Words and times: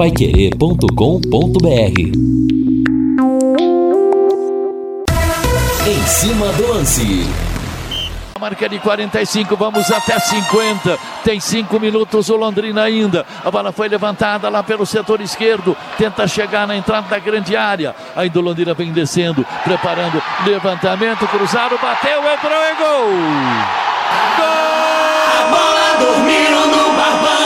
paiquerê.com.br 0.00 2.00
Em 5.86 6.02
cima 6.06 6.46
do 6.54 6.68
lance. 6.68 7.28
Marca 8.40 8.66
de 8.66 8.78
45, 8.78 9.54
vamos 9.56 9.92
até 9.92 10.18
50. 10.18 10.98
Tem 11.22 11.38
5 11.38 11.78
minutos 11.78 12.30
o 12.30 12.36
Londrina 12.36 12.84
ainda. 12.84 13.26
A 13.44 13.50
bola 13.50 13.72
foi 13.72 13.90
levantada 13.90 14.48
lá 14.48 14.62
pelo 14.62 14.86
setor 14.86 15.20
esquerdo. 15.20 15.76
Tenta 15.98 16.26
chegar 16.26 16.66
na 16.66 16.74
entrada 16.74 17.06
da 17.06 17.18
grande 17.18 17.54
área. 17.54 17.94
Ainda 18.16 18.38
o 18.38 18.42
Londrina 18.42 18.72
vem 18.72 18.92
descendo, 18.92 19.44
preparando 19.64 20.22
levantamento, 20.46 21.28
cruzado, 21.28 21.76
bateu, 21.76 22.20
entrou 22.20 22.58
e 22.58 22.74
gol! 22.74 23.10
Gol! 24.38 24.46
A 25.36 25.44
bola 25.50 25.98
dormindo 26.00 26.60
no 26.74 26.84
barbante, 26.96 27.39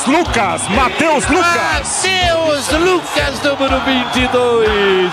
Matheus 0.00 0.06
Lucas, 0.06 0.68
Matheus 0.70 1.28
Lucas. 1.28 1.56
Matheus 1.56 2.72
Lucas, 2.72 3.42
número 3.42 3.80
22. 3.84 5.12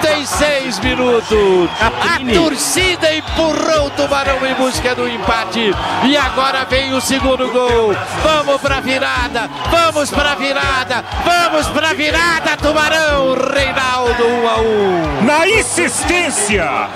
46 0.00 0.78
minutos. 0.80 1.70
A 1.80 2.34
torcida 2.34 3.14
empurrou 3.14 3.86
o 3.86 3.90
Tubarão 3.90 4.44
em 4.46 4.54
busca 4.54 4.94
do 4.94 5.08
empate. 5.08 5.74
E 6.04 6.16
agora 6.16 6.64
vem 6.64 6.94
o 6.94 7.00
segundo 7.00 7.50
gol. 7.50 7.94
Vamos 8.22 8.60
pra 8.60 8.80
virada, 8.80 9.50
vamos 9.70 10.10
pra 10.10 10.34
virada, 10.34 11.04
vamos 11.24 11.66
pra 11.68 11.92
virada, 11.92 12.56
Tubarão. 12.56 13.34
Reinaldo 13.34 14.26
1 14.26 14.48
a 14.48 14.56
1. 14.56 15.24
Na 15.24 15.46
insistência, 15.46 16.88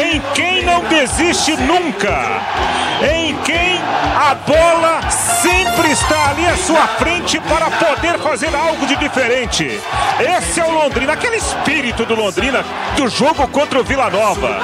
em 0.00 0.20
quem 0.34 0.64
não 0.64 0.84
desiste 0.84 1.56
nunca, 1.56 2.40
em 3.02 3.34
quem 3.38 3.80
a 4.16 4.34
bola 4.34 5.10
sempre 5.10 5.90
está 5.90 6.30
ali 6.30 6.46
à 6.46 6.56
sua 6.56 6.86
frente 6.98 7.40
para 7.40 7.70
poder 7.70 8.18
fazer 8.20 8.54
algo 8.54 8.86
de 8.86 8.96
diferente. 8.96 9.80
Esse 10.18 10.60
é 10.60 10.64
o 10.64 10.70
Londrina, 10.70 11.12
aquele 11.12 11.36
espírito 11.36 12.04
do 12.04 12.14
Londrina 12.14 12.43
do 12.96 13.08
jogo 13.08 13.46
contra 13.48 13.80
o 13.80 13.84
Vila 13.84 14.10
Nova. 14.10 14.60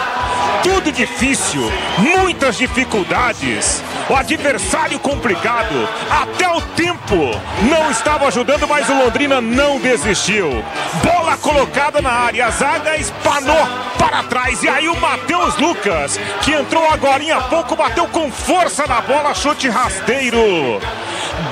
Tudo 0.62 0.92
difícil, 0.92 1.62
muitas 1.98 2.56
dificuldades, 2.59 3.83
o 4.11 4.14
adversário 4.14 4.98
complicado, 4.98 5.89
até 6.11 6.48
o 6.48 6.61
tempo 6.61 7.17
não 7.62 7.91
estava 7.91 8.27
ajudando, 8.27 8.69
mas 8.69 8.89
o 8.89 8.95
Londrina 8.95 9.41
não 9.41 9.78
desistiu. 9.78 10.62
Bola 11.03 11.39
colocada 11.39 12.03
na 12.03 12.11
área, 12.11 12.47
a 12.47 12.50
zaga 12.50 12.97
espanou 12.97 13.67
para 13.98 14.22
trás 14.25 14.62
e 14.62 14.69
aí 14.69 14.89
o 14.89 15.00
Matheus 15.00 15.56
Lucas, 15.56 16.20
que 16.42 16.53
entrou 16.53 16.87
agora 16.91 17.20
há 17.37 17.41
pouco, 17.42 17.75
bateu 17.75 18.06
com 18.09 18.31
força 18.31 18.87
na 18.87 19.00
bola, 19.00 19.34
chute 19.34 19.69
rasteiro. 19.69 20.81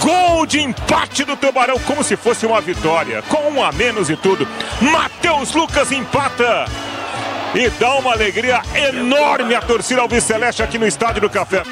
Gol 0.03 0.47
de 0.47 0.61
empate 0.61 1.25
do 1.25 1.37
Tubarão, 1.37 1.79
como 1.81 2.05
se 2.05 2.17
fosse 2.17 2.47
uma 2.47 2.61
vitória, 2.61 3.23
com 3.23 3.51
um 3.51 3.65
a 3.65 3.73
menos 3.73 4.11
e 4.11 4.17
tudo. 4.17 4.47
Matheus 4.81 5.53
Lucas 5.55 5.91
empata 5.91 6.67
e 7.55 7.71
dá 7.71 7.95
uma 7.95 8.13
alegria 8.13 8.61
enorme 8.75 9.55
à 9.55 9.61
torcida 9.61 10.03
albiceleste 10.03 10.63
aqui 10.63 10.79
no 10.79 10.87
Estádio 10.87 11.23
do 11.23 11.31
Café. 11.31 11.63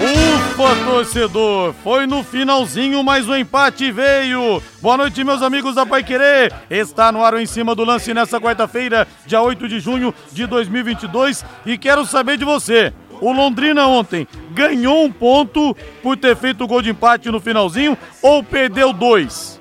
Ufa, 0.00 0.84
torcedor! 0.84 1.74
Foi 1.84 2.06
no 2.06 2.22
finalzinho, 2.24 3.02
mas 3.04 3.28
o 3.28 3.36
empate 3.36 3.92
veio. 3.92 4.62
Boa 4.80 4.96
noite, 4.96 5.22
meus 5.22 5.42
amigos 5.42 5.76
da 5.76 5.86
Pai 5.86 6.02
Querer. 6.02 6.52
Está 6.68 7.12
no 7.12 7.24
ar 7.24 7.34
em 7.34 7.46
cima 7.46 7.74
do 7.74 7.84
lance 7.84 8.12
nessa 8.12 8.40
quarta-feira, 8.40 9.06
dia 9.26 9.40
8 9.40 9.68
de 9.68 9.78
junho 9.78 10.14
de 10.32 10.46
2022. 10.46 11.44
E 11.64 11.78
quero 11.78 12.04
saber 12.04 12.36
de 12.36 12.44
você. 12.44 12.92
O 13.20 13.32
Londrina 13.32 13.86
ontem 13.86 14.26
ganhou 14.52 15.04
um 15.04 15.10
ponto 15.10 15.76
por 16.02 16.16
ter 16.16 16.36
feito 16.36 16.64
o 16.64 16.66
gol 16.66 16.82
de 16.82 16.90
empate 16.90 17.30
no 17.30 17.40
finalzinho 17.40 17.96
ou 18.22 18.42
perdeu 18.42 18.92
dois? 18.92 19.60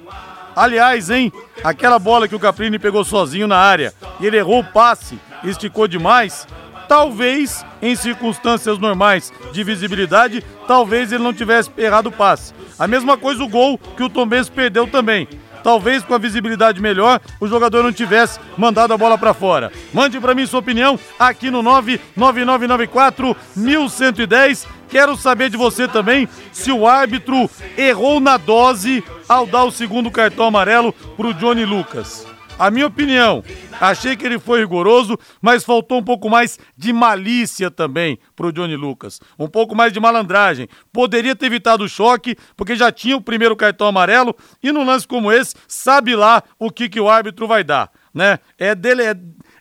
Aliás, 0.56 1.10
hein? 1.10 1.32
Aquela 1.64 2.00
bola 2.00 2.28
que 2.28 2.36
o 2.36 2.40
Caprini 2.40 2.80
pegou 2.80 3.04
sozinho 3.04 3.48
na 3.48 3.58
área 3.58 3.94
e 4.20 4.26
ele 4.26 4.38
errou 4.38 4.60
o 4.60 4.64
passe, 4.64 5.20
esticou 5.44 5.88
demais. 5.88 6.48
Talvez, 6.88 7.66
em 7.82 7.96
circunstâncias 7.96 8.80
normais 8.80 9.32
de 9.52 9.64
visibilidade, 9.64 10.44
talvez 10.68 11.12
ele 11.12 11.24
não 11.24 11.34
tivesse 11.34 11.70
errado 11.78 12.08
o 12.08 12.12
passe. 12.12 12.54
A 12.80 12.88
mesma 12.88 13.18
coisa 13.18 13.44
o 13.44 13.48
gol 13.48 13.78
que 13.78 14.04
o 14.04 14.10
Tom 14.10 14.26
Benz 14.26 14.50
perdeu 14.50 14.88
também 14.88 15.28
talvez 15.64 16.04
com 16.04 16.14
a 16.14 16.18
visibilidade 16.18 16.82
melhor, 16.82 17.20
o 17.40 17.48
jogador 17.48 17.84
não 17.84 17.92
tivesse 17.92 18.40
mandado 18.58 18.94
a 18.94 18.98
bola 18.98 19.18
para 19.18 19.34
fora. 19.34 19.72
Mande 19.94 20.20
para 20.20 20.36
mim 20.36 20.46
sua 20.46 20.60
opinião 20.60 21.00
aqui 21.18 21.50
no 21.50 21.64
99994 21.64 23.36
1110. 23.56 24.68
Quero 24.90 25.18
saber 25.18 25.50
de 25.50 25.58
você 25.58 25.88
também 25.88 26.28
se 26.52 26.72
o 26.72 26.88
árbitro 26.88 27.50
errou 27.78 28.20
na 28.20 28.38
dose 28.38 29.04
ao 29.28 29.46
dar 29.46 29.64
o 29.64 29.72
segundo 29.72 30.12
cartão 30.12 30.46
amarelo 30.46 30.94
para 30.94 31.28
o 31.28 31.34
Johnny 31.34 31.66
Lucas. 31.66 32.27
A 32.60 32.72
minha 32.72 32.88
opinião, 32.88 33.44
achei 33.80 34.16
que 34.16 34.26
ele 34.26 34.40
foi 34.40 34.62
rigoroso, 34.62 35.16
mas 35.40 35.64
faltou 35.64 36.00
um 36.00 36.04
pouco 36.04 36.28
mais 36.28 36.58
de 36.76 36.92
malícia 36.92 37.70
também 37.70 38.18
pro 38.36 38.52
Johnny 38.52 38.76
Lucas. 38.76 39.22
Um 39.38 39.48
pouco 39.48 39.76
mais 39.76 39.94
de 39.94 40.00
malandragem. 40.00 40.68
Poderia 40.92 41.36
ter 41.36 41.46
evitado 41.46 41.84
o 41.84 41.90
choque, 41.90 42.36
porque 42.56 42.76
já 42.76 42.92
tinha 42.92 43.16
o 43.16 43.22
primeiro 43.22 43.56
cartão 43.56 43.86
amarelo, 43.86 44.36
e 44.64 44.72
num 44.72 44.84
lance 44.84 45.08
como 45.08 45.32
esse, 45.32 45.54
sabe 45.68 46.16
lá 46.16 46.42
o 46.58 46.72
que, 46.72 46.90
que 46.90 47.00
o 47.00 47.08
árbitro 47.08 47.48
vai 47.48 47.64
dar. 47.64 47.92
Né? 48.12 48.40
É 48.58 48.74
dele, 48.74 49.04
é, 49.04 49.16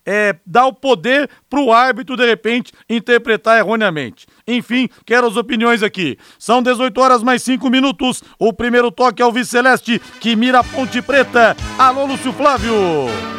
é, 0.07 0.37
dar 0.47 0.65
o 0.65 0.73
poder 0.73 1.29
para 1.51 1.61
o 1.61 1.71
árbitro, 1.71 2.17
de 2.17 2.25
repente, 2.25 2.73
interpretar 2.89 3.59
erroneamente. 3.59 4.27
Enfim, 4.49 4.89
quero 5.05 5.27
as 5.27 5.37
opiniões 5.37 5.83
aqui. 5.83 6.17
São 6.39 6.63
18 6.63 7.01
horas 7.01 7.23
mais 7.23 7.43
5 7.43 7.69
minutos. 7.69 8.23
O 8.39 8.53
primeiro 8.53 8.93
toque 8.93 9.21
é 9.21 9.27
o 9.27 9.33
Vice 9.33 9.51
Celeste, 9.51 10.01
que 10.21 10.37
mira 10.37 10.61
a 10.61 10.65
Ponte 10.65 11.03
Preta. 11.03 11.57
Alô, 11.77 12.07
Lúcio 12.07 12.33
Flávio. 12.33 12.73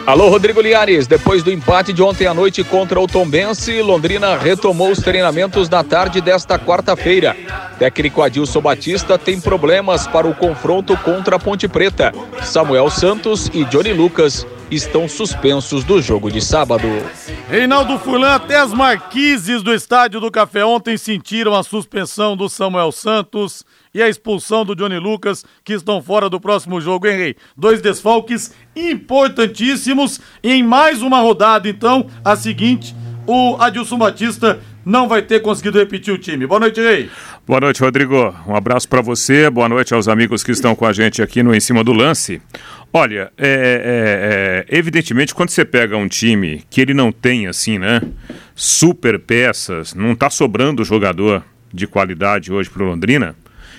Alô, 0.06 0.28
Rodrigo 0.28 0.62
Liares. 0.62 1.08
Depois 1.08 1.44
do 1.44 1.52
empate 1.52 1.94
de 1.94 2.02
ontem 2.04 2.28
à 2.28 2.34
noite 2.34 2.62
contra 2.64 3.00
o 3.00 3.08
Tombense, 3.08 3.82
Londrina 3.82 4.38
retomou 4.38 4.92
os 4.92 5.00
treinamentos 5.00 5.70
da 5.70 5.82
tarde 5.82 6.20
desta 6.20 6.60
quarta-feira. 6.60 7.36
Técnico 7.80 8.22
Adilson 8.22 8.62
Batista 8.62 9.18
tem 9.18 9.40
problemas 9.40 10.08
para 10.08 10.28
o 10.28 10.36
confronto 10.36 10.98
contra 10.98 11.38
a 11.38 11.40
Ponte 11.40 11.68
Preta. 11.70 12.14
Samuel 12.44 12.90
Santos 12.90 13.50
e 13.54 13.64
Johnny 13.66 13.94
Lucas 13.94 14.46
estão 14.70 15.08
suspensos 15.08 15.84
do 15.84 16.02
jogo 16.02 16.32
de 16.32 16.42
sábado. 16.42 16.88
Reinaldo 17.50 17.98
Fulan, 18.00 18.36
até 18.36 18.58
as 18.58 18.74
marquises 18.74 19.64
do 19.64 19.74
estádio 19.74 20.20
do 20.20 20.32
Café 20.32 20.66
ontem 20.66 20.98
sentiram 20.98 21.56
a 21.56 21.64
suspensão 21.64 22.36
do 22.36 22.50
Samuel 22.50 22.92
Santos 22.92 23.66
e 23.94 24.02
a 24.02 24.10
expulsão 24.10 24.66
do 24.66 24.76
Johnny 24.76 25.00
Lucas, 25.00 25.46
que 25.64 25.74
estão 25.74 26.02
fora 26.02 26.30
do 26.30 26.40
próximo 26.40 26.80
jogo, 26.82 27.08
hein, 27.08 27.18
Rei? 27.18 27.36
Dois 27.56 27.82
desfalques 27.82 28.54
importantíssimos 28.76 30.20
em 30.44 30.62
mais 30.62 31.02
uma 31.02 31.20
rodada, 31.20 31.70
então, 31.70 32.08
a 32.24 32.36
seguinte, 32.36 32.96
o 33.26 33.56
Adilson 33.60 33.98
Batista 33.98 34.60
não 34.86 35.06
vai 35.06 35.22
ter 35.22 35.42
conseguido 35.42 35.78
repetir 35.78 36.14
o 36.14 36.18
time. 36.18 36.48
Boa 36.48 36.62
noite, 36.62 36.80
Rei. 36.80 37.10
Boa 37.46 37.60
noite, 37.60 37.82
Rodrigo. 37.82 38.34
Um 38.48 38.56
abraço 38.56 38.88
para 38.88 39.02
você, 39.02 39.50
boa 39.50 39.68
noite 39.68 39.94
aos 39.94 40.08
amigos 40.08 40.44
que 40.44 40.52
estão 40.52 40.74
com 40.76 40.86
a 40.86 40.94
gente 40.94 41.22
aqui 41.22 41.44
no 41.44 41.54
Em 41.54 41.60
Cima 41.60 41.84
do 41.84 41.92
Lance. 41.92 42.42
Olha, 43.00 43.32
é, 43.38 44.66
é, 44.66 44.66
é, 44.72 44.76
evidentemente 44.76 45.36
quando 45.36 45.52
você 45.52 45.64
pega 45.64 45.96
um 45.96 46.08
time 46.08 46.64
que 46.68 46.82
ele 46.82 46.96
não 46.96 47.12
tem 47.12 47.46
assim, 47.46 47.78
né, 47.78 48.02
super 48.56 49.20
peças, 49.20 49.94
não 49.94 50.14
está 50.14 50.32
sobrando 50.32 50.84
jogador 50.84 51.46
de 51.72 51.86
qualidade 51.86 52.52
hoje 52.52 52.72
para 52.72 52.84
Londrina, 52.84 53.36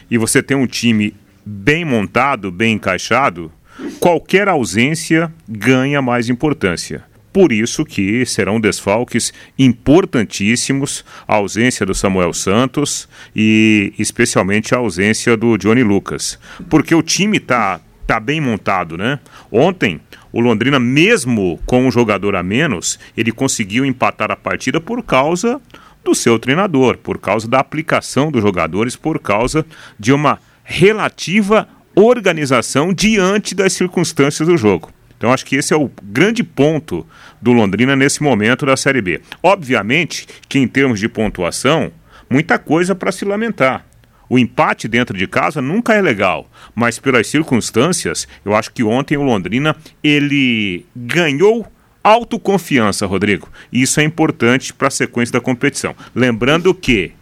e 0.09 0.17
você 0.17 0.41
tem 0.41 0.57
um 0.57 0.69
time 0.69 1.17
bem 1.45 1.85
montado, 1.85 2.53
bem 2.53 2.75
encaixado, 2.75 3.51
qualquer 3.99 4.47
ausência 4.47 5.33
ganha 5.49 6.01
mais 6.01 6.29
importância. 6.29 7.03
Por 7.33 7.51
isso 7.51 7.85
que 7.85 8.25
serão 8.25 8.61
desfalques 8.61 9.33
importantíssimos 9.59 11.05
a 11.27 11.35
ausência 11.35 11.85
do 11.85 11.93
Samuel 11.93 12.33
Santos 12.33 13.09
e 13.35 13.93
especialmente 13.99 14.77
a 14.77 14.79
ausência 14.79 15.37
do 15.37 15.59
Johnny 15.59 15.83
Lucas. 15.83 16.39
Porque 16.71 16.95
o 16.95 17.03
time 17.03 17.39
está 17.39 17.81
tá 18.09 18.19
bem 18.19 18.41
montado, 18.41 18.97
né? 18.97 19.21
Ontem, 19.53 20.01
o 20.33 20.41
Londrina, 20.41 20.81
mesmo 20.81 21.61
com 21.67 21.87
um 21.87 21.91
jogador 21.91 22.35
a 22.35 22.43
menos, 22.43 22.99
ele 23.15 23.31
conseguiu 23.31 23.85
empatar 23.85 24.31
a 24.31 24.37
partida 24.37 24.81
por 24.81 25.03
causa 25.03 25.61
do 26.03 26.15
seu 26.15 26.39
treinador, 26.39 26.97
por 26.97 27.19
causa 27.19 27.47
da 27.47 27.61
aplicação 27.61 28.33
dos 28.33 28.41
jogadores, 28.41 28.97
por 28.97 29.19
causa 29.19 29.65
de 30.01 30.11
uma 30.11 30.41
relativa 30.65 31.69
organização 31.95 32.95
diante 32.95 33.55
das 33.55 33.75
circunstâncias 33.75 34.49
do 34.49 34.57
jogo. 34.57 34.91
Então 35.19 35.31
acho 35.31 35.45
que 35.45 35.57
esse 35.57 35.75
é 35.75 35.77
o 35.77 35.91
grande 36.03 36.43
ponto 36.43 37.07
do 37.43 37.53
Londrina 37.53 37.95
nesse 37.95 38.23
momento 38.23 38.65
da 38.65 38.77
Série 38.77 39.03
B. 39.03 39.21
Obviamente 39.43 40.27
que 40.49 40.59
em 40.59 40.67
termos 40.67 40.99
de 40.99 41.11
pontuação, 41.11 41.93
muita 42.31 42.59
coisa 42.59 42.95
para 42.95 43.13
se 43.13 43.27
lamentar. 43.27 43.88
O 44.29 44.39
empate 44.39 44.87
dentro 44.87 45.17
de 45.17 45.27
casa 45.27 45.63
nunca 45.63 45.95
é 45.95 46.03
legal, 46.03 46.51
mas 46.75 46.99
pelas 46.99 47.27
circunstâncias, 47.27 48.29
eu 48.45 48.55
acho 48.55 48.73
que 48.73 48.83
ontem 48.83 49.17
o 49.17 49.23
Londrina 49.23 49.75
ele 50.03 50.85
ganhou 50.95 51.67
autoconfiança, 52.03 53.07
Rodrigo. 53.07 53.49
Isso 53.73 54.01
é 54.01 54.05
importante 54.05 54.73
para 54.73 54.89
a 54.89 54.91
sequência 54.91 55.33
da 55.33 55.41
competição. 55.41 55.95
Lembrando 56.15 56.75
que 56.75 57.13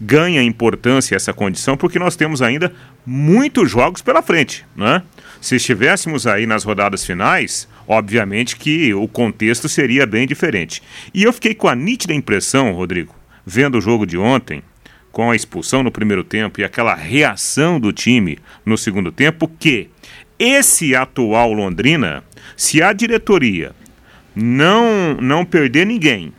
ganha 0.00 0.42
importância 0.42 1.14
essa 1.14 1.32
condição 1.32 1.76
porque 1.76 1.98
nós 1.98 2.16
temos 2.16 2.42
ainda 2.42 2.72
muitos 3.06 3.70
jogos 3.70 4.02
pela 4.02 4.22
frente, 4.22 4.64
né? 4.74 5.02
Se 5.40 5.56
estivéssemos 5.56 6.26
aí 6.26 6.44
nas 6.46 6.64
rodadas 6.64 7.04
finais, 7.04 7.68
obviamente 7.86 8.56
que 8.56 8.92
o 8.94 9.06
contexto 9.06 9.68
seria 9.68 10.06
bem 10.06 10.26
diferente. 10.26 10.82
E 11.14 11.22
eu 11.22 11.32
fiquei 11.32 11.54
com 11.54 11.68
a 11.68 11.74
nítida 11.74 12.14
impressão, 12.14 12.72
Rodrigo, 12.72 13.14
vendo 13.46 13.78
o 13.78 13.80
jogo 13.80 14.06
de 14.06 14.18
ontem, 14.18 14.62
com 15.12 15.30
a 15.30 15.36
expulsão 15.36 15.82
no 15.82 15.92
primeiro 15.92 16.24
tempo 16.24 16.60
e 16.60 16.64
aquela 16.64 16.94
reação 16.94 17.78
do 17.78 17.92
time 17.92 18.38
no 18.64 18.78
segundo 18.78 19.12
tempo, 19.12 19.46
que 19.46 19.90
esse 20.38 20.96
atual 20.96 21.52
Londrina, 21.52 22.24
se 22.56 22.82
a 22.82 22.92
diretoria 22.92 23.72
não 24.34 25.14
não 25.20 25.44
perder 25.44 25.86
ninguém 25.86 26.32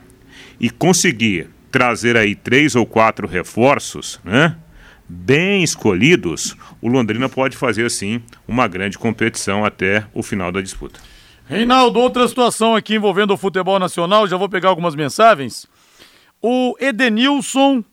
e 0.60 0.70
conseguir 0.70 1.48
trazer 1.72 2.18
aí 2.18 2.36
três 2.36 2.76
ou 2.76 2.86
quatro 2.86 3.28
reforços, 3.28 4.20
né? 4.24 4.58
Bem 5.08 5.64
escolhidos, 5.64 6.56
o 6.82 6.88
Londrina 6.88 7.30
pode 7.30 7.56
fazer 7.56 7.86
assim 7.86 8.22
uma 8.48 8.68
grande 8.68 8.98
competição 8.98 9.64
até 9.64 10.06
o 10.14 10.24
final 10.24 10.52
da 10.52 10.62
disputa. 10.62 11.00
Reinaldo, 11.46 12.00
outra 12.00 12.28
situação 12.28 12.76
aqui 12.76 12.96
envolvendo 12.96 13.32
o 13.32 13.38
futebol 13.38 13.78
nacional, 13.78 14.28
já 14.28 14.38
vou 14.38 14.50
pegar 14.50 14.70
algumas 14.70 14.96
mensagens. 14.96 15.68
O 16.42 16.76
Edenilson 16.80 17.84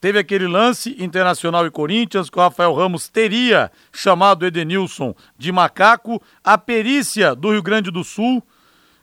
teve 0.00 0.18
aquele 0.18 0.46
lance 0.46 0.96
Internacional 0.98 1.66
e 1.66 1.70
Corinthians 1.70 2.30
que 2.30 2.38
o 2.38 2.42
Rafael 2.42 2.74
Ramos 2.74 3.08
teria 3.08 3.70
chamado 3.92 4.46
Edenilson 4.46 5.14
de 5.36 5.50
macaco. 5.52 6.22
A 6.42 6.56
perícia 6.56 7.34
do 7.34 7.50
Rio 7.50 7.62
Grande 7.62 7.90
do 7.90 8.04
Sul 8.04 8.42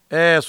é, 0.09 0.39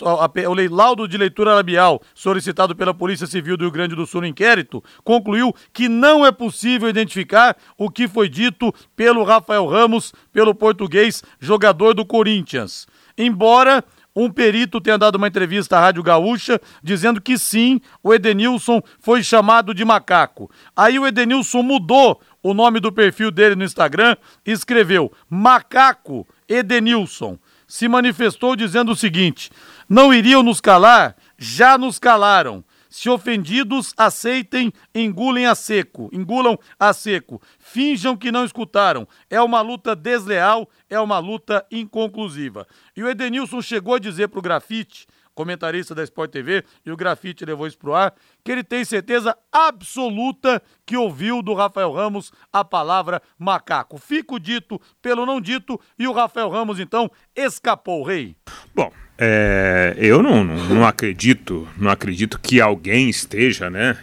o 0.48 0.74
laudo 0.74 1.08
de 1.08 1.16
leitura 1.16 1.54
labial 1.54 2.00
solicitado 2.14 2.76
pela 2.76 2.92
Polícia 2.92 3.26
Civil 3.26 3.56
do 3.56 3.64
Rio 3.64 3.70
Grande 3.70 3.94
do 3.94 4.06
Sul 4.06 4.20
no 4.20 4.26
inquérito 4.26 4.84
concluiu 5.02 5.54
que 5.72 5.88
não 5.88 6.26
é 6.26 6.30
possível 6.30 6.88
identificar 6.88 7.56
o 7.76 7.90
que 7.90 8.06
foi 8.06 8.28
dito 8.28 8.72
pelo 8.94 9.24
Rafael 9.24 9.66
Ramos, 9.66 10.12
pelo 10.32 10.54
português 10.54 11.22
jogador 11.40 11.94
do 11.94 12.04
Corinthians. 12.04 12.86
Embora 13.16 13.82
um 14.16 14.30
perito 14.30 14.80
tenha 14.80 14.96
dado 14.96 15.16
uma 15.16 15.28
entrevista 15.28 15.76
à 15.76 15.80
Rádio 15.80 16.02
Gaúcha 16.02 16.58
dizendo 16.82 17.20
que 17.20 17.36
sim, 17.36 17.80
o 18.02 18.14
Edenilson 18.14 18.80
foi 18.98 19.22
chamado 19.22 19.74
de 19.74 19.84
macaco. 19.84 20.50
Aí 20.74 20.98
o 20.98 21.06
Edenilson 21.06 21.62
mudou 21.62 22.18
o 22.42 22.54
nome 22.54 22.80
do 22.80 22.90
perfil 22.90 23.30
dele 23.30 23.54
no 23.54 23.64
Instagram 23.64 24.16
e 24.46 24.52
escreveu 24.52 25.12
Macaco 25.28 26.26
Edenilson 26.48 27.38
se 27.66 27.88
manifestou 27.88 28.54
dizendo 28.56 28.92
o 28.92 28.96
seguinte: 28.96 29.50
não 29.88 30.14
iriam 30.14 30.42
nos 30.42 30.60
calar, 30.60 31.16
já 31.36 31.76
nos 31.76 31.98
calaram. 31.98 32.64
Se 32.96 33.10
ofendidos, 33.10 33.92
aceitem, 33.94 34.72
engulem 34.94 35.44
a 35.44 35.54
seco, 35.54 36.08
engulam 36.14 36.58
a 36.80 36.94
seco. 36.94 37.42
Finjam 37.58 38.16
que 38.16 38.32
não 38.32 38.42
escutaram. 38.42 39.06
É 39.28 39.38
uma 39.38 39.60
luta 39.60 39.94
desleal, 39.94 40.66
é 40.88 40.98
uma 40.98 41.18
luta 41.18 41.62
inconclusiva. 41.70 42.66
E 42.96 43.02
o 43.02 43.10
Edenilson 43.10 43.60
chegou 43.60 43.96
a 43.96 43.98
dizer 43.98 44.28
para 44.28 44.38
o 44.38 44.42
grafite 44.42 45.06
comentarista 45.36 45.94
da 45.94 46.02
Sport 46.02 46.32
TV, 46.32 46.64
e 46.84 46.90
o 46.90 46.96
Grafite 46.96 47.44
levou 47.44 47.66
isso 47.66 47.78
pro 47.78 47.94
ar, 47.94 48.14
que 48.42 48.50
ele 48.50 48.64
tem 48.64 48.84
certeza 48.84 49.36
absoluta 49.52 50.60
que 50.84 50.96
ouviu 50.96 51.42
do 51.42 51.52
Rafael 51.52 51.92
Ramos 51.92 52.32
a 52.50 52.64
palavra 52.64 53.22
macaco. 53.38 53.98
Fico 53.98 54.40
dito 54.40 54.80
pelo 55.00 55.26
não 55.26 55.40
dito, 55.40 55.78
e 55.98 56.08
o 56.08 56.12
Rafael 56.12 56.48
Ramos, 56.48 56.80
então, 56.80 57.10
escapou, 57.36 58.02
rei. 58.02 58.34
Bom, 58.74 58.90
é, 59.18 59.94
eu 59.98 60.22
não, 60.22 60.42
não, 60.42 60.56
não, 60.68 60.86
acredito, 60.86 61.68
não 61.76 61.90
acredito 61.90 62.40
que 62.40 62.60
alguém 62.60 63.10
esteja, 63.10 63.68
né, 63.68 63.96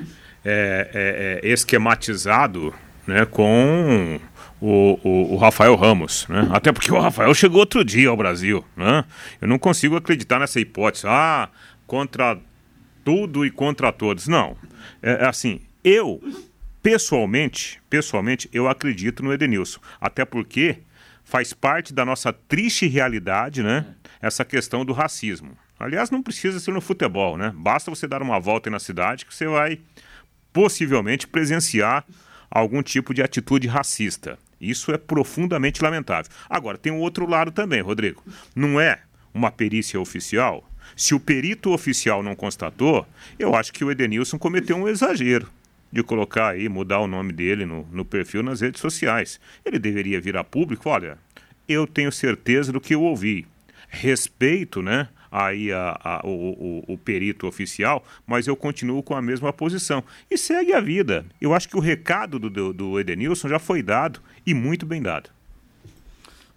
é, 0.45 1.41
é, 1.43 1.49
é 1.49 1.51
esquematizado, 1.51 2.73
né, 3.07 3.25
com 3.25 4.19
o, 4.65 4.97
o, 5.03 5.33
o, 5.33 5.35
Rafael 5.35 5.75
Ramos, 5.75 6.25
né? 6.29 6.47
Até 6.49 6.71
porque 6.71 6.89
o 6.89 6.97
Rafael 6.97 7.33
chegou 7.33 7.59
outro 7.59 7.83
dia 7.83 8.07
ao 8.07 8.15
Brasil, 8.15 8.63
né? 8.77 9.03
Eu 9.41 9.47
não 9.49 9.59
consigo 9.59 9.97
acreditar 9.97 10.39
nessa 10.39 10.57
hipótese, 10.57 11.05
ah, 11.05 11.49
contra 11.85 12.39
tudo 13.03 13.45
e 13.45 13.51
contra 13.51 13.91
todos. 13.91 14.25
Não, 14.25 14.55
é, 15.01 15.25
é 15.25 15.27
assim, 15.27 15.59
eu 15.83 16.23
pessoalmente, 16.81 17.81
pessoalmente, 17.89 18.49
eu 18.53 18.69
acredito 18.69 19.21
no 19.21 19.33
Edenilson, 19.33 19.81
até 19.99 20.23
porque 20.23 20.77
faz 21.25 21.51
parte 21.51 21.93
da 21.93 22.05
nossa 22.05 22.31
triste 22.31 22.87
realidade, 22.87 23.61
né? 23.61 23.85
Essa 24.21 24.45
questão 24.45 24.85
do 24.85 24.93
racismo. 24.93 25.57
Aliás, 25.77 26.09
não 26.09 26.23
precisa 26.23 26.57
ser 26.61 26.71
no 26.71 26.79
futebol, 26.79 27.35
né? 27.35 27.51
Basta 27.53 27.91
você 27.91 28.07
dar 28.07 28.21
uma 28.21 28.39
volta 28.39 28.69
na 28.69 28.79
cidade 28.79 29.25
que 29.25 29.35
você 29.35 29.45
vai 29.45 29.81
possivelmente 30.53 31.27
presenciar 31.27 32.05
algum 32.49 32.81
tipo 32.81 33.13
de 33.13 33.21
atitude 33.21 33.67
racista. 33.67 34.37
Isso 34.69 34.91
é 34.91 34.97
profundamente 34.97 35.83
lamentável. 35.83 36.31
Agora, 36.49 36.77
tem 36.77 36.91
um 36.91 36.99
outro 36.99 37.27
lado 37.27 37.51
também, 37.51 37.81
Rodrigo. 37.81 38.23
Não 38.55 38.79
é 38.79 39.01
uma 39.33 39.51
perícia 39.51 39.99
oficial. 39.99 40.67
Se 40.95 41.13
o 41.13 41.19
perito 41.19 41.71
oficial 41.71 42.21
não 42.21 42.35
constatou, 42.35 43.05
eu 43.37 43.55
acho 43.55 43.73
que 43.73 43.83
o 43.83 43.91
Edenilson 43.91 44.37
cometeu 44.37 44.77
um 44.77 44.87
exagero 44.87 45.47
de 45.91 46.01
colocar 46.01 46.49
aí, 46.49 46.67
mudar 46.67 46.99
o 46.99 47.07
nome 47.07 47.31
dele 47.31 47.65
no, 47.65 47.87
no 47.91 48.03
perfil 48.03 48.41
nas 48.41 48.61
redes 48.61 48.81
sociais. 48.81 49.39
Ele 49.63 49.77
deveria 49.77 50.21
vir 50.21 50.35
a 50.37 50.43
público, 50.43 50.89
olha, 50.89 51.17
eu 51.67 51.85
tenho 51.85 52.11
certeza 52.11 52.71
do 52.71 52.81
que 52.81 52.95
eu 52.95 53.01
ouvi. 53.01 53.45
Respeito, 53.89 54.81
né, 54.81 55.07
aí 55.33 55.71
a, 55.71 55.99
a, 56.03 56.21
o, 56.23 56.29
o, 56.29 56.93
o, 56.93 56.97
perito 56.97 57.47
oficial, 57.47 58.05
mas 58.27 58.45
eu 58.45 58.55
continuo 58.55 59.01
com 59.01 59.15
a 59.15 59.21
mesma 59.21 59.51
posição. 59.51 60.03
E 60.29 60.37
segue 60.37 60.71
a 60.73 60.79
vida. 60.79 61.25
Eu 61.41 61.55
acho 61.55 61.67
que 61.67 61.75
o 61.75 61.79
recado 61.79 62.37
do, 62.37 62.71
do, 62.71 62.99
Edenilson 62.99 63.49
já 63.49 63.57
foi 63.57 63.81
dado 63.81 64.21
e 64.45 64.53
muito 64.53 64.85
bem 64.85 65.01
dado. 65.01 65.31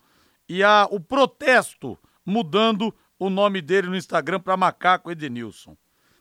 e 0.49 0.63
a, 0.63 0.89
o 0.91 0.99
protesto 0.99 1.99
mudando 2.25 2.95
o 3.19 3.29
nome 3.29 3.61
dele 3.61 3.89
no 3.89 3.97
Instagram 3.97 4.41
para 4.41 4.57
Macaco 4.57 5.11
Edenilson. 5.11 5.77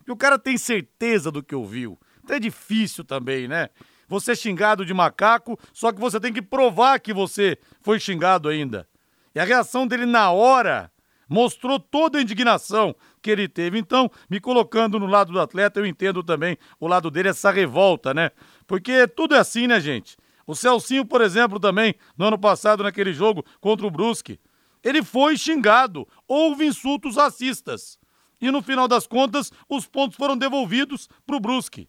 E 0.06 0.12
o 0.12 0.16
cara 0.16 0.38
tem 0.38 0.58
certeza 0.58 1.30
do 1.30 1.42
que 1.42 1.54
ouviu. 1.54 1.98
É 2.36 2.40
difícil 2.40 3.04
também, 3.04 3.46
né? 3.46 3.68
Você 4.08 4.32
é 4.32 4.34
xingado 4.34 4.84
de 4.84 4.92
macaco, 4.92 5.58
só 5.72 5.92
que 5.92 6.00
você 6.00 6.20
tem 6.20 6.32
que 6.32 6.42
provar 6.42 6.98
que 7.00 7.12
você 7.12 7.58
foi 7.80 7.98
xingado 7.98 8.48
ainda. 8.48 8.86
E 9.34 9.40
a 9.40 9.44
reação 9.44 9.86
dele 9.86 10.04
na 10.04 10.30
hora 10.30 10.90
mostrou 11.28 11.80
toda 11.80 12.18
a 12.18 12.22
indignação 12.22 12.94
que 13.22 13.30
ele 13.30 13.48
teve. 13.48 13.78
Então, 13.78 14.10
me 14.28 14.38
colocando 14.38 14.98
no 14.98 15.06
lado 15.06 15.32
do 15.32 15.40
atleta, 15.40 15.80
eu 15.80 15.86
entendo 15.86 16.22
também 16.22 16.58
o 16.78 16.86
lado 16.86 17.10
dele, 17.10 17.30
essa 17.30 17.50
revolta, 17.50 18.12
né? 18.12 18.30
Porque 18.66 19.06
tudo 19.08 19.34
é 19.34 19.38
assim, 19.38 19.66
né, 19.66 19.80
gente? 19.80 20.16
O 20.46 20.54
Celcinho, 20.54 21.06
por 21.06 21.22
exemplo, 21.22 21.58
também, 21.58 21.94
no 22.18 22.26
ano 22.26 22.38
passado, 22.38 22.82
naquele 22.82 23.14
jogo 23.14 23.42
contra 23.60 23.86
o 23.86 23.90
Brusque, 23.90 24.38
ele 24.82 25.02
foi 25.02 25.38
xingado, 25.38 26.06
houve 26.28 26.66
insultos 26.66 27.16
racistas. 27.16 27.98
E 28.40 28.50
no 28.50 28.60
final 28.60 28.88
das 28.88 29.06
contas, 29.06 29.52
os 29.68 29.86
pontos 29.86 30.16
foram 30.16 30.36
devolvidos 30.36 31.08
para 31.24 31.36
o 31.36 31.40
Brusque. 31.40 31.88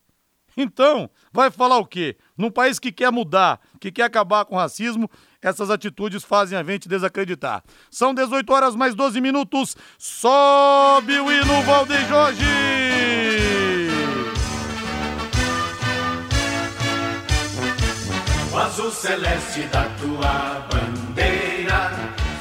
Então, 0.55 1.09
vai 1.31 1.49
falar 1.49 1.77
o 1.77 1.85
quê? 1.85 2.15
Num 2.37 2.51
país 2.51 2.79
que 2.79 2.91
quer 2.91 3.11
mudar, 3.11 3.59
que 3.79 3.91
quer 3.91 4.03
acabar 4.03 4.45
com 4.45 4.55
o 4.55 4.57
racismo, 4.59 5.09
essas 5.41 5.69
atitudes 5.69 6.23
fazem 6.23 6.57
a 6.57 6.63
gente 6.63 6.87
desacreditar. 6.87 7.63
São 7.89 8.13
18 8.13 8.51
horas 8.53 8.75
mais 8.75 8.95
12 8.95 9.19
minutos. 9.19 9.75
Sobe 9.97 11.19
o 11.19 11.31
hino 11.31 11.61
Valdeir 11.63 12.07
Jorge! 12.07 12.43
azul 18.73 18.91
celeste 18.91 19.61
da 19.63 19.83
tua 19.99 20.67
bandeira, 20.71 21.91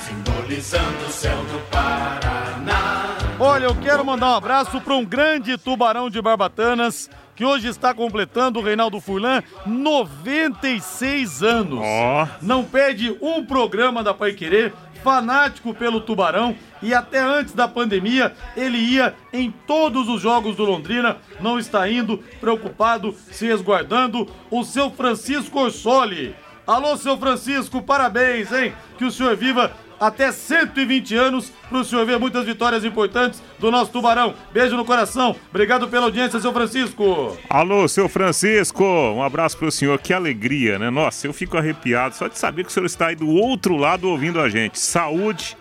simbolizando 0.07 1.07
o 1.07 1.11
céu 1.11 1.37
do 1.45 1.59
Paraná. 1.71 3.19
Olha, 3.39 3.65
eu 3.65 3.75
quero 3.77 4.05
mandar 4.05 4.31
um 4.31 4.35
abraço 4.37 4.81
para 4.81 4.95
um 4.95 5.05
grande 5.05 5.59
tubarão 5.59 6.09
de 6.09 6.23
Barbatanas 6.23 7.11
que 7.35 7.45
hoje 7.45 7.69
está 7.69 7.95
completando 7.95 8.59
o 8.59 8.63
Reinaldo 8.63 9.01
Furlan 9.01 9.43
96 9.67 11.43
anos. 11.43 11.81
Ó. 11.83 12.29
Não 12.41 12.65
perde 12.65 13.17
um 13.21 13.45
programa 13.45 14.03
da 14.03 14.13
Pai 14.13 14.33
Querer, 14.33 14.73
fanático 15.03 15.75
pelo 15.75 16.01
Tubarão 16.01 16.55
e 16.81 16.95
até 16.95 17.19
antes 17.19 17.53
da 17.53 17.67
pandemia 17.69 18.35
ele 18.57 18.79
ia 18.79 19.15
em 19.33 19.51
todos 19.67 20.09
os 20.09 20.21
jogos 20.21 20.57
do 20.57 20.65
Londrina, 20.65 21.19
não 21.41 21.59
está 21.59 21.89
indo, 21.89 22.19
preocupado, 22.41 23.15
se 23.31 23.47
resguardando. 23.47 24.29
O 24.51 24.65
seu 24.65 24.91
Francisco 24.91 25.61
Orsoli. 25.61 26.35
Alô, 26.65 26.97
seu 26.97 27.19
Francisco, 27.19 27.83
parabéns, 27.83 28.53
hein? 28.53 28.73
Que 28.97 29.05
o 29.05 29.11
senhor 29.11 29.37
viva 29.37 29.73
até 30.03 30.33
120 30.33 31.15
anos 31.15 31.53
para 31.69 31.79
o 31.79 31.85
senhor 31.85 32.05
ver 32.05 32.19
muitas 32.19 32.45
vitórias 32.45 32.85
importantes 32.85 33.41
do 33.61 33.71
nosso 33.71 33.93
Tubarão. 33.93 34.35
Beijo 34.53 34.77
no 34.77 34.85
coração. 34.85 35.37
Obrigado 35.49 35.87
pela 35.87 36.07
audiência, 36.07 36.41
seu 36.41 36.53
Francisco. 36.53 37.39
Alô, 37.49 37.87
seu 37.87 38.09
Francisco, 38.09 38.83
um 38.85 39.23
abraço 39.23 39.57
pro 39.57 39.71
senhor, 39.71 39.97
que 40.01 40.13
alegria, 40.13 40.77
né? 40.77 40.91
Nossa, 40.91 41.29
eu 41.29 41.33
fico 41.33 41.57
arrepiado 41.57 42.17
só 42.17 42.27
de 42.27 42.37
saber 42.37 42.65
que 42.65 42.71
o 42.71 42.73
senhor 42.73 42.87
está 42.87 43.07
aí 43.09 43.15
do 43.15 43.29
outro 43.29 43.77
lado 43.77 44.09
ouvindo 44.09 44.41
a 44.41 44.49
gente. 44.49 44.81
Saúde, 44.81 45.57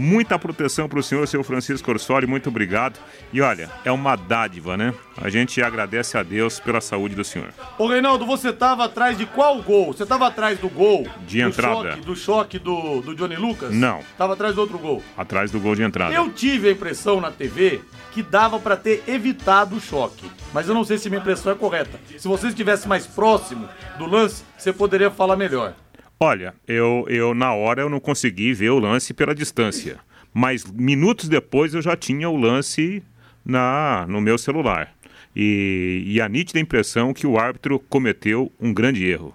muita 0.00 0.38
proteção 0.38 0.88
pro 0.88 1.02
senhor, 1.02 1.28
seu 1.28 1.44
Francisco 1.44 1.90
Orsoli, 1.90 2.26
muito 2.26 2.48
obrigado. 2.48 2.98
E 3.32 3.40
olha, 3.40 3.70
é 3.84 3.92
uma 3.92 4.16
dádiva, 4.16 4.76
né? 4.76 4.94
A 5.16 5.28
gente 5.28 5.62
agradece 5.62 6.16
a 6.16 6.22
Deus 6.22 6.58
pela 6.58 6.80
saúde 6.80 7.14
do 7.14 7.22
senhor. 7.22 7.52
Ô 7.78 7.86
Reinaldo, 7.86 8.24
você 8.24 8.52
tava 8.52 8.86
atrás 8.86 9.18
de 9.18 9.26
qual 9.26 9.60
gol? 9.62 9.92
Você 9.92 10.06
tava 10.06 10.26
atrás 10.26 10.58
do 10.58 10.68
gol? 10.68 11.06
De 11.26 11.42
do 11.42 11.48
entrada. 11.48 11.90
Choque, 11.90 12.00
do 12.00 12.16
choque 12.16 12.58
do, 12.58 13.02
do 13.02 13.14
Johnny 13.14 13.36
Lucas? 13.36 13.74
Não. 13.74 14.00
Tava 14.16 14.32
atrás 14.32 14.54
do 14.54 14.62
outro 14.62 14.78
gol. 14.78 15.02
Atrás 15.16 15.50
do 15.50 15.60
gol 15.60 15.76
de 15.76 15.82
entrada. 15.82 16.14
Eu 16.14 16.30
tive 16.32 16.68
a 16.68 16.72
impressão 16.72 17.20
na 17.20 17.30
TV 17.30 17.80
que 18.12 18.22
dava 18.22 18.58
pra 18.58 18.76
ter 18.76 19.04
evitado 19.06 19.76
o 19.76 19.80
choque. 19.80 20.30
Mas 20.52 20.66
eu 20.66 20.74
não 20.74 20.84
sei 20.84 20.98
se 20.98 21.08
minha 21.08 21.20
impressão 21.20 21.52
é 21.52 21.54
correta. 21.54 22.00
Se 22.18 22.26
você 22.26 22.48
estivesse 22.48 22.88
mais 22.88 23.06
próximo 23.06 23.68
do 23.98 24.06
lance, 24.06 24.42
você 24.56 24.72
poderia 24.72 25.10
falar 25.10 25.36
melhor. 25.36 25.74
Olha, 26.22 26.52
eu, 26.68 27.06
eu 27.08 27.32
na 27.32 27.54
hora 27.54 27.80
eu 27.80 27.88
não 27.88 27.98
consegui 27.98 28.52
ver 28.52 28.68
o 28.68 28.78
lance 28.78 29.14
pela 29.14 29.34
distância. 29.34 29.98
Mas 30.34 30.70
minutos 30.70 31.30
depois 31.30 31.72
eu 31.72 31.80
já 31.80 31.96
tinha 31.96 32.28
o 32.28 32.36
lance 32.36 33.02
na 33.42 34.04
no 34.06 34.20
meu 34.20 34.36
celular. 34.36 34.94
E, 35.34 36.02
e 36.04 36.20
a 36.20 36.28
nítida 36.28 36.60
impressão 36.60 37.14
que 37.14 37.26
o 37.26 37.38
árbitro 37.38 37.78
cometeu 37.78 38.52
um 38.60 38.70
grande 38.70 39.02
erro. 39.02 39.34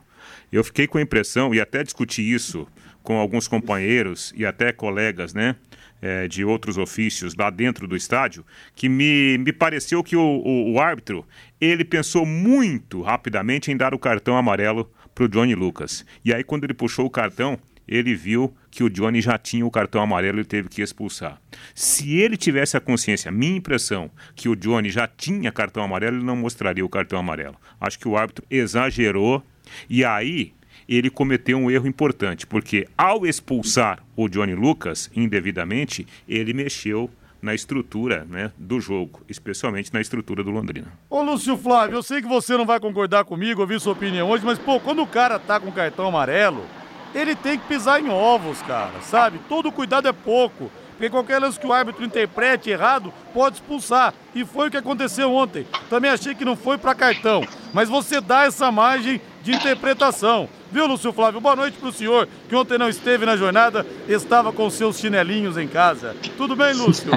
Eu 0.52 0.64
fiquei 0.64 0.86
com 0.86 1.00
a 1.00 1.02
impressão, 1.02 1.56
e 1.56 1.60
até 1.60 1.84
discuti 1.84 2.22
isso 2.22 2.68
com 3.02 3.18
alguns 3.18 3.48
companheiros 3.48 4.32
e 4.38 4.46
até 4.46 4.72
colegas, 4.72 5.34
né? 5.34 5.56
eh, 6.02 6.28
de 6.28 6.46
outros 6.46 6.78
ofícios 6.78 7.36
lá 7.36 7.50
dentro 7.50 7.88
do 7.88 7.96
estádio, 7.96 8.46
que 8.76 8.88
me, 8.88 9.38
me 9.40 9.52
pareceu 9.52 10.04
que 10.04 10.16
o, 10.16 10.22
o, 10.22 10.74
o 10.74 10.80
árbitro 10.80 11.26
ele 11.60 11.84
pensou 11.84 12.26
muito 12.26 13.02
rapidamente 13.02 13.72
em 13.72 13.78
dar 13.78 13.94
o 13.94 14.00
cartão 14.00 14.38
amarelo 14.38 14.88
para 15.16 15.24
o 15.24 15.30
Johnny 15.30 15.56
Lucas. 15.56 16.06
E 16.24 16.34
aí, 16.34 16.44
quando 16.44 16.66
ele 16.66 16.74
puxou 16.74 17.06
o 17.06 17.10
cartão, 17.10 17.58
ele 17.88 18.14
viu 18.14 18.54
que 18.70 18.84
o 18.84 18.90
Johnny 18.90 19.22
já 19.22 19.38
tinha 19.38 19.66
o 19.66 19.72
cartão 19.72 20.02
amarelo 20.02 20.40
e 20.42 20.44
teve 20.44 20.68
que 20.68 20.82
expulsar. 20.82 21.42
Se 21.74 22.18
ele 22.18 22.36
tivesse 22.36 22.76
a 22.76 22.82
consciência, 22.82 23.32
minha 23.32 23.56
impressão, 23.56 24.12
que 24.36 24.50
o 24.50 24.56
Johnny 24.56 24.90
já 24.90 25.08
tinha 25.08 25.52
cartão 25.52 25.84
amarelo, 25.84 26.18
ele 26.18 26.26
não 26.26 26.36
mostraria 26.36 26.86
o 26.86 26.90
cartão 26.90 27.18
amarelo. 27.18 27.56
Acho 27.80 27.98
que 27.98 28.08
o 28.08 28.18
árbitro 28.18 28.46
exagerou 28.50 29.42
e 29.90 30.04
aí 30.04 30.54
ele 30.88 31.10
cometeu 31.10 31.58
um 31.58 31.72
erro 31.72 31.88
importante, 31.88 32.46
porque 32.46 32.88
ao 32.98 33.26
expulsar 33.26 34.04
o 34.16 34.28
Johnny 34.28 34.54
Lucas 34.54 35.10
indevidamente, 35.16 36.06
ele 36.28 36.54
mexeu 36.54 37.10
na 37.46 37.54
estrutura 37.54 38.26
né, 38.28 38.52
do 38.58 38.82
jogo, 38.82 39.22
especialmente 39.30 39.94
na 39.94 40.02
estrutura 40.02 40.44
do 40.44 40.50
Londrina. 40.50 40.88
Ô 41.08 41.22
Lúcio 41.22 41.56
Flávio, 41.56 41.96
eu 41.96 42.04
sei 42.04 42.20
que 42.20 42.28
você 42.28 42.58
não 42.58 42.66
vai 42.66 42.80
concordar 42.80 43.24
comigo, 43.24 43.62
ouvir 43.62 43.80
sua 43.80 43.94
opinião 43.94 44.30
hoje, 44.32 44.44
mas 44.44 44.58
pô, 44.58 44.80
quando 44.80 45.04
o 45.04 45.08
cara 45.08 45.38
tá 45.38 45.60
com 45.60 45.72
cartão 45.72 46.08
amarelo, 46.08 46.66
ele 47.14 47.36
tem 47.36 47.60
que 47.60 47.68
pisar 47.68 48.02
em 48.02 48.10
ovos, 48.10 48.62
cara, 48.64 49.00
sabe? 49.02 49.40
Todo 49.48 49.72
cuidado 49.72 50.08
é 50.08 50.12
pouco. 50.12 50.72
Porque 50.94 51.10
qualquer 51.10 51.40
lance 51.40 51.60
que 51.60 51.68
o 51.68 51.74
árbitro 51.74 52.06
interprete 52.06 52.70
errado 52.70 53.14
pode 53.34 53.56
expulsar. 53.58 54.14
E 54.34 54.46
foi 54.46 54.70
o 54.70 54.72
que 54.72 54.78
aconteceu 54.78 55.32
ontem. 55.34 55.68
Também 55.90 56.10
achei 56.10 56.34
que 56.34 56.46
não 56.46 56.56
foi 56.56 56.78
para 56.78 56.96
cartão. 56.96 57.46
Mas 57.74 57.90
você 57.90 58.22
dá 58.22 58.46
essa 58.46 58.72
margem 58.72 59.20
de 59.44 59.54
interpretação. 59.54 60.48
Viu, 60.76 60.88
Lúcio 60.88 61.14
Flávio? 61.14 61.40
Boa 61.40 61.56
noite 61.56 61.78
pro 61.78 61.90
senhor, 61.90 62.28
que 62.50 62.54
ontem 62.54 62.78
não 62.78 62.90
esteve 62.90 63.26
na 63.26 63.38
jornada, 63.38 63.86
estava 64.10 64.52
com 64.52 64.70
seus 64.70 65.00
chinelinhos 65.00 65.58
em 65.58 65.70
casa. 65.70 66.14
Tudo 66.36 66.54
bem, 66.54 66.74
Lúcio? 66.74 67.10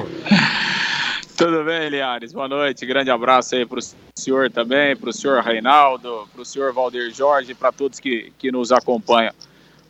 Tudo 1.36 1.64
bem, 1.64 1.88
Liares? 1.88 2.32
Boa 2.32 2.46
noite. 2.46 2.86
Grande 2.86 3.10
abraço 3.10 3.56
aí 3.56 3.66
para 3.66 3.80
o 3.80 3.82
senhor 4.16 4.48
também, 4.48 4.94
para 4.94 5.10
o 5.10 5.12
senhor 5.12 5.42
Reinaldo, 5.42 6.28
para 6.32 6.42
o 6.42 6.44
senhor 6.44 6.72
Valdir 6.72 7.12
Jorge, 7.12 7.52
para 7.52 7.72
todos 7.72 7.98
que, 7.98 8.32
que 8.38 8.52
nos 8.52 8.70
acompanham. 8.70 9.32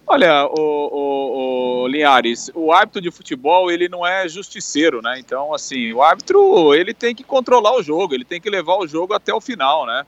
Olha, 0.07 0.47
o, 0.47 0.55
o, 0.57 1.83
o 1.83 1.89
Linhares, 1.89 2.51
o 2.55 2.73
árbitro 2.73 3.03
de 3.03 3.11
futebol 3.11 3.71
ele 3.71 3.87
não 3.87 4.07
é 4.07 4.27
justiceiro, 4.31 5.03
né? 5.03 5.19
Então, 5.19 5.53
assim, 5.53 5.93
o 5.93 6.03
árbitro 6.03 6.75
ele 6.75 6.95
tem 6.95 7.15
que 7.15 7.23
controlar 7.23 7.77
o 7.77 7.83
jogo, 7.83 8.15
ele 8.15 8.25
tem 8.25 8.41
que 8.41 8.49
levar 8.49 8.79
o 8.79 8.87
jogo 8.87 9.13
até 9.13 9.35
o 9.35 9.43
final, 9.43 9.85
né? 9.85 10.07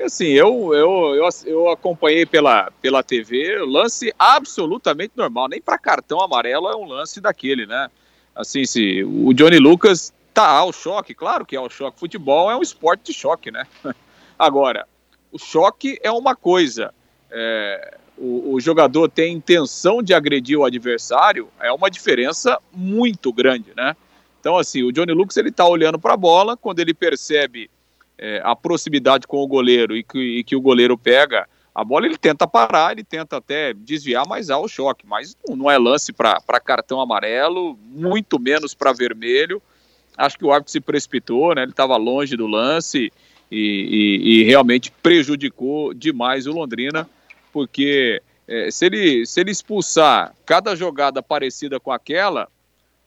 Assim, 0.00 0.28
eu, 0.28 0.72
eu, 0.74 1.14
eu, 1.14 1.28
eu 1.44 1.68
acompanhei 1.68 2.24
pela, 2.24 2.70
pela 2.80 3.02
TV, 3.02 3.58
lance 3.58 4.12
absolutamente 4.18 5.12
normal, 5.14 5.48
nem 5.48 5.60
para 5.60 5.78
cartão 5.78 6.20
amarelo 6.20 6.68
é 6.68 6.76
um 6.76 6.86
lance 6.86 7.20
daquele, 7.20 7.66
né? 7.66 7.90
Assim, 8.34 8.64
se 8.64 9.04
o 9.04 9.34
Johnny 9.34 9.58
Lucas 9.58 10.12
tá 10.32 10.48
ao 10.48 10.72
choque, 10.72 11.14
claro 11.14 11.44
que 11.44 11.54
é 11.54 11.58
ao 11.58 11.68
choque. 11.68 12.00
Futebol 12.00 12.50
é 12.50 12.56
um 12.56 12.62
esporte 12.62 13.12
de 13.12 13.12
choque, 13.12 13.50
né? 13.50 13.66
Agora, 14.38 14.88
o 15.30 15.38
choque 15.38 15.98
é 16.02 16.10
uma 16.10 16.34
coisa. 16.34 16.92
É, 17.30 17.98
o, 18.16 18.54
o, 18.54 18.60
jogador 18.60 19.10
tem 19.10 19.34
intenção 19.34 20.02
de 20.02 20.14
agredir 20.14 20.58
o 20.58 20.64
adversário, 20.64 21.48
é 21.60 21.72
uma 21.72 21.90
diferença 21.90 22.58
muito 22.72 23.32
grande, 23.32 23.72
né? 23.76 23.96
Então, 24.40 24.56
assim, 24.56 24.82
o 24.82 24.92
Johnny 24.92 25.12
Lucas 25.12 25.36
ele 25.36 25.52
tá 25.52 25.66
olhando 25.66 25.98
para 25.98 26.14
a 26.14 26.16
bola, 26.16 26.56
quando 26.56 26.80
ele 26.80 26.92
percebe 26.92 27.70
é, 28.22 28.40
a 28.44 28.54
proximidade 28.54 29.26
com 29.26 29.38
o 29.38 29.48
goleiro 29.48 29.96
e 29.96 30.04
que, 30.04 30.38
e 30.38 30.44
que, 30.44 30.54
o 30.54 30.60
goleiro 30.60 30.96
pega 30.96 31.48
a 31.74 31.82
bola, 31.82 32.06
ele 32.06 32.16
tenta 32.16 32.46
parar, 32.46 32.92
ele 32.92 33.02
tenta 33.02 33.38
até 33.38 33.74
desviar, 33.74 34.24
mas 34.28 34.48
há 34.48 34.58
o 34.58 34.68
choque. 34.68 35.04
Mas 35.04 35.36
não 35.48 35.68
é 35.68 35.76
lance 35.76 36.12
para 36.12 36.60
cartão 36.64 37.00
amarelo, 37.00 37.76
muito 37.84 38.38
menos 38.38 38.74
para 38.74 38.92
vermelho. 38.92 39.60
Acho 40.16 40.38
que 40.38 40.44
o 40.44 40.52
árbitro 40.52 40.70
se 40.70 40.80
precipitou, 40.80 41.52
né? 41.52 41.62
Ele 41.62 41.72
estava 41.72 41.96
longe 41.96 42.36
do 42.36 42.46
lance 42.46 43.12
e, 43.50 44.20
e, 44.20 44.40
e 44.40 44.44
realmente 44.44 44.92
prejudicou 45.02 45.92
demais 45.92 46.46
o 46.46 46.52
Londrina 46.52 47.08
porque 47.52 48.22
é, 48.46 48.70
se, 48.70 48.86
ele, 48.86 49.26
se 49.26 49.40
ele 49.40 49.50
expulsar 49.50 50.32
cada 50.46 50.76
jogada 50.76 51.22
parecida 51.22 51.80
com 51.80 51.90
aquela, 51.90 52.48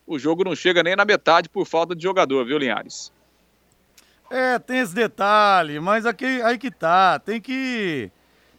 o 0.05 0.19
jogo 0.19 0.43
não 0.43 0.55
chega 0.55 0.84
nem 0.84 0.95
na 0.95 1.05
metade 1.05 1.48
por 1.48 1.65
falta 1.65 1.95
de 1.95 2.03
jogador, 2.03 2.45
viu, 2.45 2.57
Linhares? 2.57 3.14
É, 4.29 4.58
tem 4.58 4.79
esse 4.79 4.94
detalhe, 4.94 5.79
mas 5.79 6.05
aqui, 6.05 6.41
aí 6.41 6.58
que 6.58 6.72
tá, 6.72 7.20
tem 7.20 7.39
que 7.39 8.12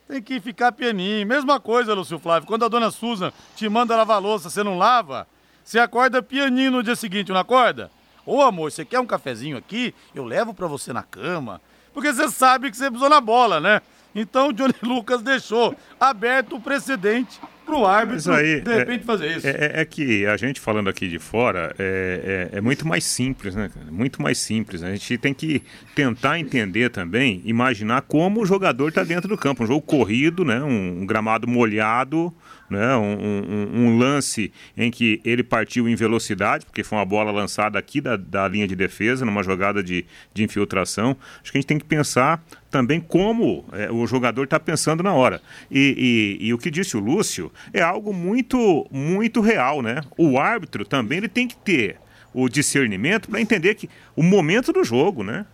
tem 0.09 0.23
que 0.23 0.41
ficar 0.41 0.71
pianinho. 0.71 1.27
Mesma 1.27 1.59
coisa, 1.59 1.93
Lúcio 1.93 2.19
Flávio, 2.19 2.47
quando 2.47 2.65
a 2.65 2.69
dona 2.69 2.91
Susan 2.91 3.33
te 3.57 3.69
manda 3.69 3.97
lavar 3.97 4.23
louça, 4.23 4.49
você 4.49 4.63
não 4.63 4.79
lava, 4.79 5.27
você 5.65 5.81
acorda 5.81 6.23
pianinho 6.23 6.71
no 6.71 6.83
dia 6.83 6.95
seguinte, 6.95 7.33
não 7.33 7.41
acorda? 7.41 7.91
Ô 8.25 8.41
amor, 8.43 8.71
você 8.71 8.85
quer 8.85 9.01
um 9.01 9.07
cafezinho 9.07 9.57
aqui? 9.57 9.95
Eu 10.15 10.25
levo 10.25 10.55
pra 10.55 10.67
você 10.67 10.93
na 10.93 11.03
cama. 11.03 11.61
Porque 11.93 12.13
você 12.13 12.29
sabe 12.29 12.71
que 12.71 12.77
você 12.77 12.91
pisou 12.91 13.09
na 13.09 13.21
bola, 13.21 13.61
né? 13.61 13.81
Então 14.15 14.49
o 14.49 14.53
Johnny 14.53 14.75
Lucas 14.83 15.23
deixou 15.23 15.75
aberto 15.99 16.57
o 16.57 16.61
precedente 16.61 17.41
para 17.67 17.77
o 17.77 17.85
árbitro, 17.85 18.33
aí, 18.33 18.61
de 18.61 18.75
repente, 18.75 19.03
é, 19.03 19.05
fazer 19.05 19.37
isso. 19.37 19.47
É, 19.47 19.81
é, 19.81 19.85
que 19.85 20.25
a 20.25 20.37
gente 20.37 20.61
falando 20.61 20.89
aqui 20.89 21.09
de 21.09 21.19
fora 21.19 21.75
é, 21.79 22.49
é, 22.53 22.59
é 22.59 22.61
muito 22.61 22.87
mais 22.87 23.05
simples, 23.05 23.55
né? 23.55 23.71
Muito 23.91 24.23
mais 24.23 24.39
simples. 24.39 24.83
A 24.83 24.91
gente 24.91 25.19
tem 25.19 25.35
que 25.35 25.63
tentar 25.95 26.39
entender 26.39 26.91
também, 26.91 27.43
imaginar 27.45 28.03
como 28.03 28.41
o 28.41 28.47
jogador 28.47 28.89
está 28.89 29.03
dentro 29.03 29.29
do 29.29 29.37
campo. 29.37 29.65
Um 29.65 29.67
jogo 29.67 29.83
corrido, 29.83 30.45
né? 30.45 30.63
um, 30.63 31.03
um 31.03 31.07
gramado 31.07 31.49
molhado, 31.49 32.33
né? 32.69 32.97
Um, 32.97 33.15
um, 33.15 33.81
um, 33.81 33.99
lance 33.99 34.53
em 34.77 34.91
que 34.91 35.21
ele 35.25 35.43
partiu 35.43 35.89
em 35.89 35.95
velocidade, 35.95 36.67
porque 36.67 36.83
foi 36.83 36.99
uma 36.99 37.05
bola 37.05 37.31
lançada 37.31 37.79
aqui 37.79 38.01
da, 38.01 38.17
da 38.17 38.49
linha 38.49 38.67
de 38.67 38.75
defesa, 38.75 39.25
numa 39.25 39.43
jogada 39.43 39.83
de, 39.83 40.05
de 40.35 40.45
infiltração. 40.45 41.17
Acho 41.43 41.53
que 41.53 41.59
a 41.59 41.61
gente 41.61 41.69
tem 41.69 41.79
que 41.79 41.85
pensar 41.85 42.45
também 42.71 43.01
como 43.01 43.65
é, 43.73 43.91
o 43.91 44.07
jogador 44.07 44.45
está 44.45 44.59
pensando 44.59 45.03
na 45.03 45.15
hora. 45.15 45.41
E, 45.71 46.39
e, 46.41 46.49
e, 46.49 46.55
o 46.55 46.59
que 46.59 46.71
disse 46.71 46.97
o 46.97 47.01
Lúcio 47.01 47.53
é 47.73 47.81
algo 47.81 48.13
muito, 48.13 48.87
muito 48.91 49.41
real, 49.41 49.81
né? 49.83 50.01
O 50.19 50.39
árbitro 50.39 50.85
também 50.85 51.19
ele 51.19 51.29
tem 51.29 51.47
que 51.47 51.57
ter 51.57 51.97
o 52.35 52.49
discernimento 52.49 53.31
para 53.31 53.41
entender 53.41 53.75
que 53.75 53.89
o 54.15 54.23
momento 54.23 54.73
do 54.73 54.85
jogo, 54.85 55.23
né? 55.23 55.47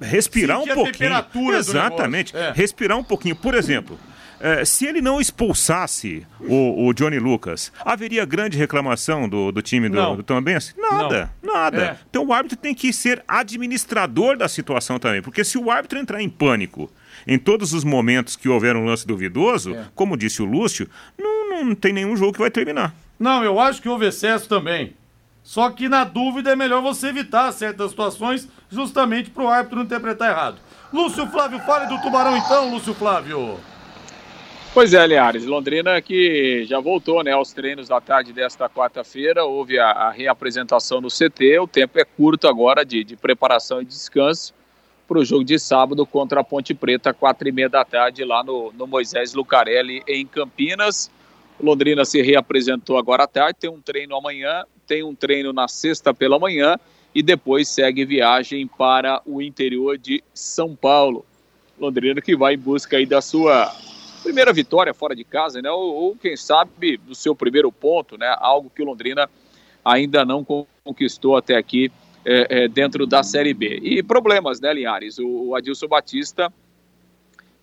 Respirar 0.00 0.58
Sentir 0.58 0.72
um 0.72 0.74
pouquinho. 0.74 1.54
Exatamente. 1.54 2.36
É. 2.36 2.52
Respirar 2.52 2.98
um 2.98 3.04
pouquinho. 3.04 3.36
Por 3.36 3.54
exemplo, 3.54 3.98
é, 4.40 4.64
se 4.64 4.86
ele 4.86 5.00
não 5.00 5.20
expulsasse 5.20 6.26
o, 6.40 6.86
o, 6.86 6.92
Johnny 6.92 7.18
Lucas, 7.18 7.72
haveria 7.84 8.24
grande 8.24 8.58
reclamação 8.58 9.28
do, 9.28 9.50
do 9.52 9.62
time 9.62 9.88
do, 9.88 10.16
do 10.16 10.22
Tom 10.22 10.40
Benz? 10.42 10.74
Nada, 10.76 11.30
não. 11.42 11.54
nada. 11.54 11.82
É. 11.84 11.96
Então 12.08 12.26
o 12.26 12.32
árbitro 12.32 12.56
tem 12.56 12.74
que 12.74 12.92
ser 12.92 13.22
administrador 13.26 14.36
da 14.36 14.48
situação 14.48 14.98
também, 14.98 15.22
porque 15.22 15.44
se 15.44 15.58
o 15.58 15.70
árbitro 15.70 15.98
entrar 15.98 16.20
em 16.20 16.28
pânico 16.28 16.90
em 17.26 17.38
todos 17.38 17.72
os 17.72 17.84
momentos 17.84 18.36
que 18.36 18.48
houver 18.48 18.76
um 18.76 18.84
lance 18.84 19.06
duvidoso, 19.06 19.74
é. 19.74 19.84
como 19.94 20.16
disse 20.16 20.42
o 20.42 20.44
Lúcio, 20.44 20.88
não, 21.18 21.64
não 21.64 21.74
tem 21.74 21.92
nenhum 21.92 22.16
jogo 22.16 22.32
que 22.32 22.40
vai 22.40 22.50
terminar. 22.50 22.94
Não, 23.18 23.42
eu 23.44 23.58
acho 23.60 23.80
que 23.80 23.88
houve 23.88 24.06
excesso 24.06 24.48
também. 24.48 24.94
Só 25.42 25.70
que 25.70 25.88
na 25.88 26.04
dúvida 26.04 26.50
é 26.50 26.56
melhor 26.56 26.80
você 26.80 27.08
evitar 27.08 27.52
certas 27.52 27.90
situações 27.90 28.48
justamente 28.70 29.30
para 29.30 29.44
o 29.44 29.48
árbitro 29.48 29.76
não 29.76 29.84
interpretar 29.84 30.30
errado. 30.30 30.56
Lúcio 30.92 31.26
Flávio, 31.26 31.60
fale 31.60 31.86
do 31.86 32.00
Tubarão 32.00 32.36
então, 32.36 32.70
Lúcio 32.70 32.94
Flávio. 32.94 33.60
Pois 34.74 34.92
é, 34.92 35.06
Liares, 35.06 35.44
Londrina 35.44 36.02
que 36.02 36.64
já 36.64 36.80
voltou 36.80 37.22
né, 37.22 37.30
aos 37.30 37.52
treinos 37.52 37.86
da 37.86 38.00
tarde 38.00 38.32
desta 38.32 38.68
quarta-feira, 38.68 39.44
houve 39.44 39.78
a, 39.78 39.88
a, 39.88 40.10
reapresentação 40.10 41.00
no 41.00 41.06
CT, 41.06 41.60
o 41.60 41.68
tempo 41.68 41.96
é 41.96 42.04
curto 42.04 42.48
agora 42.48 42.84
de, 42.84 43.04
de 43.04 43.14
preparação 43.14 43.80
e 43.80 43.84
descanso 43.84 44.52
para 45.06 45.20
o 45.20 45.24
jogo 45.24 45.44
de 45.44 45.60
sábado 45.60 46.04
contra 46.04 46.40
a 46.40 46.44
Ponte 46.44 46.74
Preta, 46.74 47.14
quatro 47.14 47.48
e 47.48 47.52
meia 47.52 47.68
da 47.68 47.84
tarde, 47.84 48.24
lá 48.24 48.42
no, 48.42 48.72
no 48.72 48.84
Moisés 48.84 49.32
Lucarelli, 49.32 50.02
em 50.08 50.26
Campinas. 50.26 51.08
Londrina 51.60 52.04
se 52.04 52.20
reapresentou 52.20 52.98
agora 52.98 53.22
à 53.22 53.28
tarde, 53.28 53.60
tem 53.60 53.70
um 53.70 53.80
treino 53.80 54.16
amanhã, 54.16 54.64
tem 54.88 55.04
um 55.04 55.14
treino 55.14 55.52
na 55.52 55.68
sexta 55.68 56.12
pela 56.12 56.36
manhã 56.36 56.76
e 57.14 57.22
depois 57.22 57.68
segue 57.68 58.04
viagem 58.04 58.66
para 58.66 59.22
o 59.24 59.40
interior 59.40 59.96
de 59.96 60.20
São 60.34 60.74
Paulo. 60.74 61.24
Londrina 61.78 62.20
que 62.20 62.34
vai 62.34 62.54
em 62.54 62.58
busca 62.58 62.96
aí 62.96 63.06
da 63.06 63.22
sua 63.22 63.72
primeira 64.24 64.54
vitória 64.54 64.94
fora 64.94 65.14
de 65.14 65.22
casa, 65.22 65.60
né? 65.60 65.70
Ou, 65.70 65.94
ou, 65.94 66.16
quem 66.16 66.34
sabe 66.34 66.96
do 66.96 67.14
seu 67.14 67.36
primeiro 67.36 67.70
ponto, 67.70 68.16
né? 68.16 68.34
Algo 68.38 68.70
que 68.74 68.82
o 68.82 68.86
Londrina 68.86 69.28
ainda 69.84 70.24
não 70.24 70.42
conquistou 70.82 71.36
até 71.36 71.56
aqui 71.56 71.92
é, 72.24 72.64
é, 72.64 72.68
dentro 72.68 73.06
da 73.06 73.22
Série 73.22 73.52
B. 73.52 73.78
E 73.82 74.02
problemas, 74.02 74.60
né, 74.60 74.72
Linhares? 74.72 75.18
O, 75.18 75.48
o 75.48 75.54
Adilson 75.54 75.86
Batista 75.86 76.50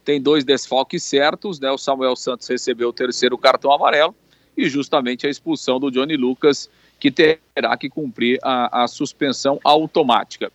tem 0.06 0.22
dois 0.22 0.44
desfalques 0.44 1.02
certos, 1.02 1.60
né? 1.60 1.72
O 1.72 1.80
Samuel 1.80 2.16
Santos 2.16 2.48
recebeu 2.48 2.90
o 2.90 2.94
terceiro 2.94 3.38
cartão 3.40 3.74
amarelo 3.74 4.16
e 4.56 4.70
justamente 4.70 5.26
a 5.26 5.30
expulsão 5.30 5.80
do 5.80 5.90
Johnny 5.90 6.16
Lucas, 6.16 6.70
que 7.00 7.10
terá 7.10 7.76
que 7.76 7.90
cumprir 7.90 8.40
a, 8.44 8.84
a 8.84 8.88
suspensão 8.88 9.60
automática. 9.64 10.52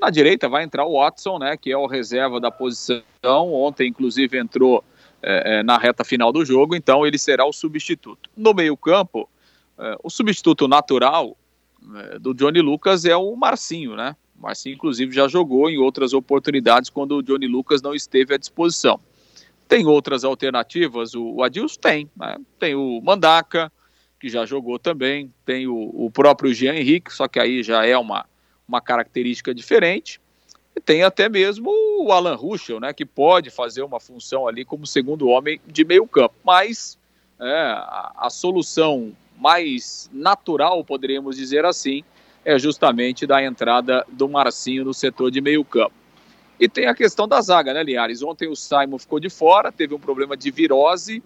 Na 0.00 0.10
direita 0.10 0.48
vai 0.48 0.64
entrar 0.64 0.84
o 0.84 0.98
Watson, 0.98 1.38
né, 1.38 1.56
que 1.56 1.70
é 1.70 1.76
o 1.76 1.86
reserva 1.86 2.40
da 2.40 2.50
posição. 2.50 3.04
Ontem, 3.54 3.88
inclusive, 3.88 4.36
entrou 4.36 4.82
é, 5.26 5.58
é, 5.58 5.62
na 5.62 5.78
reta 5.78 6.04
final 6.04 6.30
do 6.30 6.44
jogo, 6.44 6.76
então 6.76 7.06
ele 7.06 7.16
será 7.16 7.46
o 7.46 7.52
substituto. 7.52 8.28
No 8.36 8.52
meio-campo, 8.52 9.28
é, 9.78 9.96
o 10.02 10.10
substituto 10.10 10.68
natural 10.68 11.36
é, 11.96 12.18
do 12.18 12.34
Johnny 12.34 12.60
Lucas 12.60 13.06
é 13.06 13.16
o 13.16 13.34
Marcinho, 13.34 13.96
né? 13.96 14.14
O 14.38 14.42
Marcinho, 14.42 14.74
inclusive, 14.74 15.14
já 15.14 15.26
jogou 15.26 15.70
em 15.70 15.78
outras 15.78 16.12
oportunidades 16.12 16.90
quando 16.90 17.16
o 17.16 17.22
Johnny 17.22 17.46
Lucas 17.46 17.80
não 17.80 17.94
esteve 17.94 18.34
à 18.34 18.36
disposição. 18.36 19.00
Tem 19.66 19.86
outras 19.86 20.24
alternativas? 20.24 21.14
O, 21.14 21.36
o 21.36 21.42
Adilson 21.42 21.80
tem, 21.80 22.10
né? 22.14 22.36
Tem 22.58 22.74
o 22.74 23.00
Mandaca, 23.00 23.72
que 24.20 24.28
já 24.28 24.44
jogou 24.44 24.78
também, 24.78 25.32
tem 25.46 25.66
o, 25.66 25.90
o 25.94 26.10
próprio 26.10 26.52
Jean 26.52 26.74
Henrique, 26.74 27.12
só 27.12 27.26
que 27.26 27.40
aí 27.40 27.62
já 27.62 27.86
é 27.86 27.96
uma, 27.96 28.26
uma 28.68 28.80
característica 28.80 29.54
diferente. 29.54 30.20
E 30.76 30.80
tem 30.80 31.04
até 31.04 31.28
mesmo 31.28 31.70
o 32.00 32.10
Alan 32.10 32.34
Ruschel, 32.34 32.80
né, 32.80 32.92
que 32.92 33.04
pode 33.04 33.50
fazer 33.50 33.82
uma 33.82 34.00
função 34.00 34.48
ali 34.48 34.64
como 34.64 34.86
segundo 34.86 35.28
homem 35.28 35.60
de 35.66 35.84
meio 35.84 36.06
campo. 36.06 36.34
Mas 36.44 36.98
é, 37.40 37.46
a, 37.46 38.12
a, 38.16 38.30
solução 38.30 39.12
mais 39.38 40.10
natural, 40.12 40.84
poderíamos 40.84 41.36
dizer 41.36 41.64
assim, 41.64 42.02
é 42.44 42.58
justamente 42.58 43.26
da 43.26 43.42
entrada 43.42 44.04
do 44.08 44.28
Marcinho 44.28 44.84
no 44.84 44.92
setor 44.92 45.30
de 45.30 45.40
meio 45.40 45.64
campo. 45.64 45.94
E 46.58 46.68
tem 46.68 46.86
a 46.86 46.94
questão 46.94 47.26
da 47.26 47.40
zaga, 47.40 47.72
né, 47.72 47.82
Linhares? 47.82 48.22
Ontem 48.22 48.48
o 48.48 48.56
Simon 48.56 48.98
ficou 48.98 49.18
de 49.18 49.28
fora, 49.28 49.72
teve 49.72 49.94
um 49.94 49.98
problema 49.98 50.36
de 50.36 50.50
virose, 50.50 51.22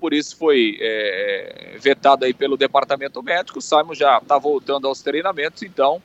por 0.00 0.12
isso 0.12 0.36
foi 0.36 0.78
é, 0.80 1.76
vetado 1.80 2.24
aí 2.24 2.34
pelo 2.34 2.56
departamento 2.56 3.22
médico. 3.22 3.60
O 3.60 3.62
Simon 3.62 3.94
já 3.94 4.18
está 4.18 4.38
voltando 4.38 4.88
aos 4.88 5.00
treinamentos, 5.02 5.62
então 5.62 6.02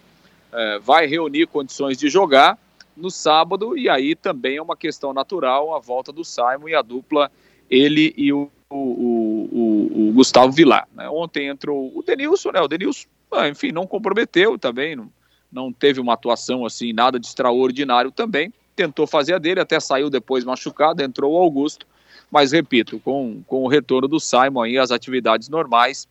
é, 0.52 0.80
vai 0.80 1.08
reunir 1.08 1.48
condições 1.48 1.98
de 1.98 2.10
jogar 2.10 2.58
no 2.98 3.12
sábado, 3.12 3.78
e 3.78 3.88
aí 3.88 4.16
também 4.16 4.58
é 4.58 4.62
uma 4.62 4.76
questão 4.76 5.14
natural 5.14 5.76
a 5.76 5.80
volta 5.80 6.12
do 6.12 6.26
Simon 6.26 6.68
e 6.68 6.76
a 6.76 6.82
dupla, 6.82 7.32
ele 7.70 8.14
e 8.18 8.34
o, 8.34 8.50
o, 8.70 8.76
o, 8.76 10.10
o 10.10 10.14
Gustavo 10.14 10.52
Vilar. 10.52 10.88
Né? 10.94 11.08
Ontem 11.10 11.48
entrou 11.48 11.92
o 11.96 12.04
Denilson, 12.04 12.52
né? 12.52 12.62
O 12.62 12.68
Denilson, 12.68 13.08
ah, 13.32 13.48
enfim, 13.48 13.72
não 13.72 13.86
comprometeu 13.86 14.58
também, 14.58 14.96
não, 14.96 15.10
não 15.52 15.72
teve 15.72 16.00
uma 16.00 16.14
atuação 16.14 16.66
assim, 16.66 16.92
nada 16.92 17.20
de 17.20 17.28
extraordinário 17.28 18.12
também. 18.12 18.52
Tentou 18.76 19.08
fazer 19.08 19.34
a 19.34 19.38
dele, 19.38 19.60
até 19.60 19.80
saiu 19.80 20.10
depois 20.10 20.44
machucado, 20.44 21.02
entrou 21.02 21.34
o 21.34 21.38
Augusto. 21.38 21.86
Mas 22.30 22.52
repito, 22.52 23.00
com, 23.00 23.42
com 23.48 23.64
o 23.64 23.68
retorno 23.68 24.08
do 24.08 24.20
Simon 24.20 24.64
aí, 24.64 24.78
as 24.78 24.92
atividades 24.92 25.48
normais, 25.48 26.08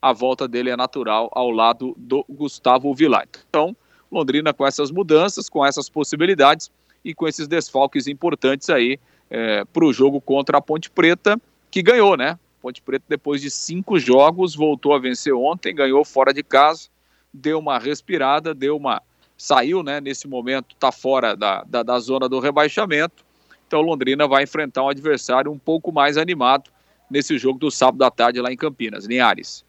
a 0.00 0.12
volta 0.12 0.48
dele 0.48 0.70
é 0.70 0.76
natural 0.76 1.28
ao 1.32 1.50
lado 1.50 1.94
do 1.96 2.24
Gustavo 2.28 2.94
Vilar. 2.94 3.28
Então, 3.48 3.76
Londrina 4.12 4.52
com 4.52 4.66
essas 4.66 4.90
mudanças, 4.90 5.48
com 5.48 5.64
essas 5.64 5.88
possibilidades 5.88 6.70
e 7.02 7.14
com 7.14 7.26
esses 7.26 7.48
desfalques 7.48 8.06
importantes 8.06 8.68
aí 8.68 9.00
é, 9.30 9.64
para 9.64 9.84
o 9.84 9.92
jogo 9.92 10.20
contra 10.20 10.58
a 10.58 10.60
Ponte 10.60 10.90
Preta, 10.90 11.40
que 11.70 11.82
ganhou, 11.82 12.16
né? 12.16 12.38
Ponte 12.60 12.82
Preta, 12.82 13.06
depois 13.08 13.40
de 13.40 13.50
cinco 13.50 13.98
jogos, 13.98 14.54
voltou 14.54 14.94
a 14.94 14.98
vencer 14.98 15.32
ontem, 15.32 15.74
ganhou 15.74 16.04
fora 16.04 16.32
de 16.32 16.42
casa, 16.42 16.88
deu 17.32 17.58
uma 17.58 17.78
respirada, 17.78 18.54
deu 18.54 18.76
uma. 18.76 19.02
saiu, 19.36 19.82
né? 19.82 20.00
Nesse 20.00 20.28
momento, 20.28 20.74
está 20.74 20.92
fora 20.92 21.34
da, 21.34 21.64
da, 21.64 21.82
da 21.82 21.98
zona 21.98 22.28
do 22.28 22.38
rebaixamento. 22.38 23.24
Então, 23.66 23.80
Londrina 23.80 24.28
vai 24.28 24.42
enfrentar 24.42 24.84
um 24.84 24.88
adversário 24.90 25.50
um 25.50 25.58
pouco 25.58 25.90
mais 25.90 26.18
animado 26.18 26.70
nesse 27.10 27.38
jogo 27.38 27.58
do 27.58 27.70
sábado 27.70 28.04
à 28.04 28.10
tarde 28.10 28.40
lá 28.40 28.52
em 28.52 28.56
Campinas, 28.56 29.06
Linhares. 29.06 29.64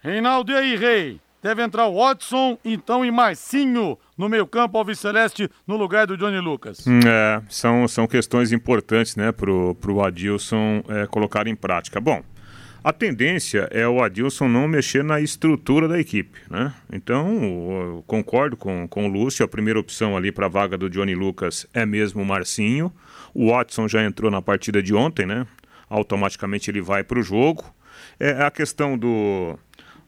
Reinaldo, 0.00 0.52
e 0.52 0.56
aí, 0.56 0.76
Rei? 0.76 1.20
Deve 1.44 1.62
entrar 1.62 1.88
o 1.88 1.96
Watson, 1.96 2.56
então 2.64 3.04
e 3.04 3.10
Marcinho 3.10 3.98
no 4.16 4.30
meio-campo 4.30 4.78
Alves 4.78 4.98
Celeste 4.98 5.50
no 5.66 5.76
lugar 5.76 6.06
do 6.06 6.16
Johnny 6.16 6.40
Lucas. 6.40 6.86
Hum, 6.86 7.00
é, 7.06 7.42
são, 7.50 7.86
são 7.86 8.06
questões 8.06 8.50
importantes, 8.50 9.14
né, 9.14 9.30
pro, 9.30 9.74
pro 9.74 10.02
Adilson 10.02 10.82
é, 10.88 11.06
colocar 11.06 11.46
em 11.46 11.54
prática. 11.54 12.00
Bom, 12.00 12.22
a 12.82 12.94
tendência 12.94 13.68
é 13.70 13.86
o 13.86 14.02
Adilson 14.02 14.48
não 14.48 14.66
mexer 14.66 15.04
na 15.04 15.20
estrutura 15.20 15.86
da 15.86 16.00
equipe, 16.00 16.40
né? 16.48 16.72
Então, 16.90 18.02
concordo 18.06 18.56
com, 18.56 18.88
com 18.88 19.04
o 19.04 19.08
Lúcio, 19.08 19.44
a 19.44 19.48
primeira 19.48 19.78
opção 19.78 20.16
ali 20.16 20.32
para 20.32 20.46
a 20.46 20.48
vaga 20.48 20.78
do 20.78 20.88
Johnny 20.88 21.14
Lucas 21.14 21.66
é 21.74 21.84
mesmo 21.84 22.22
o 22.22 22.24
Marcinho. 22.24 22.90
O 23.34 23.50
Watson 23.50 23.86
já 23.86 24.02
entrou 24.02 24.30
na 24.30 24.40
partida 24.40 24.82
de 24.82 24.94
ontem, 24.94 25.26
né? 25.26 25.46
Automaticamente 25.90 26.70
ele 26.70 26.80
vai 26.80 27.04
para 27.04 27.18
o 27.18 27.22
jogo. 27.22 27.66
É 28.18 28.42
a 28.42 28.50
questão 28.50 28.96
do, 28.96 29.58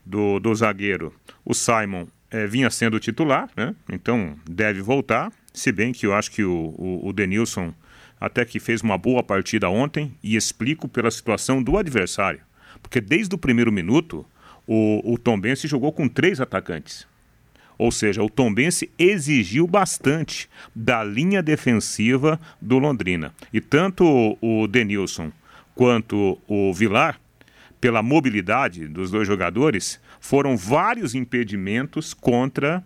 do, 0.06 0.38
do 0.38 0.54
zagueiro 0.54 1.12
o 1.44 1.54
Simon 1.54 2.06
é, 2.30 2.46
vinha 2.46 2.70
sendo 2.70 2.98
titular, 2.98 3.48
né? 3.56 3.74
Então 3.90 4.36
deve 4.48 4.80
voltar. 4.80 5.32
Se 5.52 5.70
bem 5.70 5.92
que 5.92 6.06
eu 6.06 6.14
acho 6.14 6.30
que 6.30 6.42
o, 6.42 6.74
o, 6.76 7.08
o 7.08 7.12
Denilson 7.12 7.72
até 8.20 8.44
que 8.44 8.58
fez 8.58 8.80
uma 8.80 8.98
boa 8.98 9.22
partida 9.22 9.68
ontem 9.68 10.12
e 10.22 10.36
explico 10.36 10.88
pela 10.88 11.10
situação 11.10 11.62
do 11.62 11.76
adversário. 11.76 12.40
Porque 12.82 13.00
desde 13.00 13.34
o 13.34 13.38
primeiro 13.38 13.70
minuto 13.70 14.26
o, 14.66 15.12
o 15.12 15.18
Tombense 15.18 15.68
jogou 15.68 15.92
com 15.92 16.08
três 16.08 16.40
atacantes. 16.40 17.06
Ou 17.78 17.92
seja, 17.92 18.22
o 18.22 18.30
Tombense 18.30 18.90
exigiu 18.98 19.66
bastante 19.66 20.48
da 20.74 21.04
linha 21.04 21.42
defensiva 21.42 22.40
do 22.60 22.78
Londrina. 22.78 23.34
E 23.52 23.60
tanto 23.60 24.36
o 24.40 24.66
Denilson 24.66 25.30
quanto 25.74 26.38
o 26.48 26.72
Vilar, 26.72 27.20
pela 27.80 28.02
mobilidade 28.02 28.88
dos 28.88 29.10
dois 29.10 29.26
jogadores, 29.26 30.00
foram 30.20 30.56
vários 30.56 31.14
impedimentos 31.14 32.14
contra 32.14 32.82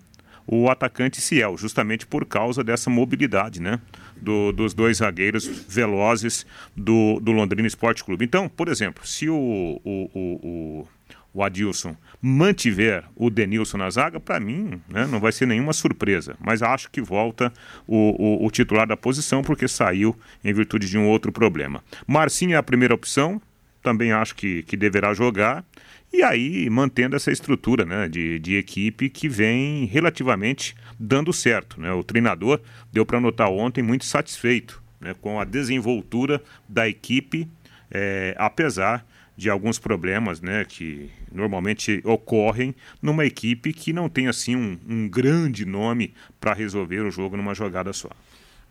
o 0.46 0.68
atacante 0.68 1.20
Ciel, 1.20 1.56
justamente 1.56 2.06
por 2.06 2.26
causa 2.26 2.64
dessa 2.64 2.90
mobilidade, 2.90 3.60
né? 3.62 3.80
Do, 4.20 4.52
dos 4.52 4.74
dois 4.74 4.98
zagueiros 4.98 5.46
velozes 5.46 6.44
do, 6.76 7.20
do 7.20 7.32
Londrina 7.32 7.66
Esporte 7.66 8.04
Clube. 8.04 8.24
Então, 8.24 8.48
por 8.48 8.68
exemplo, 8.68 9.06
se 9.06 9.30
o, 9.30 9.80
o, 9.84 10.10
o, 10.12 10.88
o 11.32 11.42
Adilson 11.42 11.96
mantiver 12.20 13.04
o 13.14 13.30
Denilson 13.30 13.78
na 13.78 13.88
zaga, 13.88 14.20
para 14.20 14.40
mim 14.40 14.80
né, 14.88 15.06
não 15.06 15.20
vai 15.20 15.32
ser 15.32 15.46
nenhuma 15.46 15.72
surpresa. 15.72 16.36
Mas 16.40 16.62
acho 16.62 16.90
que 16.90 17.00
volta 17.00 17.52
o, 17.86 18.42
o, 18.42 18.46
o, 18.46 18.50
titular 18.50 18.86
da 18.86 18.96
posição 18.96 19.42
porque 19.42 19.68
saiu 19.68 20.16
em 20.44 20.52
virtude 20.52 20.88
de 20.88 20.98
um 20.98 21.08
outro 21.08 21.32
problema. 21.32 21.82
Marcinho 22.06 22.54
é 22.54 22.56
a 22.56 22.62
primeira 22.62 22.94
opção, 22.94 23.40
também 23.82 24.12
acho 24.12 24.34
que, 24.34 24.62
que 24.62 24.76
deverá 24.76 25.14
jogar. 25.14 25.64
E 26.12 26.22
aí 26.22 26.68
mantendo 26.68 27.14
essa 27.14 27.30
estrutura 27.30 27.84
né, 27.84 28.08
de, 28.08 28.38
de 28.38 28.56
equipe 28.56 29.08
que 29.08 29.28
vem 29.28 29.84
relativamente 29.84 30.74
dando 30.98 31.32
certo. 31.32 31.80
Né? 31.80 31.92
O 31.92 32.02
treinador 32.02 32.60
deu 32.92 33.06
para 33.06 33.20
notar 33.20 33.48
ontem 33.48 33.82
muito 33.82 34.04
satisfeito 34.04 34.82
né, 35.00 35.14
com 35.20 35.38
a 35.38 35.44
desenvoltura 35.44 36.42
da 36.68 36.88
equipe 36.88 37.48
é, 37.90 38.34
apesar 38.38 39.06
de 39.36 39.48
alguns 39.48 39.78
problemas 39.78 40.40
né, 40.40 40.64
que 40.64 41.10
normalmente 41.32 42.02
ocorrem 42.04 42.74
numa 43.00 43.24
equipe 43.24 43.72
que 43.72 43.92
não 43.92 44.08
tem 44.08 44.28
assim 44.28 44.54
um, 44.54 44.78
um 44.86 45.08
grande 45.08 45.64
nome 45.64 46.12
para 46.38 46.52
resolver 46.52 47.00
o 47.00 47.10
jogo 47.10 47.36
numa 47.36 47.54
jogada 47.54 47.92
só. 47.92 48.10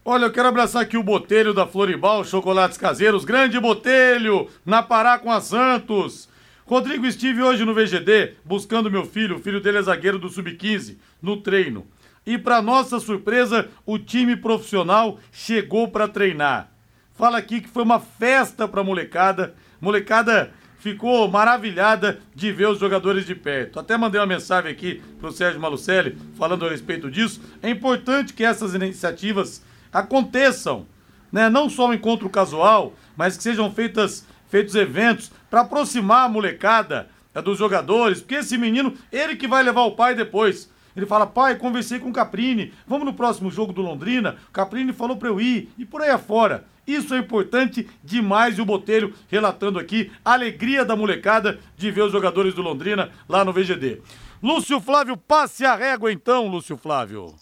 Olha, 0.05 0.25
eu 0.25 0.31
quero 0.31 0.47
abraçar 0.47 0.81
aqui 0.81 0.97
o 0.97 1.03
Botelho 1.03 1.53
da 1.53 1.67
Floribal, 1.67 2.23
Chocolates 2.23 2.77
Caseiros, 2.77 3.25
grande 3.25 3.59
Botelho, 3.59 4.47
na 4.65 4.81
Pará 4.81 5.19
com 5.19 5.29
a 5.29 5.41
Santos. 5.41 6.29
Rodrigo 6.65 7.05
estive 7.05 7.43
hoje 7.43 7.65
no 7.65 7.73
VGD 7.73 8.35
buscando 8.45 8.89
meu 8.89 9.05
filho, 9.05 9.35
o 9.35 9.39
filho 9.39 9.59
dele 9.59 9.77
é 9.77 9.81
zagueiro 9.81 10.17
do 10.17 10.29
Sub-15, 10.29 10.95
no 11.21 11.37
treino. 11.37 11.85
E 12.25 12.37
para 12.37 12.61
nossa 12.61 12.97
surpresa, 12.97 13.67
o 13.85 13.99
time 13.99 14.37
profissional 14.37 15.19
chegou 15.33 15.89
para 15.89 16.07
treinar. 16.07 16.71
Fala 17.13 17.37
aqui 17.37 17.59
que 17.59 17.69
foi 17.69 17.83
uma 17.83 17.99
festa 17.99 18.69
para 18.69 18.83
molecada. 18.83 19.53
Molecada 19.81 20.53
ficou 20.77 21.27
maravilhada 21.27 22.21
de 22.33 22.53
ver 22.53 22.69
os 22.69 22.79
jogadores 22.79 23.25
de 23.25 23.35
perto. 23.35 23.79
Até 23.79 23.97
mandei 23.97 24.21
uma 24.21 24.25
mensagem 24.25 24.71
aqui 24.71 25.01
pro 25.19 25.31
Sérgio 25.31 25.59
Malucelli 25.59 26.17
falando 26.37 26.65
a 26.65 26.69
respeito 26.69 27.11
disso. 27.11 27.41
É 27.61 27.69
importante 27.69 28.33
que 28.33 28.45
essas 28.45 28.73
iniciativas 28.73 29.67
aconteçam, 29.91 30.85
né? 31.31 31.49
Não 31.49 31.69
só 31.69 31.87
um 31.87 31.93
encontro 31.93 32.29
casual, 32.29 32.93
mas 33.15 33.37
que 33.37 33.43
sejam 33.43 33.71
feitas, 33.71 34.25
feitos 34.47 34.75
eventos 34.75 35.31
para 35.49 35.61
aproximar 35.61 36.25
a 36.25 36.29
molecada 36.29 37.09
é, 37.33 37.41
dos 37.41 37.57
jogadores, 37.57 38.21
porque 38.21 38.35
esse 38.35 38.57
menino, 38.57 38.93
ele 39.11 39.35
que 39.35 39.47
vai 39.47 39.63
levar 39.63 39.83
o 39.83 39.95
pai 39.95 40.15
depois. 40.15 40.69
Ele 40.95 41.05
fala, 41.05 41.25
pai, 41.25 41.55
conversei 41.55 41.99
com 41.99 42.09
o 42.09 42.13
Caprini, 42.13 42.73
vamos 42.87 43.05
no 43.05 43.13
próximo 43.13 43.49
jogo 43.49 43.71
do 43.71 43.81
Londrina. 43.81 44.37
O 44.49 44.51
Caprini 44.51 44.91
falou 44.91 45.17
para 45.17 45.29
eu 45.29 45.39
ir, 45.39 45.69
e 45.77 45.85
por 45.85 46.01
aí 46.01 46.09
afora. 46.09 46.65
Isso 46.85 47.13
é 47.13 47.19
importante 47.19 47.87
demais 48.03 48.57
e 48.57 48.61
o 48.61 48.65
Botelho 48.65 49.13
relatando 49.27 49.77
aqui 49.77 50.11
a 50.25 50.33
alegria 50.33 50.83
da 50.83 50.95
molecada 50.95 51.59
de 51.77 51.91
ver 51.91 52.01
os 52.01 52.11
jogadores 52.11 52.55
do 52.55 52.63
Londrina 52.63 53.11
lá 53.27 53.45
no 53.45 53.53
VGD. 53.53 54.01
Lúcio 54.41 54.81
Flávio, 54.81 55.15
passe 55.15 55.65
a 55.65 55.75
régua 55.75 56.11
então, 56.11 56.47
Lúcio 56.47 56.75
Flávio. 56.75 57.35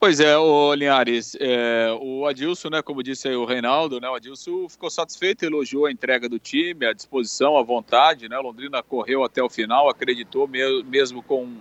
Pois 0.00 0.20
é, 0.20 0.38
o 0.38 0.72
Linhares, 0.74 1.36
é, 1.40 1.88
o 2.00 2.24
Adilson, 2.24 2.70
né, 2.70 2.80
como 2.80 3.02
disse 3.02 3.26
aí 3.26 3.34
o 3.34 3.44
Reinaldo, 3.44 4.00
né, 4.00 4.08
o 4.08 4.14
Adilson 4.14 4.68
ficou 4.68 4.88
satisfeito, 4.88 5.44
elogiou 5.44 5.86
a 5.86 5.90
entrega 5.90 6.28
do 6.28 6.38
time, 6.38 6.86
a 6.86 6.92
disposição, 6.92 7.58
a 7.58 7.64
vontade, 7.64 8.28
né, 8.28 8.38
Londrina 8.38 8.80
correu 8.80 9.24
até 9.24 9.42
o 9.42 9.50
final, 9.50 9.88
acreditou 9.88 10.46
mesmo 10.46 11.20
com, 11.20 11.52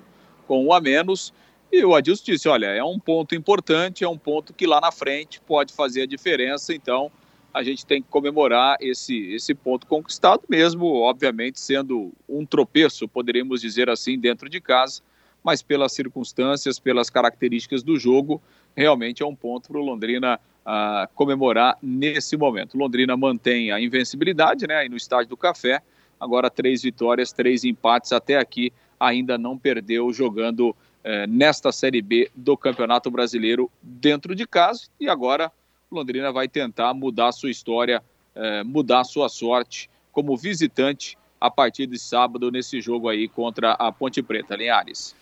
com 0.46 0.64
um 0.64 0.72
a 0.72 0.80
menos, 0.80 1.34
e 1.72 1.84
o 1.84 1.96
Adilson 1.96 2.24
disse, 2.26 2.48
olha, 2.48 2.68
é 2.68 2.84
um 2.84 3.00
ponto 3.00 3.34
importante, 3.34 4.04
é 4.04 4.08
um 4.08 4.20
ponto 4.20 4.54
que 4.54 4.68
lá 4.68 4.80
na 4.80 4.92
frente 4.92 5.42
pode 5.42 5.74
fazer 5.74 6.04
a 6.04 6.06
diferença, 6.06 6.76
então 6.76 7.12
a 7.52 7.64
gente 7.64 7.88
tem 7.88 8.04
que 8.04 8.08
comemorar 8.08 8.78
esse, 8.80 9.32
esse 9.34 9.56
ponto 9.56 9.88
conquistado, 9.88 10.44
mesmo, 10.48 10.86
obviamente, 11.02 11.60
sendo 11.60 12.14
um 12.30 12.46
tropeço, 12.46 13.08
poderíamos 13.08 13.62
dizer 13.62 13.90
assim, 13.90 14.16
dentro 14.20 14.48
de 14.48 14.62
casa, 14.62 15.02
mas 15.48 15.62
pelas 15.62 15.94
circunstâncias, 15.94 16.78
pelas 16.78 17.10
características 17.10 17.82
do 17.82 17.98
jogo, 17.98 18.42
realmente 18.76 19.24
é 19.24 19.26
um 19.26 19.34
ponto 19.34 19.70
para 19.70 19.80
o 19.80 19.82
Londrina 19.82 20.38
uh, 20.66 21.08
comemorar 21.16 21.78
nesse 21.82 22.36
momento. 22.36 22.78
Londrina 22.78 23.16
mantém 23.16 23.72
a 23.72 23.80
invencibilidade 23.80 24.68
né, 24.68 24.76
aí 24.76 24.90
no 24.90 24.98
estádio 24.98 25.30
do 25.30 25.38
Café, 25.38 25.82
agora 26.20 26.50
três 26.50 26.82
vitórias, 26.84 27.32
três 27.32 27.64
empates 27.64 28.12
até 28.12 28.36
aqui, 28.36 28.74
ainda 29.00 29.38
não 29.38 29.58
perdeu 29.58 30.12
jogando 30.12 30.76
eh, 31.02 31.26
nesta 31.28 31.72
Série 31.72 32.02
B 32.02 32.30
do 32.36 32.58
Campeonato 32.58 33.10
Brasileiro 33.10 33.72
dentro 33.82 34.36
de 34.36 34.46
casa 34.46 34.90
e 35.00 35.08
agora 35.08 35.50
Londrina 35.90 36.30
vai 36.30 36.50
tentar 36.50 36.94
mudar 36.94 37.32
sua 37.32 37.52
história, 37.52 38.04
eh, 38.36 38.64
mudar 38.66 39.06
sua 39.06 39.30
sorte 39.30 39.90
como 40.12 40.36
visitante 40.36 41.18
a 41.40 41.50
partir 41.50 41.88
de 41.88 41.98
sábado 41.98 42.52
nesse 42.52 42.82
jogo 42.82 43.08
aí 43.08 43.30
contra 43.30 43.74
a 43.74 43.94
Ponte 43.94 44.22
Preta, 44.22 44.54
Linhares. 44.54 45.16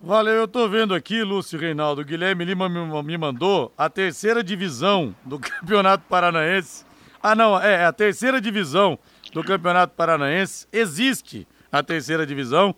Valeu, 0.00 0.34
eu 0.34 0.46
tô 0.46 0.68
vendo 0.68 0.94
aqui, 0.94 1.24
Lúcio 1.24 1.58
Reinaldo. 1.58 2.04
Guilherme 2.04 2.44
Lima 2.44 2.68
me 2.68 3.18
mandou 3.18 3.72
a 3.76 3.90
terceira 3.90 4.44
divisão 4.44 5.12
do 5.24 5.40
Campeonato 5.42 6.04
Paranaense. 6.08 6.84
Ah, 7.20 7.34
não, 7.34 7.60
é, 7.60 7.82
é 7.82 7.84
a 7.84 7.92
terceira 7.92 8.40
divisão 8.40 8.96
do 9.32 9.42
Campeonato 9.42 9.96
Paranaense. 9.96 10.68
Existe 10.72 11.48
a 11.72 11.82
terceira 11.82 12.24
divisão. 12.24 12.76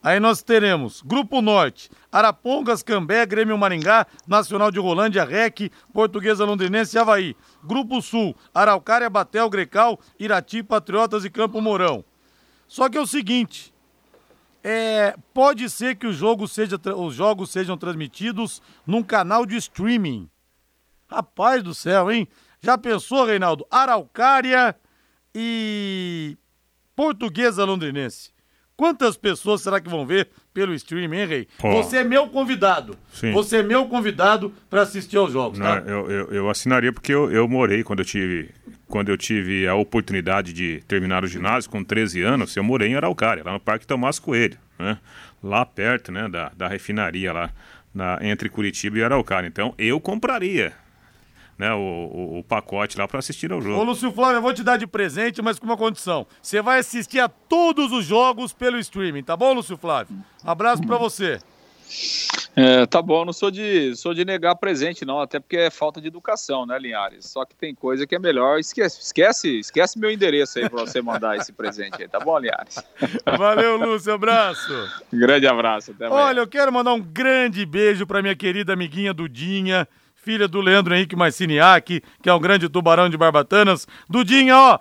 Aí 0.00 0.20
nós 0.20 0.40
teremos 0.40 1.02
Grupo 1.02 1.42
Norte, 1.42 1.90
Arapongas, 2.12 2.80
Cambé, 2.80 3.26
Grêmio 3.26 3.58
Maringá, 3.58 4.06
Nacional 4.24 4.70
de 4.70 4.78
Rolândia, 4.78 5.24
REC, 5.24 5.68
Portuguesa 5.92 6.44
Londrinense 6.44 6.96
e 6.96 7.00
Havaí. 7.00 7.36
Grupo 7.64 8.00
Sul, 8.00 8.36
Araucária, 8.54 9.10
Batel, 9.10 9.50
Grecal, 9.50 9.98
Irati, 10.16 10.62
Patriotas 10.62 11.24
e 11.24 11.30
Campo 11.30 11.60
Mourão. 11.60 12.04
Só 12.68 12.88
que 12.88 12.96
é 12.96 13.00
o 13.00 13.06
seguinte, 13.06 13.71
é, 14.62 15.16
pode 15.34 15.68
ser 15.68 15.96
que 15.96 16.06
o 16.06 16.12
jogo 16.12 16.46
seja, 16.46 16.78
os 16.96 17.14
jogos 17.14 17.50
sejam 17.50 17.76
transmitidos 17.76 18.62
num 18.86 19.02
canal 19.02 19.44
de 19.44 19.56
streaming. 19.56 20.28
Rapaz 21.08 21.62
do 21.62 21.74
céu, 21.74 22.10
hein? 22.10 22.28
Já 22.60 22.78
pensou, 22.78 23.26
Reinaldo? 23.26 23.66
Araucária 23.70 24.74
e 25.34 26.36
Portuguesa 26.94 27.64
Londrinense. 27.64 28.30
Quantas 28.76 29.16
pessoas 29.16 29.60
será 29.60 29.80
que 29.80 29.88
vão 29.88 30.06
ver 30.06 30.28
pelo 30.52 30.74
streaming, 30.74 31.16
hein, 31.18 31.26
Rei? 31.26 31.48
Você 31.60 31.98
é 31.98 32.04
meu 32.04 32.28
convidado. 32.28 32.96
Sim. 33.12 33.32
Você 33.32 33.58
é 33.58 33.62
meu 33.62 33.86
convidado 33.86 34.52
para 34.68 34.82
assistir 34.82 35.16
aos 35.16 35.32
jogos, 35.32 35.58
tá? 35.58 35.80
Não, 35.80 35.88
eu, 35.88 36.10
eu, 36.10 36.26
eu, 36.32 36.50
assinaria 36.50 36.92
porque 36.92 37.12
eu, 37.12 37.30
eu 37.30 37.46
morei 37.46 37.84
quando 37.84 38.00
eu 38.00 38.04
tive 38.04 38.50
quando 38.88 39.08
eu 39.08 39.16
tive 39.16 39.66
a 39.66 39.74
oportunidade 39.74 40.52
de 40.52 40.82
terminar 40.86 41.24
o 41.24 41.26
ginásio 41.26 41.70
com 41.70 41.82
13 41.82 42.20
anos, 42.20 42.54
eu 42.54 42.62
morei 42.62 42.88
em 42.88 42.94
Araucária, 42.94 43.42
lá 43.42 43.52
no 43.54 43.60
Parque 43.60 43.86
Tomás 43.86 44.18
Coelho, 44.18 44.58
né? 44.78 44.98
Lá 45.42 45.64
perto, 45.64 46.12
né, 46.12 46.28
da, 46.28 46.52
da 46.54 46.68
refinaria 46.68 47.32
lá 47.32 47.50
na, 47.94 48.18
entre 48.20 48.50
Curitiba 48.50 48.98
e 48.98 49.02
Araucária. 49.02 49.48
Então, 49.48 49.74
eu 49.78 49.98
compraria 49.98 50.74
né, 51.62 51.72
o, 51.72 51.78
o, 51.78 52.38
o, 52.40 52.42
pacote 52.42 52.98
lá 52.98 53.06
para 53.06 53.20
assistir 53.20 53.52
ao 53.52 53.62
jogo. 53.62 53.78
Ô, 53.78 53.84
Lúcio 53.84 54.10
Flávio, 54.10 54.38
eu 54.38 54.42
vou 54.42 54.52
te 54.52 54.64
dar 54.64 54.76
de 54.76 54.84
presente, 54.84 55.40
mas 55.40 55.60
com 55.60 55.64
uma 55.66 55.76
condição. 55.76 56.26
Você 56.42 56.60
vai 56.60 56.80
assistir 56.80 57.20
a 57.20 57.28
todos 57.28 57.92
os 57.92 58.04
jogos 58.04 58.52
pelo 58.52 58.80
streaming, 58.80 59.22
tá 59.22 59.36
bom, 59.36 59.52
Lúcio 59.52 59.76
Flávio? 59.76 60.16
Abraço 60.44 60.84
para 60.84 60.98
você. 60.98 61.38
É, 62.56 62.84
tá 62.86 63.00
bom, 63.00 63.24
não 63.24 63.32
sou 63.32 63.48
de, 63.48 63.94
sou 63.94 64.12
de 64.12 64.24
negar 64.24 64.56
presente, 64.56 65.04
não, 65.04 65.20
até 65.20 65.38
porque 65.38 65.56
é 65.56 65.70
falta 65.70 66.00
de 66.00 66.08
educação, 66.08 66.66
né, 66.66 66.76
Linhares? 66.80 67.26
Só 67.26 67.44
que 67.44 67.54
tem 67.54 67.76
coisa 67.76 68.08
que 68.08 68.14
é 68.16 68.18
melhor. 68.18 68.58
Esquece, 68.58 69.00
esquece, 69.00 69.60
esquece 69.60 69.98
meu 70.00 70.10
endereço 70.10 70.58
aí 70.58 70.68
para 70.68 70.80
você 70.80 71.00
mandar 71.00 71.36
esse 71.36 71.52
presente 71.52 72.02
aí, 72.02 72.08
tá 72.08 72.18
bom, 72.18 72.36
Linhares? 72.38 72.82
Valeu, 73.38 73.76
Lúcio, 73.76 74.12
abraço. 74.12 74.72
grande 75.12 75.46
abraço, 75.46 75.92
até 75.92 76.08
Olha, 76.08 76.40
eu 76.40 76.46
quero 76.48 76.72
mandar 76.72 76.92
um 76.92 77.00
grande 77.00 77.64
beijo 77.64 78.04
para 78.04 78.20
minha 78.20 78.34
querida 78.34 78.72
amiguinha 78.72 79.14
Dudinha, 79.14 79.86
filha 80.22 80.46
do 80.46 80.60
Leandro 80.60 80.94
Henrique 80.94 81.16
Marciniak, 81.16 82.02
que 82.22 82.28
é 82.28 82.34
um 82.34 82.38
grande 82.38 82.68
tubarão 82.68 83.08
de 83.08 83.16
Barbatanas. 83.16 83.86
Dudinha, 84.08 84.56
ó, 84.56 84.78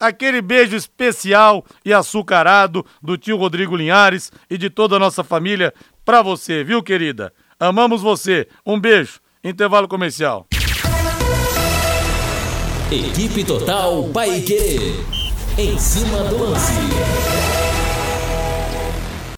aquele 0.00 0.40
beijo 0.40 0.74
especial 0.74 1.64
e 1.84 1.92
açucarado 1.92 2.84
do 3.02 3.18
tio 3.18 3.36
Rodrigo 3.36 3.76
Linhares 3.76 4.32
e 4.48 4.56
de 4.56 4.70
toda 4.70 4.96
a 4.96 4.98
nossa 4.98 5.22
família 5.22 5.74
pra 6.04 6.22
você, 6.22 6.64
viu, 6.64 6.82
querida? 6.82 7.32
Amamos 7.60 8.00
você. 8.02 8.48
Um 8.64 8.80
beijo. 8.80 9.20
Intervalo 9.42 9.86
comercial. 9.86 10.46
Equipe 12.90 13.44
Total 13.44 14.04
Paique. 14.08 14.94
Em 15.58 15.78
cima 15.78 16.24
do 16.24 16.38
lance. 16.38 16.72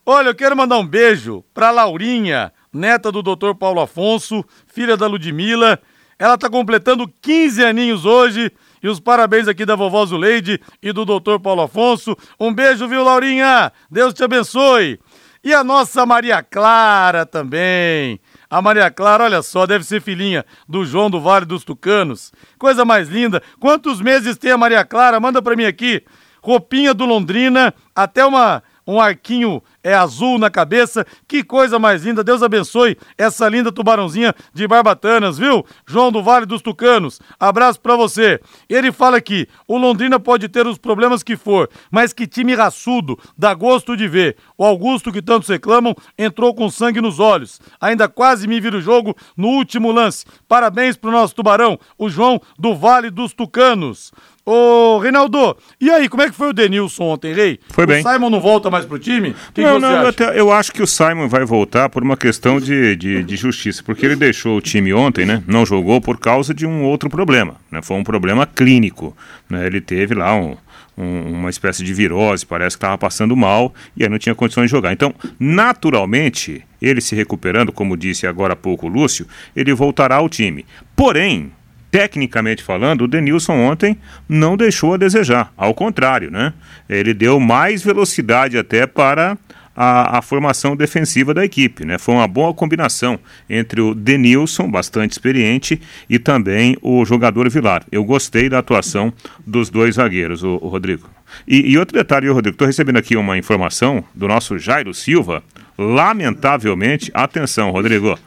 Olha, 0.08 0.28
eu 0.28 0.34
quero 0.36 0.56
mandar 0.56 0.78
um 0.78 0.86
beijo 0.86 1.44
pra 1.52 1.72
Laurinha, 1.72 2.52
neta 2.76 3.10
do 3.10 3.22
Dr. 3.22 3.54
Paulo 3.58 3.80
Afonso, 3.80 4.44
filha 4.66 4.96
da 4.96 5.06
Ludmilla. 5.06 5.80
Ela 6.18 6.38
tá 6.38 6.48
completando 6.48 7.10
15 7.20 7.64
aninhos 7.64 8.04
hoje 8.04 8.52
e 8.82 8.88
os 8.88 9.00
parabéns 9.00 9.48
aqui 9.48 9.66
da 9.66 9.74
vovó 9.74 10.04
Zuleide 10.06 10.60
e 10.82 10.92
do 10.92 11.04
doutor 11.04 11.40
Paulo 11.40 11.62
Afonso. 11.62 12.16
Um 12.38 12.54
beijo, 12.54 12.86
viu, 12.86 13.02
Laurinha? 13.02 13.72
Deus 13.90 14.14
te 14.14 14.22
abençoe. 14.22 15.00
E 15.42 15.52
a 15.52 15.62
nossa 15.62 16.04
Maria 16.06 16.42
Clara 16.42 17.24
também. 17.24 18.20
A 18.48 18.62
Maria 18.62 18.90
Clara, 18.90 19.24
olha 19.24 19.42
só, 19.42 19.66
deve 19.66 19.84
ser 19.84 20.00
filhinha 20.00 20.44
do 20.68 20.84
João 20.84 21.10
do 21.10 21.20
Vale 21.20 21.44
dos 21.44 21.64
Tucanos. 21.64 22.32
Coisa 22.58 22.84
mais 22.84 23.08
linda. 23.08 23.42
Quantos 23.60 24.00
meses 24.00 24.36
tem 24.36 24.50
a 24.50 24.58
Maria 24.58 24.84
Clara? 24.84 25.20
Manda 25.20 25.42
pra 25.42 25.56
mim 25.56 25.64
aqui. 25.64 26.02
Roupinha 26.42 26.94
do 26.94 27.04
Londrina, 27.04 27.74
até 27.94 28.24
uma 28.24 28.62
um 28.86 29.00
arquinho 29.00 29.60
é 29.86 29.94
azul 29.94 30.36
na 30.36 30.50
cabeça. 30.50 31.06
Que 31.28 31.44
coisa 31.44 31.78
mais 31.78 32.04
linda. 32.04 32.24
Deus 32.24 32.42
abençoe 32.42 32.98
essa 33.16 33.48
linda 33.48 33.70
tubarãozinha 33.70 34.34
de 34.52 34.66
Barbatanas, 34.66 35.38
viu? 35.38 35.64
João 35.86 36.10
do 36.10 36.20
Vale 36.20 36.44
dos 36.44 36.60
Tucanos. 36.60 37.20
Abraço 37.38 37.80
para 37.80 37.94
você. 37.94 38.40
Ele 38.68 38.90
fala 38.90 39.16
aqui: 39.16 39.46
o 39.68 39.78
Londrina 39.78 40.18
pode 40.18 40.48
ter 40.48 40.66
os 40.66 40.76
problemas 40.76 41.22
que 41.22 41.36
for, 41.36 41.70
mas 41.88 42.12
que 42.12 42.26
time 42.26 42.56
raçudo, 42.56 43.16
dá 43.38 43.54
gosto 43.54 43.96
de 43.96 44.08
ver. 44.08 44.36
O 44.58 44.64
Augusto, 44.64 45.12
que 45.12 45.22
tantos 45.22 45.48
reclamam, 45.48 45.94
entrou 46.18 46.52
com 46.52 46.68
sangue 46.68 47.00
nos 47.00 47.20
olhos. 47.20 47.60
Ainda 47.80 48.08
quase 48.08 48.48
me 48.48 48.60
vira 48.60 48.78
o 48.78 48.80
jogo 48.80 49.16
no 49.36 49.48
último 49.48 49.92
lance. 49.92 50.26
Parabéns 50.48 50.96
pro 50.96 51.12
nosso 51.12 51.34
tubarão, 51.34 51.78
o 51.96 52.08
João 52.08 52.40
do 52.58 52.74
Vale 52.74 53.08
dos 53.08 53.32
Tucanos. 53.32 54.12
Ô, 54.48 54.98
Reinaldo, 54.98 55.56
e 55.80 55.90
aí, 55.90 56.08
como 56.08 56.22
é 56.22 56.28
que 56.30 56.34
foi 56.36 56.50
o 56.50 56.52
Denilson 56.52 57.02
ontem, 57.02 57.34
Rei? 57.34 57.58
Foi 57.70 57.84
bem. 57.84 58.00
O 58.00 58.08
Simon 58.08 58.30
não 58.30 58.40
volta 58.40 58.70
mais 58.70 58.84
pro 58.84 58.96
time? 58.96 59.34
Que 59.52 59.60
não, 59.60 59.74
que 59.74 59.80
não, 59.80 60.02
eu, 60.02 60.06
até- 60.08 60.38
eu 60.38 60.52
acho 60.52 60.70
que 60.72 60.80
o 60.80 60.86
Simon 60.86 61.26
vai 61.28 61.44
voltar 61.44 61.88
por 61.88 62.00
uma 62.02 62.16
questão 62.16 62.60
de, 62.60 62.94
de, 62.94 63.24
de 63.24 63.36
justiça, 63.36 63.82
porque 63.84 64.06
ele 64.06 64.14
deixou 64.14 64.56
o 64.56 64.60
time 64.60 64.94
ontem, 64.94 65.26
né? 65.26 65.42
Não 65.48 65.66
jogou 65.66 66.00
por 66.00 66.16
causa 66.20 66.54
de 66.54 66.64
um 66.64 66.84
outro 66.84 67.10
problema, 67.10 67.56
né? 67.72 67.80
Foi 67.82 67.96
um 67.96 68.04
problema 68.04 68.46
clínico, 68.46 69.16
né? 69.50 69.66
Ele 69.66 69.80
teve 69.80 70.14
lá 70.14 70.32
um, 70.36 70.56
um- 70.96 71.32
uma 71.32 71.50
espécie 71.50 71.82
de 71.82 71.92
virose, 71.92 72.46
parece 72.46 72.76
que 72.76 72.84
estava 72.84 72.96
passando 72.96 73.34
mal 73.36 73.74
e 73.96 74.04
aí 74.04 74.08
não 74.08 74.16
tinha 74.18 74.34
condições 74.34 74.66
de 74.66 74.70
jogar. 74.70 74.92
Então, 74.92 75.12
naturalmente, 75.40 76.62
ele 76.80 77.00
se 77.00 77.16
recuperando, 77.16 77.72
como 77.72 77.96
disse 77.96 78.26
agora 78.28 78.52
há 78.52 78.56
pouco 78.56 78.86
o 78.86 78.88
Lúcio, 78.88 79.26
ele 79.56 79.74
voltará 79.74 80.16
ao 80.16 80.28
time. 80.28 80.64
Porém, 80.94 81.50
tecnicamente 81.90 82.62
falando, 82.62 83.02
o 83.02 83.08
Denilson 83.08 83.54
ontem 83.54 83.96
não 84.28 84.56
deixou 84.56 84.94
a 84.94 84.96
desejar. 84.96 85.52
Ao 85.56 85.72
contrário, 85.74 86.30
né? 86.30 86.52
Ele 86.88 87.14
deu 87.14 87.40
mais 87.40 87.82
velocidade 87.82 88.58
até 88.58 88.86
para 88.86 89.38
a, 89.76 90.18
a 90.18 90.22
formação 90.22 90.74
defensiva 90.74 91.34
da 91.34 91.44
equipe, 91.44 91.84
né? 91.84 91.98
Foi 91.98 92.14
uma 92.14 92.26
boa 92.26 92.54
combinação 92.54 93.18
entre 93.48 93.80
o 93.80 93.94
Denilson, 93.94 94.70
bastante 94.70 95.12
experiente, 95.12 95.80
e 96.08 96.18
também 96.18 96.76
o 96.80 97.04
jogador 97.04 97.48
Vilar. 97.50 97.84
Eu 97.92 98.02
gostei 98.02 98.48
da 98.48 98.58
atuação 98.58 99.12
dos 99.46 99.68
dois 99.68 99.96
zagueiros, 99.96 100.42
o, 100.42 100.58
o 100.62 100.68
Rodrigo. 100.68 101.10
E, 101.46 101.72
e 101.72 101.78
outro 101.78 101.96
detalhe, 101.96 102.28
Rodrigo, 102.28 102.54
estou 102.54 102.66
recebendo 102.66 102.96
aqui 102.96 103.16
uma 103.16 103.36
informação 103.36 104.02
do 104.14 104.26
nosso 104.26 104.58
Jairo 104.58 104.94
Silva. 104.94 105.42
Lamentavelmente, 105.76 107.10
atenção, 107.12 107.70
Rodrigo. 107.70 108.18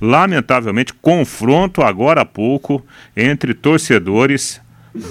Lamentavelmente, 0.00 0.92
confronto 0.94 1.82
agora 1.82 2.22
há 2.22 2.24
pouco 2.24 2.84
entre 3.16 3.54
torcedores 3.54 4.60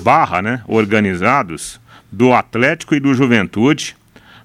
barra, 0.03 0.41
né, 0.41 0.61
organizados 0.67 1.79
do 2.11 2.33
Atlético 2.33 2.95
e 2.95 2.99
do 2.99 3.13
Juventude 3.13 3.95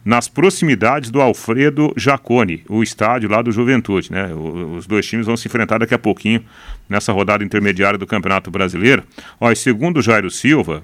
nas 0.05 0.29
proximidades 0.29 1.11
do 1.11 1.21
Alfredo 1.21 1.93
Jacone, 1.97 2.65
o 2.69 2.83
estádio 2.83 3.29
lá 3.29 3.43
do 3.43 3.53
Juventude, 3.53 4.11
né? 4.11 4.33
Os 4.33 4.87
dois 4.87 5.07
times 5.07 5.27
vão 5.27 5.37
se 5.37 5.47
enfrentar 5.47 5.79
daqui 5.79 5.95
a 5.95 5.99
pouquinho 5.99 6.43
nessa 6.89 7.13
rodada 7.13 7.45
intermediária 7.45 7.99
do 7.99 8.07
Campeonato 8.07 8.51
Brasileiro. 8.51 9.05
Ó, 9.39 9.55
segundo 9.55 10.01
Jairo 10.01 10.31
Silva, 10.31 10.83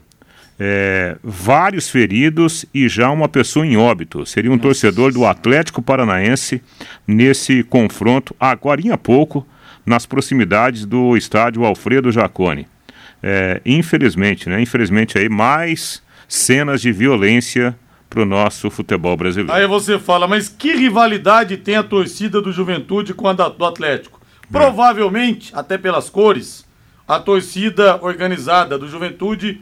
é, 0.59 1.17
vários 1.23 1.89
feridos 1.89 2.65
e 2.73 2.89
já 2.89 3.11
uma 3.11 3.29
pessoa 3.29 3.67
em 3.67 3.77
óbito. 3.77 4.25
Seria 4.25 4.51
um 4.51 4.59
torcedor 4.59 5.13
do 5.13 5.27
Atlético 5.27 5.83
Paranaense 5.83 6.63
nesse 7.07 7.63
confronto, 7.63 8.35
agora 8.41 8.81
há 8.93 8.99
pouco, 8.99 9.47
nas 9.85 10.07
proximidades 10.07 10.85
do 10.85 11.17
estádio 11.17 11.65
Alfredo 11.65 12.11
Jacone. 12.11 12.67
É, 13.23 13.61
infelizmente, 13.65 14.49
né? 14.49 14.61
Infelizmente 14.61 15.19
aí, 15.19 15.29
mais 15.29 16.03
cenas 16.29 16.81
de 16.81 16.93
violência 16.93 17.77
para 18.09 18.23
o 18.23 18.27
nosso 18.27 18.71
futebol 18.71 19.17
brasileiro. 19.17 19.53
Aí 19.53 19.67
você 19.67 19.99
fala, 19.99 20.27
mas 20.27 20.49
que 20.49 20.75
rivalidade 20.75 21.57
tem 21.57 21.77
a 21.77 21.83
torcida 21.83 22.41
do 22.41 22.53
Juventude 22.53 23.15
com 23.15 23.29
a 23.29 23.33
do 23.33 23.65
Atlético? 23.65 24.21
Provavelmente, 24.51 25.53
até 25.55 25.77
pelas 25.77 26.09
cores, 26.09 26.65
a 27.07 27.19
torcida 27.19 27.99
organizada 28.03 28.79
do 28.79 28.89
Juventude 28.89 29.61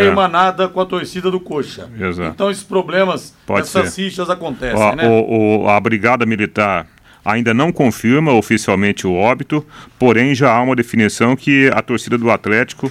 é, 0.00 0.06
emanada 0.06 0.68
com 0.68 0.80
a 0.80 0.86
torcida 0.86 1.30
do 1.30 1.38
Coxa. 1.40 1.88
Exato. 1.98 2.30
Então 2.34 2.50
esses 2.50 2.62
problemas, 2.64 3.34
Pode 3.46 3.62
essas 3.62 3.90
ser. 3.92 4.02
fichas 4.04 4.28
acontecem, 4.30 4.78
Ó, 4.78 4.94
né? 4.94 5.06
o- 5.08 5.62
o- 5.64 5.68
a 5.68 5.78
Brigada 5.80 6.24
Militar 6.26 6.86
ainda 7.24 7.54
não 7.54 7.72
confirma 7.72 8.32
oficialmente 8.32 9.06
o 9.06 9.14
óbito, 9.14 9.64
porém 9.98 10.34
já 10.34 10.52
há 10.52 10.60
uma 10.62 10.76
definição 10.76 11.34
que 11.36 11.70
a 11.74 11.80
torcida 11.80 12.18
do 12.18 12.30
Atlético 12.30 12.90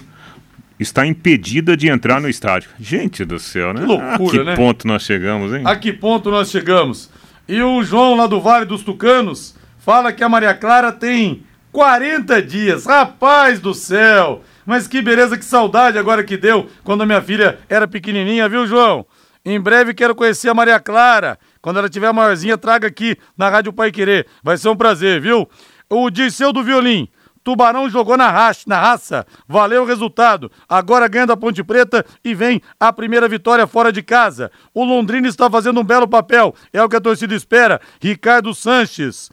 está 0.80 1.06
impedida 1.06 1.78
de 1.78 1.88
entrar 1.88 2.20
no 2.20 2.28
estádio. 2.28 2.70
Gente 2.80 3.24
do 3.24 3.38
céu, 3.40 3.74
né? 3.74 3.82
Que 3.82 3.86
loucura, 3.86 4.16
a 4.16 4.30
que 4.32 4.44
né? 4.44 4.56
ponto 4.56 4.88
nós 4.88 5.04
chegamos, 5.04 5.54
hein? 5.54 5.62
A 5.66 5.76
que 5.76 5.94
ponto 5.94 6.32
nós 6.32 6.50
chegamos? 6.50 7.10
E 7.48 7.62
o 7.62 7.84
João 7.84 8.16
lá 8.16 8.26
do 8.26 8.42
Vale 8.42 8.66
dos 8.66 8.82
Tucanos 8.84 9.56
fala 9.78 10.12
que 10.12 10.24
a 10.24 10.30
Maria 10.30 10.54
Clara 10.54 10.92
tem 10.92 11.44
40 11.72 12.42
dias. 12.42 12.86
Rapaz 12.86 13.60
do 13.60 13.74
céu! 13.74 14.42
Mas 14.66 14.88
que 14.88 15.02
beleza, 15.02 15.38
que 15.38 15.46
saudade 15.46 15.98
agora 15.98 16.24
que 16.24 16.38
deu 16.38 16.70
quando 16.84 17.06
minha 17.06 17.22
filha 17.22 17.60
era 17.70 17.88
pequenininha, 17.88 18.48
viu, 18.48 18.66
João? 18.66 19.06
Em 19.46 19.60
breve 19.60 19.94
quero 19.94 20.16
conhecer 20.16 20.50
a 20.50 20.54
Maria 20.54 20.80
Clara. 20.80 21.38
Quando 21.62 21.80
ela 21.80 21.90
tiver 21.90 22.12
maiorzinha, 22.14 22.58
traga 22.58 22.88
aqui 22.88 23.18
na 23.38 23.50
Rádio 23.50 23.74
Pai 23.74 23.92
Querer. 23.92 24.26
Vai 24.42 24.58
ser 24.58 24.70
um 24.70 24.76
prazer, 24.76 25.20
viu? 25.20 25.50
O 25.90 26.10
Dirceu 26.10 26.54
do 26.54 26.64
Violim. 26.64 27.10
Tubarão 27.44 27.90
jogou 27.90 28.16
na 28.16 28.32
raça, 28.32 28.64
na 28.68 28.80
raça. 28.80 29.28
Valeu 29.48 29.84
o 29.84 29.86
resultado. 29.86 30.50
Agora 30.68 31.10
ganha 31.10 31.28
da 31.28 31.36
Ponte 31.36 31.62
Preta 31.62 32.06
e 32.24 32.34
vem 32.34 32.62
a 32.80 32.94
primeira 32.94 33.28
vitória 33.28 33.68
fora 33.68 33.92
de 33.92 34.02
casa. 34.02 34.50
O 34.74 34.86
Londrina 34.86 35.28
está 35.28 35.50
fazendo 35.50 35.82
um 35.82 35.84
belo 35.84 36.08
papel. 36.08 36.56
É 36.72 36.82
o 36.82 36.88
que 36.88 36.96
a 36.96 37.02
torcida 37.02 37.36
espera. 37.36 37.82
Ricardo 38.02 38.54
Sanches. 38.56 39.30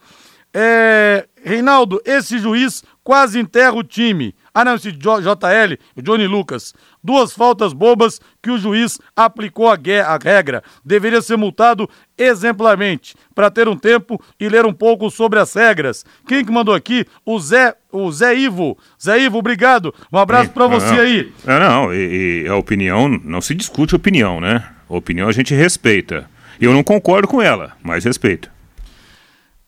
É, 0.53 1.29
Reinaldo, 1.45 2.03
esse 2.05 2.39
juiz 2.39 2.83
quase 3.05 3.39
enterra 3.39 3.75
o 3.75 3.85
time. 3.85 4.35
Ah, 4.61 4.65
não, 4.65 4.75
esse 4.75 4.93
JL, 4.93 5.79
o 5.97 6.03
Johnny 6.03 6.27
Lucas. 6.27 6.75
Duas 7.03 7.33
faltas 7.33 7.73
bobas 7.73 8.21
que 8.43 8.51
o 8.51 8.59
juiz 8.59 8.99
aplicou 9.17 9.71
a, 9.71 9.77
gue- 9.77 10.01
a 10.01 10.19
regra. 10.23 10.63
Deveria 10.85 11.23
ser 11.23 11.37
multado 11.39 11.89
exemplarmente 12.19 13.15
para 13.35 13.51
ter 13.51 13.69
um 13.69 13.77
tempo 13.77 14.21
e 14.39 14.49
ler 14.49 14.67
um 14.67 14.73
pouco 14.73 15.11
sobre 15.11 15.39
as 15.39 15.55
regras. 15.55 16.05
Quem 16.27 16.45
que 16.45 16.53
mandou 16.53 16.75
aqui? 16.75 17.07
O 17.25 17.39
Zé, 17.41 17.75
o 17.91 18.11
Zé 18.13 18.35
Ivo. 18.37 18.77
Zé 19.03 19.19
Ivo, 19.21 19.39
obrigado. 19.39 19.95
Um 20.13 20.19
abraço 20.19 20.51
para 20.51 20.67
você 20.67 20.93
Não, 20.95 21.01
aí. 21.01 21.33
É, 21.47 21.59
não, 21.59 21.95
e, 21.95 22.43
e 22.45 22.49
a 22.49 22.57
opinião, 22.57 23.09
não 23.09 23.41
se 23.41 23.55
discute 23.55 23.95
opinião, 23.97 24.41
né? 24.41 24.63
A 24.89 24.95
opinião 24.95 25.29
a 25.29 25.33
gente 25.33 25.55
respeita. 25.55 26.29
Eu 26.61 26.73
não 26.73 26.83
concordo 26.83 27.27
com 27.27 27.41
ela, 27.41 27.73
mas 27.83 28.05
respeito. 28.05 28.51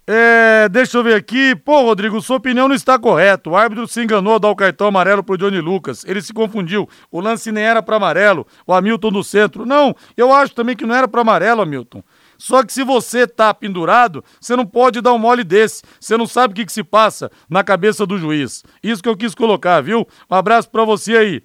É, 0.05 0.69
deixa 0.69 0.99
eu 0.99 1.05
ver 1.05 1.15
aqui. 1.15 1.55
Pô, 1.55 1.83
Rodrigo, 1.83 2.21
sua 2.21 2.37
opinião 2.37 2.67
não 2.67 2.75
está 2.75 2.99
correta. 2.99 3.49
O 3.49 3.57
árbitro 3.57 3.87
se 3.87 4.03
enganou 4.03 4.33
ao 4.33 4.41
dar 4.41 4.51
o 4.51 4.57
cartão 4.57 4.89
amarelo 4.89 5.23
pro 5.23 5.39
Johnny 5.39 5.61
Lucas. 5.61 6.05
Ele 6.05 6.21
se 6.21 6.33
confundiu. 6.33 6.89
O 7.11 7.21
lance 7.21 7.53
nem 7.53 7.63
era 7.63 7.81
para 7.83 7.97
amarelo. 7.97 8.47
O 8.67 8.75
Hamilton 8.75 9.13
do 9.13 9.23
centro. 9.23 9.65
Não, 9.65 9.95
eu 10.17 10.33
acho 10.33 10.55
também 10.55 10.75
que 10.75 10.85
não 10.85 10.95
era 10.95 11.07
para 11.07 11.21
amarelo, 11.21 11.63
Hamilton. 11.63 12.03
Só 12.37 12.65
que 12.65 12.73
se 12.73 12.83
você 12.83 13.25
tá 13.29 13.55
pendurado, 13.55 14.25
você 14.41 14.57
não 14.57 14.67
pode 14.67 15.01
dar 15.01 15.13
um 15.13 15.19
mole 15.19 15.45
desse. 15.45 15.83
Você 16.01 16.17
não 16.17 16.27
sabe 16.27 16.53
o 16.53 16.57
que, 16.57 16.67
que 16.67 16.73
se 16.73 16.83
passa 16.83 17.31
na 17.49 17.63
cabeça 17.63 18.05
do 18.05 18.19
juiz. 18.19 18.65
Isso 18.83 19.01
que 19.01 19.09
eu 19.09 19.17
quis 19.17 19.33
colocar, 19.33 19.81
viu? 19.81 20.05
Um 20.29 20.35
abraço 20.35 20.69
para 20.69 20.85
você 20.85 21.17
aí. 21.17 21.43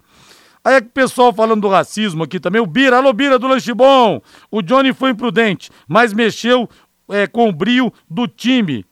Aí 0.64 0.74
é 0.74 0.80
que 0.80 0.88
o 0.88 0.90
pessoal 0.90 1.32
falando 1.32 1.62
do 1.62 1.68
racismo 1.68 2.24
aqui 2.24 2.40
também. 2.40 2.60
O 2.60 2.66
Bira, 2.66 2.96
alô 2.96 3.12
Bira 3.12 3.38
do 3.38 3.46
Lanche 3.46 3.72
Bom. 3.72 4.20
O 4.50 4.60
Johnny 4.60 4.92
foi 4.92 5.10
imprudente, 5.10 5.70
mas 5.86 6.12
mexeu 6.12 6.68
é, 7.08 7.26
com 7.26 7.48
o 7.48 7.52
brio 7.52 7.92
do 8.08 8.26
time. 8.26 8.84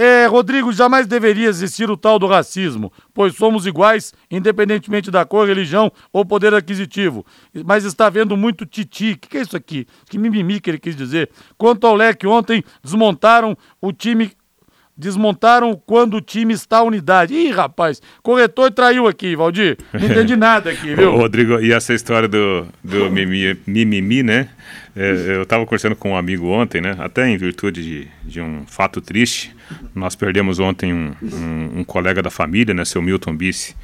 É, 0.00 0.26
Rodrigo, 0.26 0.72
jamais 0.72 1.08
deveria 1.08 1.48
existir 1.48 1.90
o 1.90 1.96
tal 1.96 2.20
do 2.20 2.26
racismo, 2.28 2.92
pois 3.12 3.34
somos 3.34 3.66
iguais, 3.66 4.14
independentemente 4.30 5.10
da 5.10 5.24
cor, 5.24 5.48
religião 5.48 5.90
ou 6.12 6.24
poder 6.24 6.54
aquisitivo. 6.54 7.26
Mas 7.66 7.84
está 7.84 8.06
havendo 8.06 8.36
muito 8.36 8.64
titi. 8.64 9.14
O 9.14 9.18
que, 9.18 9.28
que 9.28 9.38
é 9.38 9.40
isso 9.40 9.56
aqui? 9.56 9.88
Que 10.08 10.16
mimimi 10.16 10.60
que 10.60 10.70
ele 10.70 10.78
quis 10.78 10.94
dizer. 10.94 11.28
Quanto 11.56 11.84
ao 11.84 11.96
leque, 11.96 12.28
ontem 12.28 12.62
desmontaram 12.80 13.58
o 13.82 13.92
time. 13.92 14.30
Desmontaram 14.96 15.80
quando 15.84 16.14
o 16.14 16.20
time 16.20 16.54
está 16.54 16.80
unidade. 16.82 17.34
Ih, 17.34 17.50
rapaz, 17.50 18.00
corretor 18.22 18.70
traiu 18.70 19.08
aqui, 19.08 19.34
Valdir. 19.34 19.78
Não 19.92 20.06
entendi 20.06 20.34
nada 20.38 20.70
aqui, 20.70 20.94
viu? 20.94 21.12
Ô, 21.12 21.16
Rodrigo, 21.18 21.60
e 21.60 21.72
essa 21.72 21.92
história 21.92 22.28
do, 22.28 22.66
do 22.84 23.10
mimimi, 23.10 23.56
mimimi, 23.66 24.22
né? 24.22 24.48
É, 24.98 25.36
eu 25.36 25.42
estava 25.42 25.64
conversando 25.64 25.94
com 25.94 26.10
um 26.10 26.16
amigo 26.16 26.48
ontem, 26.48 26.80
né? 26.80 26.96
Até 26.98 27.28
em 27.28 27.36
virtude 27.36 27.82
de, 27.84 28.08
de 28.24 28.40
um 28.40 28.66
fato 28.66 29.00
triste. 29.00 29.54
Nós 29.94 30.16
perdemos 30.16 30.58
ontem 30.58 30.92
um, 30.92 31.14
um, 31.22 31.80
um 31.80 31.84
colega 31.84 32.20
da 32.20 32.30
família, 32.30 32.74
né? 32.74 32.84
Seu 32.84 33.00
Milton 33.00 33.36
Bice, 33.36 33.76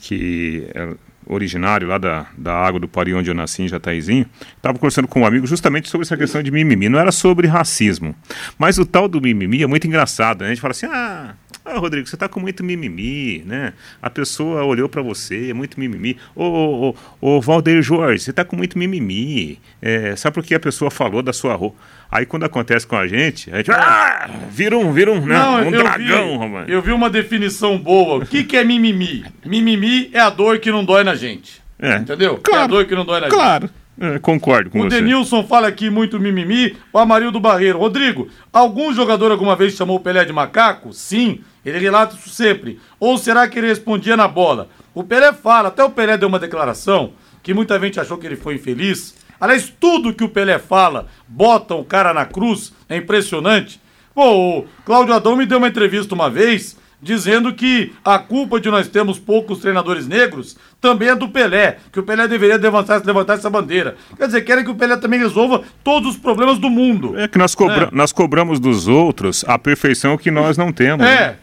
que 0.00 0.68
é 0.72 0.94
originário 1.26 1.88
lá 1.88 1.98
da, 1.98 2.26
da 2.38 2.54
água 2.54 2.78
do 2.78 2.86
Pari, 2.86 3.12
onde 3.14 3.28
eu 3.28 3.34
nasci, 3.34 3.62
em 3.62 3.68
Jataizinho. 3.68 4.26
Estava 4.56 4.78
conversando 4.78 5.08
com 5.08 5.22
um 5.22 5.26
amigo 5.26 5.44
justamente 5.44 5.88
sobre 5.88 6.04
essa 6.04 6.16
questão 6.16 6.40
de 6.40 6.52
mimimi. 6.52 6.88
Não 6.88 7.00
era 7.00 7.10
sobre 7.10 7.48
racismo. 7.48 8.14
Mas 8.56 8.78
o 8.78 8.86
tal 8.86 9.08
do 9.08 9.20
mimimi 9.20 9.64
é 9.64 9.66
muito 9.66 9.88
engraçado, 9.88 10.42
né? 10.42 10.46
A 10.46 10.50
gente 10.50 10.60
fala 10.60 10.70
assim, 10.70 10.86
ah, 10.86 11.34
Ah, 11.72 11.78
Rodrigo, 11.78 12.06
você 12.08 12.16
tá 12.16 12.28
com 12.28 12.40
muito 12.40 12.64
mimimi, 12.64 13.44
né? 13.46 13.72
A 14.02 14.10
pessoa 14.10 14.64
olhou 14.64 14.88
para 14.88 15.02
você, 15.02 15.50
é 15.50 15.54
muito 15.54 15.78
mimimi. 15.78 16.16
Ô, 16.34 16.44
ô, 16.44 16.88
ô, 17.20 17.36
ô, 17.36 17.40
Valdeir 17.40 17.80
Jorge, 17.80 18.24
você 18.24 18.32
tá 18.32 18.44
com 18.44 18.56
muito 18.56 18.76
mimimi. 18.78 19.58
É, 19.80 20.16
sabe 20.16 20.34
por 20.34 20.42
que 20.42 20.54
a 20.54 20.60
pessoa 20.60 20.90
falou 20.90 21.22
da 21.22 21.32
sua 21.32 21.54
roupa? 21.54 21.76
Aí 22.10 22.26
quando 22.26 22.44
acontece 22.44 22.84
com 22.86 22.96
a 22.96 23.06
gente, 23.06 23.52
a 23.52 23.58
gente 23.58 23.70
ah, 23.70 24.28
vira 24.50 24.76
um, 24.76 24.92
vira 24.92 25.12
um, 25.12 25.24
né? 25.24 25.38
Não, 25.38 25.54
um 25.62 25.64
eu 25.70 25.82
dragão, 25.84 26.38
vi, 26.40 26.46
rapaz. 26.46 26.68
eu 26.68 26.82
vi 26.82 26.90
uma 26.90 27.08
definição 27.08 27.78
boa. 27.78 28.24
O 28.24 28.26
que, 28.26 28.42
que 28.42 28.56
é 28.56 28.64
mimimi? 28.64 29.24
Mimimi 29.46 30.10
é 30.12 30.18
a 30.18 30.28
dor 30.28 30.58
que 30.58 30.72
não 30.72 30.84
dói 30.84 31.04
na 31.04 31.14
gente. 31.14 31.62
É. 31.78 31.96
Entendeu? 31.98 32.32
É 32.34 32.36
a 32.36 32.40
Claro, 32.40 32.68
dor 32.68 32.84
que 32.84 32.94
não 32.96 33.04
dói 33.04 33.20
na 33.20 33.26
gente. 33.28 33.34
claro. 33.36 33.70
É, 34.00 34.18
concordo 34.18 34.70
com 34.70 34.80
O 34.80 34.82
você. 34.84 34.96
Denilson 34.96 35.44
fala 35.44 35.68
aqui 35.68 35.90
muito 35.90 36.18
mimimi. 36.18 36.74
O 36.90 36.98
Amarildo 36.98 37.38
Barreiro. 37.38 37.78
Rodrigo, 37.78 38.28
algum 38.50 38.94
jogador 38.94 39.30
alguma 39.30 39.54
vez 39.54 39.74
chamou 39.74 39.98
o 39.98 40.00
Pelé 40.00 40.24
de 40.24 40.32
macaco? 40.32 40.90
Sim, 40.94 41.40
ele 41.64 41.78
relata 41.78 42.16
isso 42.16 42.30
sempre. 42.30 42.80
Ou 42.98 43.18
será 43.18 43.46
que 43.46 43.58
ele 43.58 43.68
respondia 43.68 44.16
na 44.16 44.26
bola? 44.26 44.70
O 44.94 45.04
Pelé 45.04 45.34
fala, 45.34 45.68
até 45.68 45.84
o 45.84 45.90
Pelé 45.90 46.16
deu 46.16 46.30
uma 46.30 46.38
declaração 46.38 47.12
que 47.42 47.52
muita 47.52 47.78
gente 47.78 48.00
achou 48.00 48.16
que 48.16 48.26
ele 48.26 48.36
foi 48.36 48.54
infeliz. 48.54 49.14
Aliás, 49.38 49.72
tudo 49.78 50.14
que 50.14 50.24
o 50.24 50.28
Pelé 50.28 50.58
fala, 50.58 51.06
bota 51.28 51.74
o 51.74 51.84
cara 51.84 52.14
na 52.14 52.24
cruz, 52.24 52.72
é 52.88 52.96
impressionante. 52.96 53.80
Pô, 54.14 54.60
o 54.60 54.64
Cláudio 54.84 55.14
Adão 55.14 55.36
me 55.36 55.46
deu 55.46 55.58
uma 55.58 55.68
entrevista 55.68 56.14
uma 56.14 56.28
vez 56.30 56.76
dizendo 57.02 57.52
que 57.54 57.92
a 58.04 58.18
culpa 58.18 58.60
de 58.60 58.70
nós 58.70 58.86
termos 58.88 59.18
poucos 59.18 59.58
treinadores 59.60 60.06
negros 60.06 60.56
também 60.80 61.08
é 61.08 61.14
do 61.14 61.28
Pelé, 61.28 61.78
que 61.92 61.98
o 62.00 62.02
Pelé 62.02 62.26
deveria 62.28 62.56
levantar, 62.56 63.02
levantar 63.04 63.34
essa 63.34 63.48
bandeira. 63.50 63.96
Quer 64.16 64.26
dizer, 64.26 64.42
querem 64.42 64.64
que 64.64 64.70
o 64.70 64.74
Pelé 64.74 64.96
também 64.96 65.18
resolva 65.20 65.62
todos 65.82 66.10
os 66.10 66.16
problemas 66.16 66.58
do 66.58 66.68
mundo. 66.68 67.18
É 67.18 67.26
que 67.28 67.38
nós, 67.38 67.54
cobra- 67.54 67.86
É. 67.92 67.96
nós 67.96 68.12
cobramos 68.12 68.60
dos 68.60 68.86
outros 68.88 69.44
a 69.48 69.58
perfeição 69.58 70.16
que 70.18 70.30
nós 70.30 70.56
não 70.58 70.72
temos. 70.72 71.04
né? 71.06 71.14
É. 71.14 71.36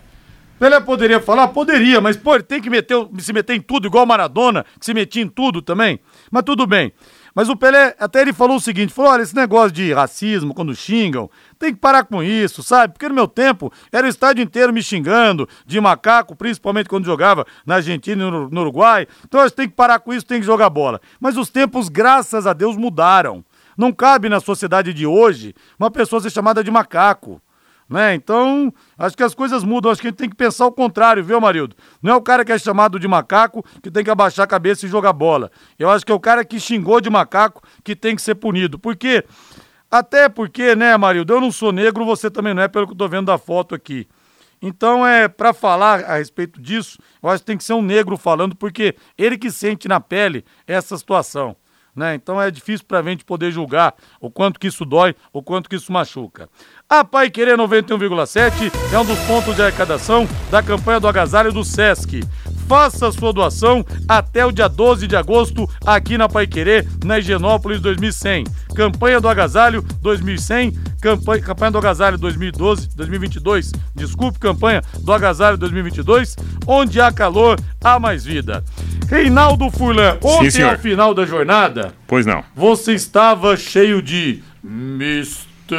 Pelé 0.60 0.80
poderia 0.80 1.20
falar? 1.20 1.50
Poderia, 1.50 2.02
mas 2.02 2.18
pô, 2.18 2.34
ele 2.34 2.44
tem 2.44 2.60
que 2.60 2.68
meter, 2.70 2.98
se 3.20 3.32
meter 3.32 3.56
em 3.56 3.62
tudo, 3.62 3.88
igual 3.88 4.04
o 4.04 4.08
Maradona, 4.08 4.66
que 4.80 4.86
se 4.88 4.92
metia 4.94 5.22
em 5.22 5.28
tudo 5.28 5.62
também. 5.62 6.00
Mas 6.32 6.42
tudo 6.44 6.66
bem. 6.66 6.92
Mas 7.36 7.48
o 7.48 7.56
Pelé, 7.56 7.96
até 8.00 8.24
ele 8.24 8.34
falou 8.34 8.58
o 8.58 8.60
seguinte: 8.60 8.92
falou, 8.92 9.12
olha, 9.12 9.22
esse 9.22 9.36
negócio 9.36 9.72
de 9.72 9.94
racismo, 9.94 10.56
quando 10.56 10.74
xingam, 10.74 11.30
tem 11.58 11.74
que 11.74 11.80
parar 11.80 12.04
com 12.06 12.22
isso, 12.24 12.64
sabe? 12.64 12.94
Porque 12.94 13.10
no 13.10 13.16
meu 13.16 13.28
tempo 13.28 13.72
era 13.92 14.06
o 14.06 14.10
estádio 14.10 14.44
inteiro 14.44 14.74
me 14.74 14.82
xingando, 14.82 15.48
de 15.66 15.80
macaco, 15.80 16.36
principalmente 16.36 16.90
quando 16.90 17.06
jogava 17.06 17.46
na 17.66 17.76
Argentina 17.76 18.28
e 18.28 18.32
no, 18.32 18.62
Uruguai. 18.62 19.08
Então 19.26 19.42
a 19.42 19.48
gente 19.48 19.56
tem 19.56 19.70
que 19.70 19.76
parar 19.76 20.00
com 20.00 20.14
isso, 20.14 20.26
tem 20.26 20.40
que 20.40 20.46
jogar 20.46 20.70
bola. 20.70 21.02
Mas 21.20 21.38
os 21.38 21.50
tempos, 21.50 21.90
graças 21.90 22.48
a 22.48 22.54
Deus, 22.54 22.76
mudaram. 22.78 23.44
Não 23.78 23.92
cabe 23.92 24.28
na 24.30 24.40
sociedade 24.40 24.94
de 24.94 25.06
hoje 25.06 25.54
uma 25.80 25.92
pessoa 25.92 26.22
ser 26.22 26.32
chamada 26.32 26.64
de 26.64 26.72
macaco 26.72 27.42
né? 27.90 28.14
Então, 28.14 28.74
acho 28.98 29.16
que 29.16 29.24
as 29.24 29.34
coisas 29.34 29.64
mudam, 29.64 29.92
acho 29.92 30.02
que 30.02 30.08
a 30.08 30.10
gente 30.10 30.18
tem 30.18 30.30
que 30.30 30.36
pensar 30.36 30.66
o 30.66 30.72
contrário, 30.72 31.24
viu, 31.24 31.40
Marildo? 31.40 31.76
Não 32.02 32.14
é 32.14 32.16
o 32.16 32.22
cara 32.22 32.44
que 32.44 32.52
é 32.52 32.58
chamado 32.58 33.00
de 33.00 33.08
macaco 33.08 33.64
que 33.82 33.90
tem 33.90 34.04
que 34.04 34.10
abaixar 34.10 34.44
a 34.44 34.48
cabeça 34.48 34.86
e 34.86 34.90
jogar 34.90 35.14
bola. 35.14 35.50
Eu 35.80 35.90
acho 35.90 36.06
que 36.06 36.12
é 36.12 36.16
o 36.16 36.20
cara 36.20 36.44
que 36.44 36.60
xingou 36.60 37.00
de 37.00 37.10
macaco 37.10 37.62
que 37.84 37.96
tem 37.96 38.16
que 38.16 38.22
ser 38.22 38.36
punido. 38.36 38.78
Por 38.78 38.96
quê? 38.96 39.24
Até 39.90 40.28
porque, 40.28 40.76
né, 40.76 40.96
Marildo, 40.98 41.34
eu 41.34 41.42
não 41.42 41.52
sou 41.52 41.72
negro, 41.72 42.06
você 42.06 42.30
também 42.30 42.54
não 42.54 42.62
é, 42.62 42.68
pelo 42.68 42.86
que 42.88 42.94
eu 42.94 42.98
tô 42.98 43.08
vendo 43.08 43.28
da 43.28 43.38
foto 43.38 43.74
aqui. 43.74 44.08
Então, 44.62 45.06
é 45.06 45.28
para 45.28 45.54
falar 45.54 46.04
a 46.04 46.18
respeito 46.18 46.62
disso, 46.62 46.98
eu 47.22 47.30
acho 47.30 47.44
que 47.44 47.48
tem 47.48 47.58
que 47.58 47.64
ser 47.64 47.74
um 47.74 47.82
negro 47.82 48.18
falando, 48.18 48.56
porque 48.56 48.96
ele 49.18 49.38
que 49.38 49.52
sente 49.52 49.88
na 49.88 50.00
pele 50.00 50.44
essa 50.66 50.98
situação. 50.98 51.56
Né? 51.98 52.14
Então 52.14 52.40
é 52.40 52.52
difícil 52.52 52.86
para 52.88 53.00
a 53.00 53.04
gente 53.04 53.26
poder 53.26 53.52
julgar 53.52 53.96
o 54.22 54.30
quanto 54.30 54.60
que 54.60 54.68
isso 54.68 54.86
dói, 54.86 55.16
o 55.34 55.42
quanto 55.42 55.68
que 55.68 55.76
isso 55.76 55.92
machuca. 55.92 56.48
A 56.88 57.04
Pai 57.04 57.28
Querer 57.32 57.58
91,7 57.58 58.72
é 58.94 59.00
um 59.00 59.04
dos 59.04 59.18
pontos 59.22 59.56
de 59.56 59.64
arrecadação 59.64 60.30
da 60.52 60.62
campanha 60.62 61.00
do 61.00 61.08
agasalho 61.08 61.52
do 61.52 61.64
Sesc. 61.64 62.24
Faça 62.68 63.12
sua 63.12 63.34
doação 63.34 63.84
até 64.08 64.46
o 64.46 64.52
dia 64.52 64.68
12 64.68 65.08
de 65.08 65.16
agosto 65.16 65.68
aqui 65.84 66.20
na 66.20 66.30
Pai 66.30 66.46
Querer, 66.46 66.88
na 67.04 67.18
Higienópolis 67.18 67.82
2100. 67.82 68.44
Campanha 68.76 69.20
do 69.20 69.28
agasalho 69.28 69.82
2100, 69.82 70.74
campanha, 71.02 71.42
campanha 71.42 71.72
do 71.72 71.78
agasalho 71.80 72.18
2012, 72.20 72.90
2022, 72.96 73.72
desculpe, 73.96 74.38
campanha 74.38 74.84
do 75.00 75.12
agasalho 75.12 75.58
2022, 75.58 76.36
onde 76.68 77.02
há 77.02 77.12
calor, 77.12 77.60
há 77.84 78.00
mais 78.00 78.24
vida. 78.24 78.64
Reinaldo 79.10 79.70
Furlan, 79.72 80.18
ontem 80.22 80.52
senhor. 80.52 80.72
ao 80.74 80.78
final 80.80 81.14
da 81.14 81.26
jornada, 81.26 81.94
Pois 82.06 82.26
não. 82.26 82.44
você 82.56 82.94
estava 82.94 83.56
cheio 83.56 84.02
de 84.02 84.42
mistério. 84.64 85.78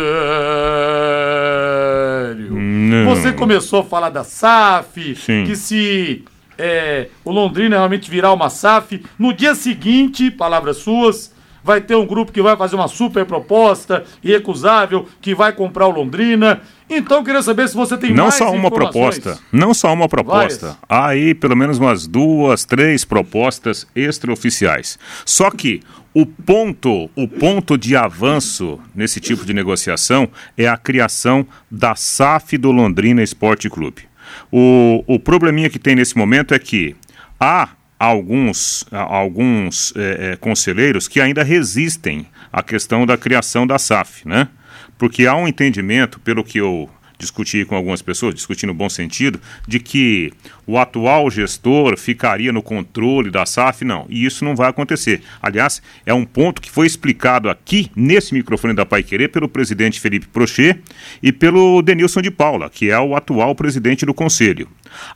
Não. 2.53 3.15
Você 3.15 3.33
começou 3.33 3.81
a 3.81 3.85
falar 3.85 4.11
da 4.11 4.25
SAF, 4.25 5.15
Sim. 5.17 5.45
que 5.47 5.57
se 5.57 6.25
é, 6.57 7.09
o 7.25 7.31
Londrina 7.31 7.77
realmente 7.77 8.11
virar 8.11 8.33
uma 8.33 8.51
SAF, 8.51 9.03
no 9.19 9.33
dia 9.33 9.55
seguinte, 9.55 10.31
palavras 10.31 10.79
suas, 10.79 11.33
vai 11.63 11.81
ter 11.81 11.95
um 11.97 12.07
grupo 12.07 12.33
que 12.33 12.43
vai 12.43 12.57
fazer 12.57 12.77
uma 12.77 12.89
super 12.89 13.25
proposta 13.25 14.05
irrecusável, 14.23 15.07
que 15.21 15.35
vai 15.35 15.53
comprar 15.53 15.87
o 15.87 15.91
Londrina. 15.91 16.61
Então, 16.89 17.19
eu 17.19 17.25
queria 17.25 17.43
saber 17.43 17.69
se 17.69 17.75
você 17.75 17.97
tem 17.97 18.15
Não 18.15 18.25
mais 18.25 18.35
só 18.35 18.51
uma 18.51 18.71
proposta, 18.71 19.39
não 19.53 19.75
só 19.75 19.93
uma 19.93 20.09
proposta. 20.09 20.67
Várias. 20.67 20.79
Há 20.89 21.07
aí 21.09 21.35
pelo 21.35 21.57
menos 21.57 21.79
umas 21.79 22.07
duas, 22.07 22.65
três 22.65 23.05
propostas 23.05 23.87
extraoficiais. 23.95 24.99
Só 25.25 25.51
que 25.51 25.81
o 26.15 26.25
ponto, 26.25 27.11
o 27.15 27.29
ponto 27.29 27.77
de 27.77 27.95
avanço 27.95 28.81
nesse 28.95 29.21
tipo 29.21 29.45
de 29.45 29.53
negociação 29.53 30.29
é 30.57 30.67
a 30.67 30.77
criação 30.77 31.47
da 31.71 31.95
SAF 31.95 32.57
do 32.57 32.73
Londrina 32.73 33.23
Esporte 33.23 33.69
Clube. 33.69 34.03
O, 34.51 35.05
o 35.07 35.19
probleminha 35.19 35.71
que 35.71 35.79
tem 35.79 35.95
nesse 35.95 36.17
momento 36.17 36.55
é 36.55 36.59
que 36.59 36.97
há 37.39 37.69
alguns, 37.99 38.87
alguns 38.91 39.93
eh, 39.97 40.33
eh, 40.33 40.37
conselheiros 40.37 41.09
que 41.09 41.21
ainda 41.21 41.43
resistem 41.43 42.27
à 42.53 42.63
questão 42.63 43.05
da 43.05 43.17
criação 43.17 43.67
da 43.67 43.79
SAF, 43.79 44.27
né? 44.27 44.49
Porque 44.97 45.27
há 45.27 45.35
um 45.35 45.49
entendimento, 45.49 46.21
pelo 46.21 46.45
que 46.45 46.59
eu 46.59 46.89
discuti 47.19 47.65
com 47.65 47.75
algumas 47.75 48.01
pessoas, 48.01 48.35
discuti 48.35 48.65
no 48.65 48.73
bom 48.73 48.89
sentido, 48.89 49.41
de 49.67 49.81
que 49.81 50.33
o 50.67 50.79
atual 50.79 51.29
gestor 51.31 51.99
ficaria 51.99 52.53
no 52.53 52.63
controle 52.63 53.31
da 53.31 53.45
SAF, 53.45 53.85
não. 53.85 54.07
E 54.09 54.25
isso 54.25 54.45
não 54.45 54.55
vai 54.55 54.71
acontecer. 54.71 55.23
Aliás, 55.43 55.83
é 56.07 56.15
um 56.15 56.25
ponto 56.25 56.63
que 56.63 56.71
foi 56.71 56.87
explicado 56.87 57.51
aqui, 57.51 57.91
nesse 57.97 58.33
microfone 58.33 58.73
da 58.73 58.87
Pai 58.87 59.03
Querer, 59.03 59.29
pelo 59.29 59.49
presidente 59.49 60.01
Felipe 60.01 60.29
Prochet 60.29 60.81
e 61.21 61.33
pelo 61.33 61.83
Denilson 61.83 62.23
de 62.23 62.31
Paula, 62.31 62.71
que 62.71 62.91
é 62.91 62.99
o 63.01 63.17
atual 63.17 63.55
presidente 63.55 64.07
do 64.07 64.15
conselho. 64.15 64.69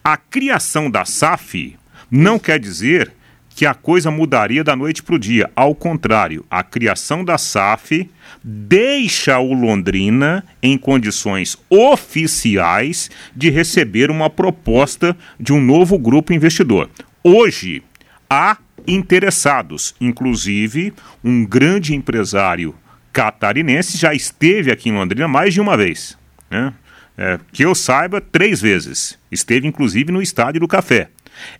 A 0.03 0.17
criação 0.17 0.91
da 0.91 1.05
SAF 1.05 1.77
não 2.15 2.39
quer 2.39 2.61
dizer 2.61 3.11
que 3.49 3.65
a 3.65 3.73
coisa 3.73 4.11
mudaria 4.11 4.63
da 4.63 4.77
noite 4.77 5.03
para 5.03 5.15
o 5.15 5.19
dia. 5.19 5.51
Ao 5.57 5.75
contrário, 5.75 6.45
a 6.51 6.63
criação 6.63 7.25
da 7.25 7.39
SAF 7.39 8.09
deixa 8.45 9.39
o 9.39 9.55
Londrina 9.55 10.45
em 10.63 10.77
condições 10.77 11.57
oficiais 11.71 13.11
de 13.35 13.49
receber 13.49 14.11
uma 14.11 14.29
proposta 14.29 15.17
de 15.41 15.55
um 15.55 15.61
novo 15.61 15.99
grupo 15.99 16.35
investidor. 16.35 16.91
Hoje, 17.25 17.83
há 18.29 18.59
interessados, 18.87 19.95
inclusive 19.99 20.93
um 21.25 21.47
grande 21.47 21.95
empresário 21.95 22.75
catarinense 23.11 23.97
já 23.97 24.13
esteve 24.13 24.71
aqui 24.71 24.91
em 24.91 24.93
Londrina 24.93 25.29
mais 25.29 25.55
de 25.55 25.61
uma 25.61 25.77
vez. 25.79 26.19
Né? 26.51 26.75
É, 27.17 27.39
que 27.53 27.63
eu 27.63 27.75
saiba, 27.75 28.21
três 28.21 28.61
vezes. 28.61 29.19
Esteve 29.31 29.67
inclusive 29.67 30.13
no 30.13 30.21
Estádio 30.23 30.61
do 30.61 30.69
Café. 30.69 31.09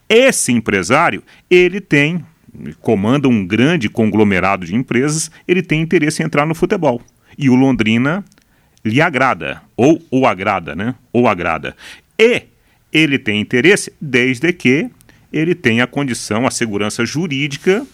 Esse 0.09 0.53
empresário, 0.53 1.23
ele 1.51 1.81
tem, 1.81 2.25
comanda 2.81 3.29
um 3.29 3.47
grande 3.47 3.89
conglomerado 3.89 4.67
de 4.67 4.75
empresas, 4.75 5.31
ele 5.47 5.63
tem 5.63 5.81
interesse 5.81 6.23
em 6.23 6.27
entrar 6.27 6.47
no 6.47 6.55
futebol. 6.55 7.01
E 7.37 7.49
o 7.49 7.55
Londrina 7.55 8.25
lhe 8.85 9.01
agrada, 9.01 9.63
ou 9.77 10.03
o 10.11 10.27
agrada, 10.27 10.75
né? 10.75 10.95
Ou 11.13 11.29
agrada. 11.29 11.77
E 12.19 12.43
ele 12.93 13.19
tem 13.19 13.41
interesse 13.41 13.93
desde 14.01 14.53
que 14.53 14.91
ele 15.33 15.55
tenha 15.55 15.85
a 15.85 15.87
condição, 15.87 16.47
a 16.47 16.51
segurança 16.51 17.07
jurídica 17.07 17.87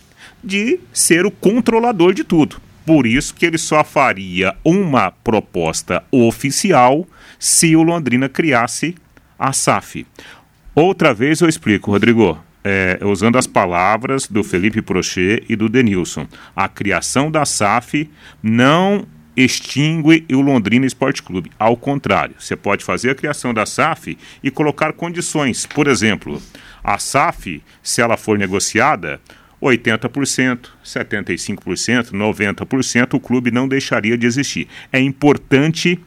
de 0.42 0.80
ser 0.92 1.24
o 1.24 1.30
controlador 1.30 2.12
de 2.12 2.24
tudo. 2.24 2.60
Por 2.84 3.06
isso 3.06 3.34
que 3.34 3.46
ele 3.46 3.58
só 3.58 3.84
faria 3.84 4.56
uma 4.64 5.10
proposta 5.10 6.02
oficial 6.10 7.06
se 7.38 7.76
o 7.76 7.82
Londrina 7.82 8.28
criasse 8.28 8.94
a 9.38 9.52
SAF. 9.52 10.06
Outra 10.80 11.12
vez 11.12 11.40
eu 11.40 11.48
explico, 11.48 11.90
Rodrigo, 11.90 12.38
é, 12.62 13.00
usando 13.02 13.36
as 13.36 13.48
palavras 13.48 14.28
do 14.28 14.44
Felipe 14.44 14.80
Prochet 14.80 15.44
e 15.48 15.56
do 15.56 15.68
Denilson. 15.68 16.24
A 16.54 16.68
criação 16.68 17.32
da 17.32 17.44
SAF 17.44 18.08
não 18.40 19.04
extingue 19.36 20.24
o 20.32 20.40
Londrina 20.40 20.86
Esporte 20.86 21.20
Clube. 21.20 21.50
Ao 21.58 21.76
contrário, 21.76 22.36
você 22.38 22.54
pode 22.54 22.84
fazer 22.84 23.10
a 23.10 23.14
criação 23.16 23.52
da 23.52 23.66
SAF 23.66 24.16
e 24.40 24.52
colocar 24.52 24.92
condições. 24.92 25.66
Por 25.66 25.88
exemplo, 25.88 26.40
a 26.84 26.96
SAF, 26.96 27.60
se 27.82 28.00
ela 28.00 28.16
for 28.16 28.38
negociada, 28.38 29.20
80%, 29.60 30.68
75%, 30.84 32.12
90%, 32.12 33.14
o 33.14 33.20
clube 33.20 33.50
não 33.50 33.66
deixaria 33.66 34.16
de 34.16 34.28
existir. 34.28 34.68
É 34.92 35.00
importante 35.00 35.98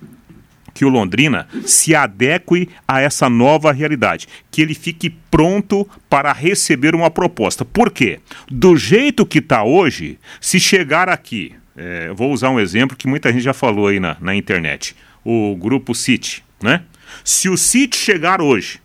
que 0.74 0.86
o 0.86 0.90
Londrina 0.90 1.48
se 1.66 1.96
adeque 1.96 2.70
a 2.88 3.02
essa 3.02 3.30
nova 3.30 3.72
realidade, 3.72 4.28
que 4.50 4.62
ele 4.62 4.74
fique 4.74 5.10
pronto 5.30 5.88
para 6.10 6.32
receber 6.34 6.96
uma 6.96 7.10
proposta. 7.10 7.64
Por 7.64 7.92
quê? 7.92 8.20
Do 8.50 8.76
jeito 8.76 9.26
que 9.26 9.40
está 9.40 9.64
hoje, 9.64 10.18
se 10.40 10.60
chegar 10.60 11.10
aqui, 11.10 11.54
é, 11.76 12.12
vou 12.14 12.32
usar 12.32 12.50
um 12.50 12.60
exemplo 12.60 12.98
que 12.98 13.08
muita 13.08 13.32
gente 13.32 13.44
já 13.44 13.54
falou 13.54 13.88
aí 13.88 14.00
na, 14.00 14.18
na 14.20 14.36
internet, 14.36 14.96
o 15.24 15.56
grupo 15.56 15.96
City, 15.96 16.44
né? 16.62 16.84
Se 17.24 17.50
o 17.50 17.58
City 17.58 17.98
chegar 17.98 18.42
hoje 18.42 18.80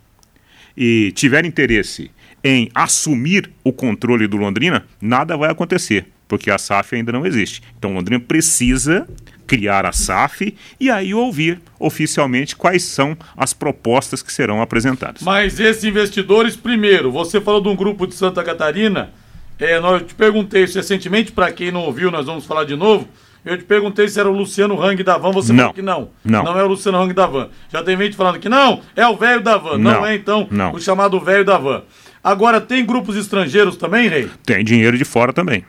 e 0.76 1.12
tiver 1.12 1.44
interesse 1.44 2.10
em 2.42 2.70
assumir 2.74 3.50
o 3.64 3.72
controle 3.72 4.26
do 4.26 4.36
Londrina, 4.36 4.86
nada 5.00 5.36
vai 5.36 5.50
acontecer, 5.50 6.06
porque 6.28 6.50
a 6.50 6.58
SAF 6.58 6.94
ainda 6.94 7.10
não 7.12 7.26
existe. 7.26 7.62
Então 7.78 7.90
o 7.90 7.94
Londrina 7.94 8.20
precisa 8.20 9.06
criar 9.46 9.86
a 9.86 9.92
SAF 9.92 10.54
e 10.80 10.90
aí 10.90 11.14
ouvir 11.14 11.60
oficialmente 11.78 12.56
quais 12.56 12.82
são 12.82 13.16
as 13.36 13.52
propostas 13.52 14.22
que 14.22 14.32
serão 14.32 14.60
apresentadas. 14.60 15.22
Mas 15.22 15.58
esses 15.60 15.84
investidores, 15.84 16.56
primeiro, 16.56 17.10
você 17.12 17.40
falou 17.40 17.60
de 17.60 17.68
um 17.68 17.76
grupo 17.76 18.06
de 18.06 18.14
Santa 18.14 18.42
Catarina, 18.42 19.10
é, 19.58 19.78
nós, 19.80 20.00
eu 20.02 20.06
te 20.08 20.14
perguntei 20.14 20.64
isso 20.64 20.76
recentemente, 20.76 21.32
para 21.32 21.50
quem 21.52 21.70
não 21.70 21.80
ouviu, 21.82 22.10
nós 22.10 22.26
vamos 22.26 22.44
falar 22.44 22.64
de 22.64 22.76
novo. 22.76 23.08
Eu 23.44 23.56
te 23.56 23.62
perguntei 23.64 24.08
se 24.08 24.18
era 24.18 24.28
o 24.28 24.32
Luciano 24.36 24.82
Hang 24.82 25.00
da 25.04 25.16
Van, 25.16 25.30
você 25.30 25.52
Não. 25.52 25.58
falou 25.60 25.74
que 25.74 25.80
não. 25.82 26.08
Não. 26.24 26.42
Não 26.42 26.58
é 26.58 26.64
o 26.64 26.66
Luciano 26.66 26.98
Hang 27.00 27.14
da 27.14 27.26
Van. 27.26 27.48
Já 27.72 27.80
tem 27.80 27.96
gente 27.96 28.16
falando 28.16 28.40
que 28.40 28.48
não, 28.48 28.80
é 28.96 29.06
o 29.06 29.16
velho 29.16 29.40
da 29.40 29.56
Van. 29.56 29.78
Não, 29.78 29.92
Não. 29.92 30.06
é 30.06 30.16
então 30.16 30.48
Não. 30.50 30.72
o 30.74 30.80
chamado 30.80 31.20
velho 31.20 31.44
da 31.44 31.56
Van. 31.56 31.82
Agora, 32.24 32.60
tem 32.60 32.84
grupos 32.84 33.14
estrangeiros 33.16 33.76
também, 33.76 34.08
Rei? 34.08 34.28
Tem 34.44 34.64
dinheiro 34.64 34.98
de 34.98 35.04
fora 35.04 35.32
também. 35.32 35.64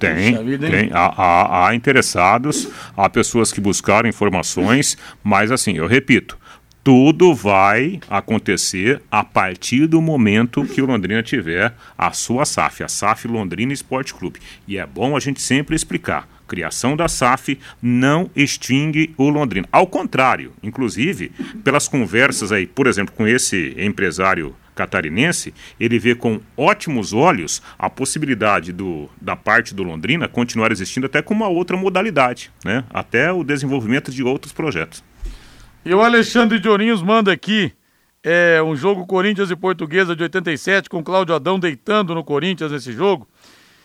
Tem, 0.00 0.44
vida, 0.44 0.68
tem. 0.70 0.90
Há, 0.92 1.14
há- 1.16 1.68
há 1.68 1.74
interessados, 1.74 2.68
há 2.96 3.08
pessoas 3.08 3.52
que 3.52 3.60
buscaram 3.60 4.08
informações, 4.08 4.96
mas 5.22 5.50
assim, 5.52 5.74
eu 5.76 5.86
repito, 5.86 6.38
tudo 6.82 7.34
vai 7.34 8.00
acontecer 8.08 9.02
a 9.10 9.22
partir 9.22 9.86
do 9.86 10.00
momento 10.00 10.64
que 10.64 10.80
o 10.80 10.86
Londrina 10.86 11.22
tiver 11.22 11.74
a 11.96 12.10
sua 12.12 12.44
SAF, 12.46 12.82
a 12.82 12.88
SAF 12.88 13.28
Londrina 13.28 13.72
Esporte 13.72 14.14
Clube. 14.14 14.40
E 14.66 14.78
é 14.78 14.86
bom 14.86 15.14
a 15.16 15.20
gente 15.20 15.42
sempre 15.42 15.76
explicar. 15.76 16.26
Criação 16.48 16.96
da 16.96 17.06
SAF 17.06 17.58
não 17.80 18.28
extingue 18.34 19.14
o 19.16 19.28
Londrina. 19.28 19.68
Ao 19.70 19.86
contrário, 19.86 20.52
inclusive, 20.62 21.30
pelas 21.62 21.86
conversas 21.86 22.50
aí, 22.50 22.66
por 22.66 22.86
exemplo, 22.88 23.14
com 23.14 23.28
esse 23.28 23.74
empresário 23.78 24.56
catarinense, 24.80 25.52
ele 25.78 25.98
vê 25.98 26.14
com 26.14 26.40
ótimos 26.56 27.12
olhos 27.12 27.60
a 27.78 27.90
possibilidade 27.90 28.72
do, 28.72 29.10
da 29.20 29.36
parte 29.36 29.74
do 29.74 29.82
Londrina 29.82 30.26
continuar 30.26 30.72
existindo 30.72 31.06
até 31.06 31.20
com 31.20 31.34
uma 31.34 31.48
outra 31.48 31.76
modalidade, 31.76 32.50
né? 32.64 32.84
até 32.88 33.30
o 33.30 33.44
desenvolvimento 33.44 34.10
de 34.10 34.22
outros 34.22 34.52
projetos. 34.52 35.04
E 35.84 35.94
o 35.94 36.00
Alexandre 36.00 36.58
de 36.58 36.68
Ourinhos 36.68 37.02
manda 37.02 37.30
aqui 37.30 37.72
é, 38.22 38.62
um 38.62 38.74
jogo 38.74 39.06
Corinthians 39.06 39.50
e 39.50 39.56
Portuguesa 39.56 40.16
de 40.16 40.22
87, 40.22 40.88
com 40.88 41.04
Cláudio 41.04 41.34
Adão 41.34 41.58
deitando 41.58 42.14
no 42.14 42.24
Corinthians 42.24 42.72
nesse 42.72 42.92
jogo. 42.92 43.28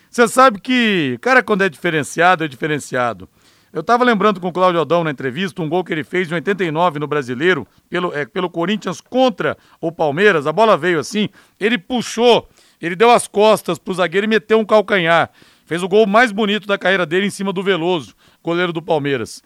Você 0.10 0.28
sabe 0.30 0.62
que, 0.62 1.18
cara, 1.22 1.44
quando 1.44 1.64
é 1.64 1.70
diferenciado, 1.70 2.46
é 2.46 2.48
diferenciado. 2.48 3.28
Eu 3.76 3.84
tava 3.84 4.06
lembrando 4.06 4.40
com 4.40 4.48
o 4.48 4.54
Cláudio 4.54 4.80
Adão 4.80 5.04
na 5.04 5.12
entrevista 5.12 5.62
um 5.62 5.68
gol 5.68 5.84
que 5.84 5.92
ele 5.92 6.06
fez 6.06 6.32
em 6.32 6.36
89 6.36 6.98
no 6.98 7.08
Brasileiro, 7.08 7.68
pelo, 7.90 8.18
é, 8.18 8.26
pelo 8.26 8.50
Corinthians 8.50 9.02
contra 9.02 9.58
o 9.82 9.92
Palmeiras. 9.92 10.48
A 10.48 10.54
bola 10.54 10.78
veio 10.78 10.98
assim, 10.98 11.28
ele 11.60 11.78
puxou, 11.78 12.48
ele 12.82 12.96
deu 12.96 13.12
as 13.12 13.28
costas 13.28 13.78
pro 13.78 13.94
zagueiro 13.94 14.24
e 14.24 14.30
meteu 14.30 14.58
um 14.60 14.66
calcanhar. 14.66 15.30
Fez 15.66 15.84
o 15.84 15.90
gol 15.90 16.08
mais 16.08 16.32
bonito 16.32 16.66
da 16.66 16.78
carreira 16.78 17.06
dele 17.06 17.28
em 17.28 17.30
cima 17.30 17.52
do 17.52 17.62
Veloso, 17.62 18.16
goleiro 18.42 18.72
do 18.72 18.82
Palmeiras. 18.82 19.44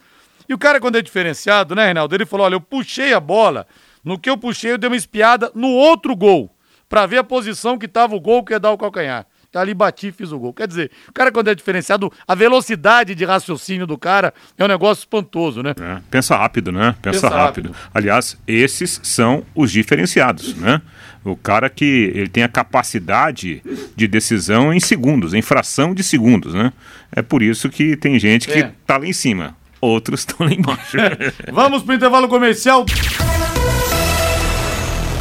E 0.47 0.53
o 0.53 0.59
cara, 0.59 0.79
quando 0.79 0.99
é 0.99 1.01
diferenciado, 1.01 1.73
né, 1.73 1.85
Reinaldo? 1.85 2.13
Ele 2.13 2.23
falou: 2.27 2.45
olha, 2.45 2.53
eu 2.53 2.61
puxei 2.61 3.15
a 3.15 3.19
bola, 3.19 3.65
no 4.03 4.19
que 4.19 4.29
eu 4.29 4.37
puxei, 4.37 4.73
eu 4.73 4.77
dei 4.77 4.91
uma 4.91 4.95
espiada 4.95 5.51
no 5.55 5.69
outro 5.69 6.15
gol, 6.15 6.55
pra 6.87 7.07
ver 7.07 7.17
a 7.17 7.23
posição 7.23 7.79
que 7.79 7.87
tava 7.87 8.15
o 8.15 8.19
gol 8.19 8.43
que 8.43 8.53
ia 8.53 8.59
dar 8.59 8.69
o 8.69 8.77
calcanhar. 8.77 9.25
Ali 9.55 9.73
bati 9.73 10.07
e 10.07 10.11
fiz 10.11 10.31
o 10.31 10.37
gol. 10.37 10.53
Quer 10.53 10.67
dizer, 10.67 10.91
o 11.07 11.11
cara, 11.13 11.31
quando 11.31 11.47
é 11.47 11.55
diferenciado, 11.55 12.11
a 12.27 12.35
velocidade 12.35 13.15
de 13.15 13.25
raciocínio 13.25 13.87
do 13.87 13.97
cara 13.97 14.31
é 14.57 14.63
um 14.63 14.67
negócio 14.67 15.01
espantoso, 15.01 15.63
né? 15.63 15.73
né? 15.79 16.01
Pensa 16.11 16.35
rápido, 16.37 16.71
né? 16.71 16.95
Pensa, 17.01 17.21
Pensa 17.21 17.29
rápido. 17.35 17.71
rápido. 17.71 17.89
Aliás, 17.93 18.37
esses 18.47 18.99
são 19.01 19.43
os 19.55 19.71
diferenciados, 19.71 20.55
né? 20.55 20.81
O 21.25 21.35
cara 21.35 21.67
que 21.69 22.11
ele 22.13 22.29
tem 22.29 22.43
a 22.43 22.47
capacidade 22.47 23.63
de 23.95 24.07
decisão 24.07 24.71
em 24.71 24.79
segundos, 24.79 25.33
em 25.33 25.41
fração 25.41 25.93
de 25.95 26.03
segundos, 26.03 26.53
né? 26.53 26.71
É 27.11 27.21
por 27.23 27.41
isso 27.41 27.69
que 27.69 27.97
tem 27.97 28.19
gente 28.19 28.47
que 28.47 28.59
É. 28.59 28.71
tá 28.85 28.97
lá 28.97 29.05
em 29.07 29.13
cima, 29.13 29.57
outros 29.81 30.21
estão 30.29 30.45
lá 30.45 30.53
embaixo. 30.53 30.95
Vamos 31.51 31.81
pro 31.81 31.95
intervalo 31.95 32.27
comercial. 32.27 32.85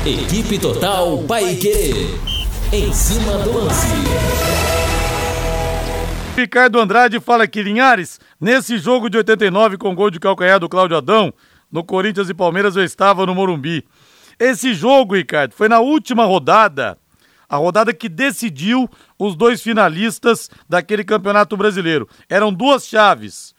Equipe 0.07 0.59
Total 0.59 1.19
Paique. 1.25 2.38
Em 2.71 2.93
cima 2.93 3.39
do 3.39 3.65
lance. 3.65 3.87
Ricardo 6.37 6.79
Andrade 6.79 7.19
fala 7.19 7.45
aqui, 7.45 7.63
Linhares, 7.63 8.21
nesse 8.39 8.77
jogo 8.77 9.09
de 9.09 9.17
89 9.17 9.79
com 9.79 9.95
gol 9.95 10.11
de 10.11 10.21
calcanhar 10.21 10.61
do 10.61 10.69
Cláudio 10.69 10.95
Adão, 10.95 11.33
no 11.73 11.83
Corinthians 11.83 12.29
e 12.29 12.35
Palmeiras 12.35 12.77
eu 12.77 12.85
estava 12.85 13.25
no 13.25 13.35
Morumbi. 13.35 13.87
Esse 14.39 14.75
jogo, 14.75 15.17
Ricardo, 15.17 15.55
foi 15.55 15.67
na 15.67 15.81
última 15.81 16.27
rodada, 16.27 16.99
a 17.49 17.57
rodada 17.57 17.95
que 17.95 18.07
decidiu 18.07 18.87
os 19.19 19.35
dois 19.35 19.63
finalistas 19.63 20.51
daquele 20.69 21.05
Campeonato 21.05 21.57
Brasileiro. 21.57 22.07
Eram 22.29 22.53
duas 22.53 22.87
chaves. 22.87 23.55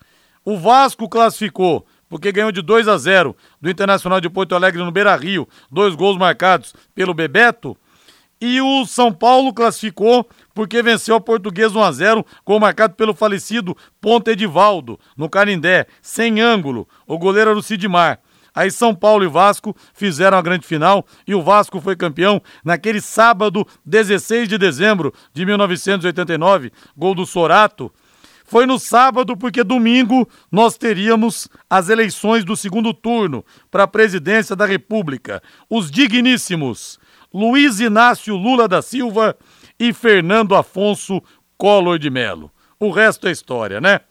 O 0.46 0.56
Vasco 0.56 1.10
classificou, 1.10 1.84
porque 2.08 2.32
ganhou 2.32 2.52
de 2.52 2.62
2 2.62 2.88
a 2.88 2.96
0 2.96 3.36
do 3.60 3.72
Internacional 3.72 4.22
de 4.22 4.30
Porto 4.30 4.54
Alegre 4.54 4.84
no 4.84 4.92
Beira-Rio, 4.92 5.50
dois 5.72 5.96
gols 5.96 6.16
marcados 6.16 6.76
pelo 6.94 7.16
Bebeto. 7.16 7.76
E 8.42 8.62
o 8.62 8.86
São 8.86 9.12
Paulo 9.12 9.54
classificou 9.54 10.28
porque 10.54 10.82
venceu 10.82 11.16
a 11.16 11.22
Portuguesa 11.22 11.78
1 11.78 11.84
a 11.84 11.92
0 11.92 12.26
gol 12.46 12.60
marcado 12.60 12.96
pelo 12.96 13.14
falecido 13.14 13.76
Ponte 14.00 14.32
Edivaldo, 14.32 14.98
no 15.18 15.30
Canindé, 15.30 15.88
sem 16.02 16.40
ângulo. 16.40 16.88
O 17.06 17.18
goleiro 17.18 17.50
era 17.50 17.60
o 17.60 17.64
Sidmar. 17.64 18.20
Aí 18.56 18.72
São 18.72 18.96
Paulo 18.96 19.24
e 19.24 19.28
Vasco 19.28 19.76
fizeram 19.94 20.38
a 20.38 20.42
grande 20.42 20.66
final 20.66 21.06
e 21.28 21.36
o 21.36 21.42
Vasco 21.42 21.80
foi 21.82 21.96
campeão 21.96 22.42
naquele 22.64 23.02
sábado, 23.02 23.66
16 23.86 24.48
de 24.48 24.58
dezembro 24.58 25.14
de 25.34 25.46
1989, 25.46 26.72
gol 26.98 27.14
do 27.14 27.26
Sorato. 27.26 27.92
Foi 28.46 28.66
no 28.66 28.80
sábado, 28.80 29.38
porque 29.38 29.64
domingo 29.64 30.28
nós 30.52 30.76
teríamos 30.76 31.48
as 31.70 31.88
eleições 31.88 32.44
do 32.44 32.56
segundo 32.56 32.94
turno 32.94 33.46
para 33.70 33.84
a 33.84 33.88
presidência 33.88 34.56
da 34.56 34.66
República. 34.66 35.42
Os 35.70 35.92
digníssimos 35.92 36.99
Luiz 37.34 37.80
Inácio 37.80 38.36
Lula 38.36 38.68
da 38.68 38.82
Silva 38.82 39.36
e 39.80 39.94
Fernando 39.94 40.56
Afonso 40.56 41.22
Collor 41.58 42.00
de 42.00 42.10
Melo. 42.10 42.52
O 42.80 42.90
resto 42.90 43.28
é 43.28 43.32
história, 43.32 43.80
né? 43.80 44.02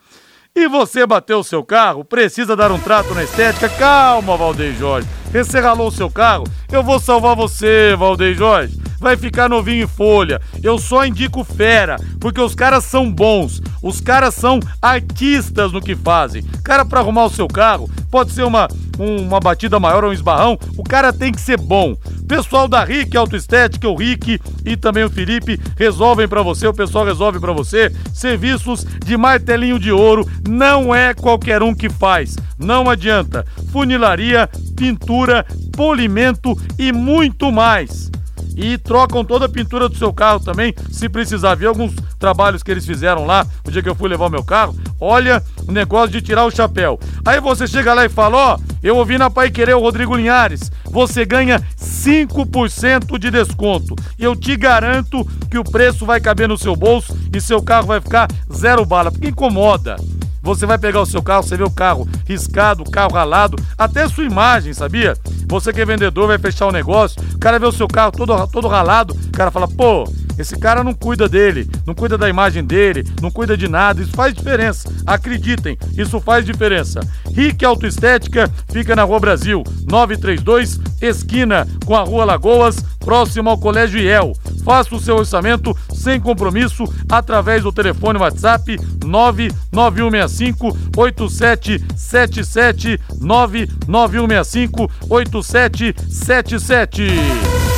E 0.54 0.68
você 0.68 1.06
bateu 1.06 1.38
o 1.38 1.44
seu 1.44 1.64
carro? 1.64 2.04
Precisa 2.04 2.56
dar 2.56 2.72
um 2.72 2.78
trato 2.78 3.14
na 3.14 3.22
estética? 3.22 3.68
Calma, 3.68 4.36
Valdeir 4.36 4.74
Jorge. 4.74 5.08
Você 5.32 5.60
ralou 5.60 5.88
o 5.88 5.92
seu 5.92 6.10
carro? 6.10 6.44
Eu 6.70 6.82
vou 6.82 6.98
salvar 6.98 7.36
você, 7.36 7.94
Valdeir 7.96 8.34
Jorge. 8.34 8.78
Vai 9.00 9.16
ficar 9.16 9.48
novinho 9.48 9.84
em 9.84 9.86
folha. 9.88 10.40
Eu 10.62 10.78
só 10.78 11.04
indico 11.06 11.44
fera, 11.44 11.96
porque 12.20 12.40
os 12.40 12.54
caras 12.54 12.84
são 12.84 13.10
bons. 13.12 13.62
Os 13.82 14.00
caras 14.00 14.34
são 14.34 14.58
artistas 14.82 15.72
no 15.72 15.80
que 15.80 15.94
fazem. 15.94 16.42
Cara, 16.64 16.84
pra 16.84 17.00
arrumar 17.00 17.24
o 17.26 17.30
seu 17.30 17.46
carro, 17.46 17.88
pode 18.10 18.32
ser 18.32 18.42
uma, 18.42 18.66
um- 18.98 19.22
uma 19.22 19.38
batida 19.38 19.78
maior 19.78 20.02
ou 20.02 20.10
um 20.10 20.12
esbarrão, 20.12 20.58
o 20.76 20.82
cara 20.82 21.12
tem 21.12 21.30
que 21.32 21.40
ser 21.40 21.56
bom. 21.58 21.96
Pessoal 22.26 22.66
da 22.68 22.82
Rick 22.84 23.16
Autoestética, 23.16 23.88
o 23.88 23.94
Rick 23.96 24.40
e 24.64 24.76
também 24.76 25.04
o 25.04 25.10
Felipe 25.10 25.58
resolvem 25.78 26.26
pra 26.28 26.42
você, 26.42 26.66
o 26.66 26.74
pessoal 26.74 27.04
resolve 27.04 27.38
pra 27.40 27.52
você. 27.52 27.90
Serviços 28.12 28.84
de 29.04 29.16
martelinho 29.16 29.78
de 29.78 29.92
ouro, 29.92 30.28
não 30.46 30.94
é 30.94 31.14
qualquer 31.14 31.62
um 31.62 31.74
que 31.74 31.88
faz. 31.88 32.36
Não 32.58 32.90
adianta. 32.90 33.46
Funilaria, 33.72 34.48
pintura, 34.76 35.46
polimento 35.76 36.58
e 36.78 36.92
muito 36.92 37.50
mais 37.52 38.10
e 38.58 38.76
trocam 38.76 39.24
toda 39.24 39.46
a 39.46 39.48
pintura 39.48 39.88
do 39.88 39.96
seu 39.96 40.12
carro 40.12 40.40
também, 40.40 40.74
se 40.90 41.08
precisar. 41.08 41.54
Vi 41.54 41.64
alguns 41.64 41.94
trabalhos 42.18 42.60
que 42.60 42.70
eles 42.72 42.84
fizeram 42.84 43.24
lá, 43.24 43.46
o 43.64 43.70
dia 43.70 43.80
que 43.80 43.88
eu 43.88 43.94
fui 43.94 44.08
levar 44.08 44.26
o 44.26 44.30
meu 44.30 44.42
carro. 44.42 44.76
Olha, 45.00 45.40
o 45.66 45.70
negócio 45.70 46.10
de 46.10 46.20
tirar 46.20 46.44
o 46.44 46.50
chapéu. 46.50 46.98
Aí 47.24 47.40
você 47.40 47.68
chega 47.68 47.94
lá 47.94 48.04
e 48.04 48.08
fala: 48.08 48.36
Ó, 48.36 48.58
eu 48.82 48.96
ouvi 48.96 49.16
na 49.16 49.30
Pai 49.30 49.48
Querer 49.48 49.76
o 49.76 49.80
Rodrigo 49.80 50.16
Linhares, 50.16 50.72
você 50.90 51.24
ganha 51.24 51.62
5% 51.80 53.18
de 53.18 53.30
desconto. 53.30 53.94
Eu 54.18 54.34
te 54.34 54.56
garanto 54.56 55.24
que 55.50 55.58
o 55.58 55.64
preço 55.64 56.04
vai 56.04 56.20
caber 56.20 56.48
no 56.48 56.58
seu 56.58 56.74
bolso 56.74 57.16
e 57.34 57.40
seu 57.40 57.62
carro 57.62 57.86
vai 57.86 58.00
ficar 58.00 58.28
zero 58.52 58.84
bala, 58.84 59.10
porque 59.10 59.28
incomoda. 59.28 59.96
Você 60.42 60.64
vai 60.64 60.78
pegar 60.78 61.00
o 61.00 61.06
seu 61.06 61.22
carro, 61.22 61.42
você 61.42 61.56
vê 61.56 61.64
o 61.64 61.70
carro 61.70 62.08
riscado, 62.26 62.82
o 62.82 62.90
carro 62.90 63.12
ralado, 63.12 63.56
até 63.76 64.08
sua 64.08 64.24
imagem, 64.24 64.72
sabia? 64.72 65.16
Você 65.46 65.72
que 65.72 65.80
é 65.80 65.84
vendedor, 65.84 66.28
vai 66.28 66.38
fechar 66.38 66.66
o 66.66 66.72
negócio, 66.72 67.20
o 67.34 67.38
cara 67.38 67.58
vê 67.58 67.66
o 67.66 67.72
seu 67.72 67.88
carro 67.88 68.12
todo, 68.12 68.46
todo 68.46 68.68
ralado, 68.68 69.14
o 69.14 69.32
cara 69.32 69.50
fala, 69.50 69.68
pô, 69.68 70.04
Esse 70.38 70.56
cara 70.56 70.84
não 70.84 70.94
cuida 70.94 71.28
dele, 71.28 71.68
não 71.86 71.94
cuida 71.94 72.16
da 72.16 72.28
imagem 72.28 72.64
dele, 72.64 73.04
não 73.20 73.30
cuida 73.30 73.56
de 73.56 73.68
nada. 73.68 74.00
Isso 74.00 74.12
faz 74.12 74.34
diferença. 74.34 74.88
Acreditem, 75.06 75.76
isso 75.96 76.20
faz 76.20 76.44
diferença. 76.44 77.00
Rick 77.34 77.64
Autoestética 77.64 78.50
fica 78.70 78.94
na 78.94 79.02
Rua 79.02 79.18
Brasil, 79.18 79.64
932, 79.90 80.78
esquina 81.00 81.66
com 81.84 81.96
a 81.96 82.02
Rua 82.02 82.24
Lagoas, 82.24 82.76
próximo 83.00 83.50
ao 83.50 83.58
Colégio 83.58 84.00
IEL. 84.00 84.32
Faça 84.64 84.94
o 84.94 85.00
seu 85.00 85.16
orçamento 85.16 85.76
sem 85.94 86.20
compromisso 86.20 86.84
através 87.08 87.62
do 87.62 87.72
telefone 87.72 88.18
WhatsApp 88.18 88.78
99165 89.04 90.76
8777 90.96 93.00
99165 93.20 94.90
8777. 95.08 97.77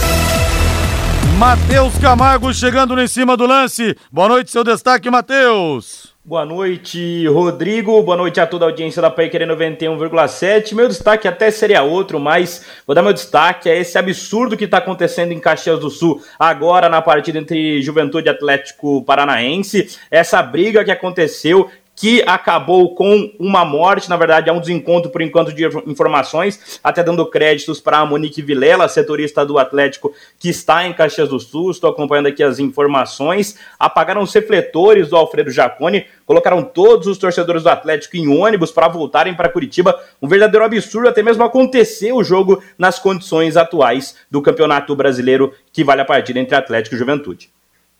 Matheus 1.41 1.97
Camargo 1.97 2.53
chegando 2.53 3.01
em 3.01 3.09
cima 3.09 3.35
do 3.35 3.47
lance. 3.47 3.97
Boa 4.13 4.29
noite, 4.29 4.51
seu 4.51 4.63
destaque, 4.63 5.09
Matheus. 5.09 6.15
Boa 6.23 6.45
noite, 6.45 7.27
Rodrigo. 7.29 8.03
Boa 8.03 8.17
noite 8.17 8.39
a 8.39 8.47
toda 8.47 8.67
a 8.67 8.69
audiência 8.69 9.01
da 9.01 9.11
Pai 9.11 9.31
91,7. 9.31 10.75
Meu 10.75 10.87
destaque 10.87 11.27
até 11.27 11.51
seria 11.51 11.83
outro, 11.83 12.21
mas 12.21 12.67
vou 12.87 12.95
dar 12.95 13.03
meu 13.03 13.15
destaque 13.15 13.71
a 13.71 13.75
esse 13.75 13.97
absurdo 13.97 14.55
que 14.55 14.65
está 14.65 14.77
acontecendo 14.77 15.33
em 15.33 15.41
Caxias 15.41 15.81
do 15.81 15.89
Sul 15.89 16.23
agora 16.39 16.91
na 16.91 17.01
partida 17.01 17.39
entre 17.39 17.81
Juventude 17.81 18.29
e 18.29 18.31
Atlético 18.31 19.03
Paranaense. 19.03 19.99
Essa 20.11 20.43
briga 20.43 20.85
que 20.85 20.91
aconteceu 20.91 21.71
que 22.01 22.25
acabou 22.27 22.95
com 22.95 23.31
uma 23.39 23.63
morte, 23.63 24.09
na 24.09 24.17
verdade 24.17 24.49
é 24.49 24.53
um 24.53 24.59
desencontro 24.59 25.11
por 25.11 25.21
enquanto 25.21 25.53
de 25.53 25.67
informações, 25.87 26.81
até 26.83 27.03
dando 27.03 27.27
créditos 27.27 27.79
para 27.79 27.99
a 27.99 28.07
Monique 28.07 28.41
Vilela, 28.41 28.89
setorista 28.89 29.45
do 29.45 29.59
Atlético, 29.59 30.11
que 30.39 30.49
está 30.49 30.87
em 30.87 30.95
Caxias 30.95 31.29
do 31.29 31.39
Sul, 31.39 31.71
estou 31.71 31.91
acompanhando 31.91 32.29
aqui 32.29 32.43
as 32.43 32.59
informações, 32.59 33.59
apagaram 33.79 34.23
os 34.23 34.33
refletores 34.33 35.11
do 35.11 35.17
Alfredo 35.17 35.51
Jacone, 35.51 36.07
colocaram 36.25 36.63
todos 36.63 37.07
os 37.07 37.19
torcedores 37.19 37.65
do 37.65 37.69
Atlético 37.69 38.17
em 38.17 38.29
ônibus 38.29 38.71
para 38.71 38.89
voltarem 38.89 39.35
para 39.35 39.51
Curitiba, 39.51 40.01
um 40.23 40.29
verdadeiro 40.29 40.65
absurdo, 40.65 41.07
até 41.07 41.23
mesmo 41.23 41.45
acontecer 41.45 42.13
o 42.15 42.25
jogo 42.25 42.63
nas 42.79 42.99
condições 42.99 43.59
atuais 43.59 44.17
do 44.31 44.41
Campeonato 44.41 44.97
Brasileiro, 44.97 45.53
que 45.71 45.85
vale 45.85 46.01
a 46.01 46.07
partida 46.07 46.41
entre 46.41 46.57
Atlético 46.57 46.95
e 46.95 46.99
Juventude. 46.99 47.51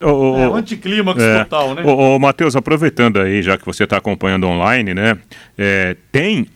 O, 0.03 0.37
é 0.37 0.49
um 0.49 0.57
anticlímax 0.57 1.23
é, 1.23 1.45
total, 1.45 1.75
né? 1.75 1.83
Ô, 1.83 2.19
Matheus, 2.19 2.57
aproveitando 2.57 3.21
aí, 3.21 3.43
já 3.43 3.59
que 3.59 3.67
você 3.67 3.85
está 3.85 3.99
acompanhando 3.99 4.47
online, 4.47 4.95
né? 4.95 5.19
É, 5.59 5.95
tem 6.11 6.47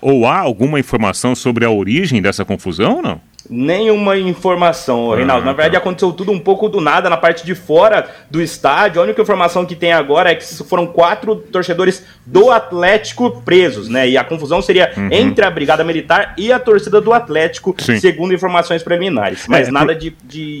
ou 0.00 0.26
há 0.26 0.38
alguma 0.38 0.78
informação 0.78 1.34
sobre 1.34 1.64
a 1.64 1.70
origem 1.70 2.22
dessa 2.22 2.44
confusão 2.44 2.96
ou 2.96 3.02
não? 3.02 3.20
Nenhuma 3.48 4.16
informação, 4.16 5.10
Reinaldo. 5.14 5.42
Ah, 5.42 5.46
na 5.46 5.52
verdade, 5.52 5.72
tá. 5.72 5.78
aconteceu 5.78 6.12
tudo 6.12 6.32
um 6.32 6.38
pouco 6.38 6.68
do 6.68 6.80
nada 6.80 7.10
na 7.10 7.16
parte 7.16 7.44
de 7.44 7.54
fora 7.54 8.08
do 8.30 8.40
estádio. 8.40 9.00
A 9.00 9.04
única 9.04 9.20
informação 9.20 9.66
que 9.66 9.74
tem 9.74 9.92
agora 9.92 10.30
é 10.30 10.34
que 10.34 10.44
foram 10.64 10.86
quatro 10.86 11.36
torcedores 11.36 12.04
do 12.24 12.50
Atlético 12.50 13.42
presos, 13.42 13.88
né? 13.88 14.08
E 14.08 14.16
a 14.16 14.24
confusão 14.24 14.62
seria 14.62 14.92
uhum. 14.96 15.08
entre 15.10 15.44
a 15.44 15.50
Brigada 15.50 15.84
Militar 15.84 16.34
e 16.38 16.52
a 16.52 16.58
torcida 16.58 17.00
do 17.00 17.12
Atlético, 17.12 17.74
Sim. 17.78 17.98
segundo 17.98 18.32
informações 18.32 18.82
preliminares. 18.82 19.46
Mas 19.48 19.68
é, 19.68 19.70
nada 19.70 19.94
por... 19.94 20.00
de, 20.00 20.10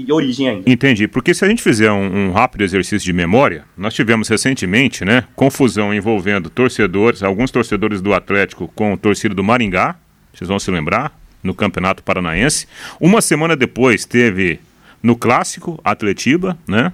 de 0.04 0.12
origem 0.12 0.48
ainda. 0.48 0.70
Entendi. 0.70 1.06
Porque 1.06 1.34
se 1.34 1.44
a 1.44 1.48
gente 1.48 1.62
fizer 1.62 1.90
um, 1.90 2.28
um 2.28 2.32
rápido 2.32 2.64
exercício 2.64 3.04
de 3.06 3.12
memória, 3.12 3.64
nós 3.76 3.94
tivemos 3.94 4.28
recentemente, 4.28 5.04
né? 5.04 5.24
Confusão 5.36 5.94
envolvendo 5.94 6.50
torcedores, 6.50 7.22
alguns 7.22 7.50
torcedores 7.50 8.00
do 8.00 8.12
Atlético 8.12 8.70
com 8.74 8.92
o 8.92 8.96
torcida 8.96 9.34
do 9.34 9.44
Maringá. 9.44 9.96
Vocês 10.32 10.48
vão 10.48 10.58
se 10.58 10.70
lembrar? 10.70 11.21
No 11.42 11.54
Campeonato 11.54 12.02
Paranaense. 12.02 12.66
Uma 13.00 13.20
semana 13.20 13.56
depois 13.56 14.04
teve 14.04 14.60
no 15.02 15.16
Clássico, 15.16 15.80
Atletiba, 15.84 16.56
né? 16.66 16.92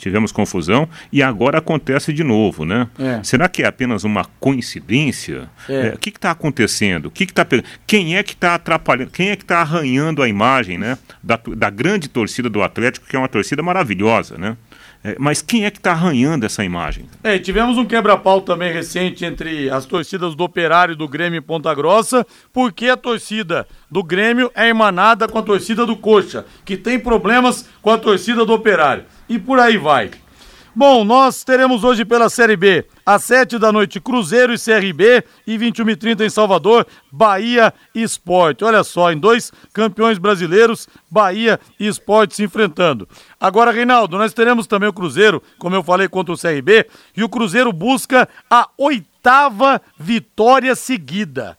Tivemos 0.00 0.32
confusão 0.32 0.88
e 1.12 1.22
agora 1.22 1.58
acontece 1.58 2.10
de 2.10 2.24
novo, 2.24 2.64
né? 2.64 2.88
É. 2.98 3.22
Será 3.22 3.48
que 3.50 3.62
é 3.62 3.66
apenas 3.66 4.02
uma 4.02 4.24
coincidência? 4.40 5.50
É. 5.68 5.88
É, 5.88 5.94
o 5.94 5.98
que 5.98 6.08
está 6.08 6.30
acontecendo? 6.30 7.06
O 7.06 7.10
que 7.10 7.24
está 7.24 7.46
Quem 7.86 8.16
é 8.16 8.22
que 8.22 8.32
está 8.32 8.54
atrapalhando? 8.54 9.10
Quem 9.10 9.28
é 9.28 9.36
que 9.36 9.44
está 9.44 9.60
arranhando 9.60 10.22
a 10.22 10.28
imagem, 10.28 10.78
né? 10.78 10.96
Da, 11.22 11.38
da 11.54 11.68
grande 11.68 12.08
torcida 12.08 12.48
do 12.48 12.62
Atlético, 12.62 13.06
que 13.06 13.14
é 13.14 13.18
uma 13.18 13.28
torcida 13.28 13.62
maravilhosa, 13.62 14.38
né? 14.38 14.56
É, 15.02 15.16
mas 15.18 15.40
quem 15.40 15.64
é 15.64 15.70
que 15.70 15.78
está 15.78 15.92
arranhando 15.92 16.44
essa 16.44 16.62
imagem? 16.62 17.06
É, 17.22 17.38
tivemos 17.38 17.78
um 17.78 17.86
quebra-pau 17.86 18.42
também 18.42 18.72
recente 18.72 19.24
entre 19.24 19.70
as 19.70 19.86
torcidas 19.86 20.34
do 20.34 20.44
Operário 20.44 20.92
e 20.92 20.96
do 20.96 21.08
Grêmio 21.08 21.38
em 21.38 21.42
Ponta 21.42 21.74
Grossa, 21.74 22.26
porque 22.52 22.86
a 22.88 22.96
torcida 22.96 23.66
do 23.90 24.02
Grêmio 24.02 24.50
é 24.54 24.68
emanada 24.68 25.26
com 25.26 25.38
a 25.38 25.42
torcida 25.42 25.86
do 25.86 25.96
Coxa, 25.96 26.44
que 26.66 26.76
tem 26.76 26.98
problemas 26.98 27.66
com 27.80 27.90
a 27.90 27.98
torcida 27.98 28.44
do 28.44 28.52
Operário. 28.52 29.04
E 29.30 29.38
por 29.38 29.60
aí 29.60 29.78
vai. 29.78 30.10
Bom, 30.74 31.04
nós 31.04 31.44
teremos 31.44 31.84
hoje 31.84 32.04
pela 32.04 32.28
Série 32.28 32.56
B, 32.56 32.84
às 33.06 33.22
7 33.22 33.58
da 33.58 33.70
noite, 33.70 34.00
Cruzeiro 34.00 34.52
e 34.52 34.58
CRB, 34.58 35.22
e 35.46 35.56
21h30 35.56 36.26
em 36.26 36.28
Salvador, 36.28 36.84
Bahia 37.12 37.72
e 37.94 38.02
Esporte. 38.02 38.64
Olha 38.64 38.82
só, 38.82 39.12
em 39.12 39.16
dois 39.16 39.52
campeões 39.72 40.18
brasileiros, 40.18 40.88
Bahia 41.08 41.60
e 41.78 41.86
Esporte 41.86 42.34
se 42.34 42.42
enfrentando. 42.42 43.08
Agora, 43.38 43.70
Reinaldo, 43.70 44.18
nós 44.18 44.32
teremos 44.32 44.66
também 44.66 44.88
o 44.88 44.92
Cruzeiro, 44.92 45.40
como 45.58 45.76
eu 45.76 45.82
falei, 45.84 46.08
contra 46.08 46.34
o 46.34 46.38
CRB, 46.38 46.86
e 47.16 47.22
o 47.22 47.28
Cruzeiro 47.28 47.72
busca 47.72 48.28
a 48.50 48.68
oitava 48.76 49.80
vitória 49.96 50.74
seguida. 50.74 51.56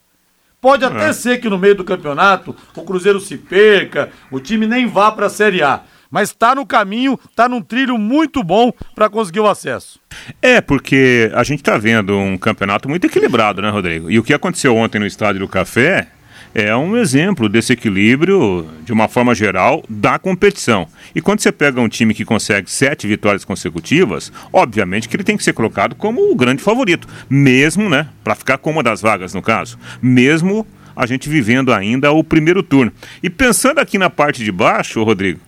Pode 0.60 0.84
até 0.84 1.08
é. 1.08 1.14
ser 1.14 1.40
que 1.40 1.50
no 1.50 1.58
meio 1.58 1.76
do 1.76 1.86
campeonato 1.86 2.54
o 2.76 2.84
Cruzeiro 2.84 3.20
se 3.22 3.38
perca, 3.38 4.12
o 4.30 4.42
time 4.42 4.68
nem 4.68 4.88
vá 4.88 5.10
para 5.10 5.28
a 5.28 5.30
Série 5.30 5.64
A 5.64 5.84
mas 6.12 6.30
está 6.30 6.54
no 6.54 6.66
caminho, 6.66 7.18
está 7.30 7.48
num 7.48 7.62
trilho 7.62 7.98
muito 7.98 8.44
bom 8.44 8.72
para 8.94 9.10
conseguir 9.10 9.40
o 9.40 9.48
acesso. 9.48 10.00
É, 10.42 10.60
porque 10.60 11.32
a 11.34 11.44
gente 11.44 11.60
está 11.60 11.78
vendo 11.78 12.16
um 12.16 12.38
campeonato 12.38 12.90
muito 12.90 13.08
equilibrado, 13.08 13.62
né, 13.62 13.70
Rodrigo? 13.70 14.12
E 14.12 14.20
o 14.20 14.24
que 14.24 14.34
aconteceu 14.34 14.76
ontem 14.76 15.00
no 15.00 15.08
Estádio 15.08 15.40
do 15.40 15.48
Café 15.48 16.10
é 16.54 16.76
um 16.76 16.98
exemplo 16.98 17.48
desse 17.48 17.74
equilíbrio, 17.74 18.68
de 18.84 18.92
uma 18.92 19.08
forma 19.08 19.34
geral, 19.34 19.84
da 19.90 20.20
competição. 20.20 20.88
E 21.16 21.22
quando 21.22 21.40
você 21.40 21.52
pega 21.52 21.80
um 21.80 21.88
time 21.88 22.14
que 22.14 22.26
consegue 22.26 22.70
sete 22.70 23.08
vitórias 23.08 23.46
consecutivas, 23.46 24.32
obviamente 24.52 25.08
que 25.08 25.16
ele 25.16 25.24
tem 25.24 25.38
que 25.38 25.44
ser 25.44 25.54
colocado 25.54 25.96
como 25.96 26.30
o 26.30 26.36
grande 26.36 26.62
favorito, 26.62 27.08
mesmo, 27.30 27.90
né, 27.90 28.08
para 28.24 28.36
ficar 28.36 28.58
com 28.58 28.70
uma 28.70 28.84
das 28.84 29.02
vagas 29.02 29.34
no 29.34 29.42
caso, 29.42 29.80
mesmo 30.02 30.68
a 30.94 31.06
gente 31.06 31.30
vivendo 31.30 31.74
ainda 31.74 32.12
o 32.12 32.22
primeiro 32.22 32.62
turno. 32.62 32.92
E 33.24 33.30
pensando 33.30 33.80
aqui 33.80 33.98
na 33.98 34.10
parte 34.10 34.44
de 34.44 34.52
baixo, 34.52 35.02
Rodrigo, 35.04 35.40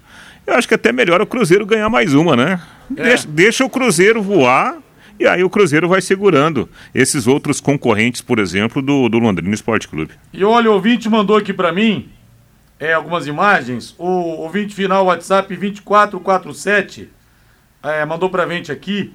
eu 0.46 0.56
acho 0.56 0.68
que 0.68 0.74
até 0.74 0.92
melhor 0.92 1.22
o 1.22 1.26
Cruzeiro 1.26 1.66
ganhar 1.66 1.90
mais 1.90 2.14
uma, 2.14 2.36
né? 2.36 2.62
É. 2.96 3.04
Deixa, 3.04 3.28
deixa 3.28 3.66
o 3.66 3.70
Cruzeiro 3.70 4.22
voar 4.22 4.78
e 5.20 5.28
aí 5.28 5.44
o 5.44 5.50
Cruzeiro 5.50 5.88
vai 5.88 6.02
segurando 6.02 6.68
esses 6.94 7.28
outros 7.28 7.62
concorrentes, 7.62 8.22
por 8.22 8.40
exemplo, 8.40 8.82
do, 8.82 9.08
do 9.08 9.20
Londrina 9.20 9.54
Esporte 9.54 9.88
Clube. 9.88 10.14
E 10.34 10.44
olha, 10.44 10.70
o 10.70 10.74
ouvinte 10.74 11.08
mandou 11.08 11.38
aqui 11.38 11.54
para 11.54 11.72
mim 11.72 12.10
é, 12.80 12.94
algumas 12.94 13.28
imagens. 13.28 13.96
O 13.98 14.06
ouvinte 14.06 14.74
final 14.74 15.06
WhatsApp 15.06 15.48
2447 15.56 17.10
é, 17.84 18.06
mandou 18.06 18.30
pra 18.30 18.48
gente 18.48 18.72
aqui 18.72 19.14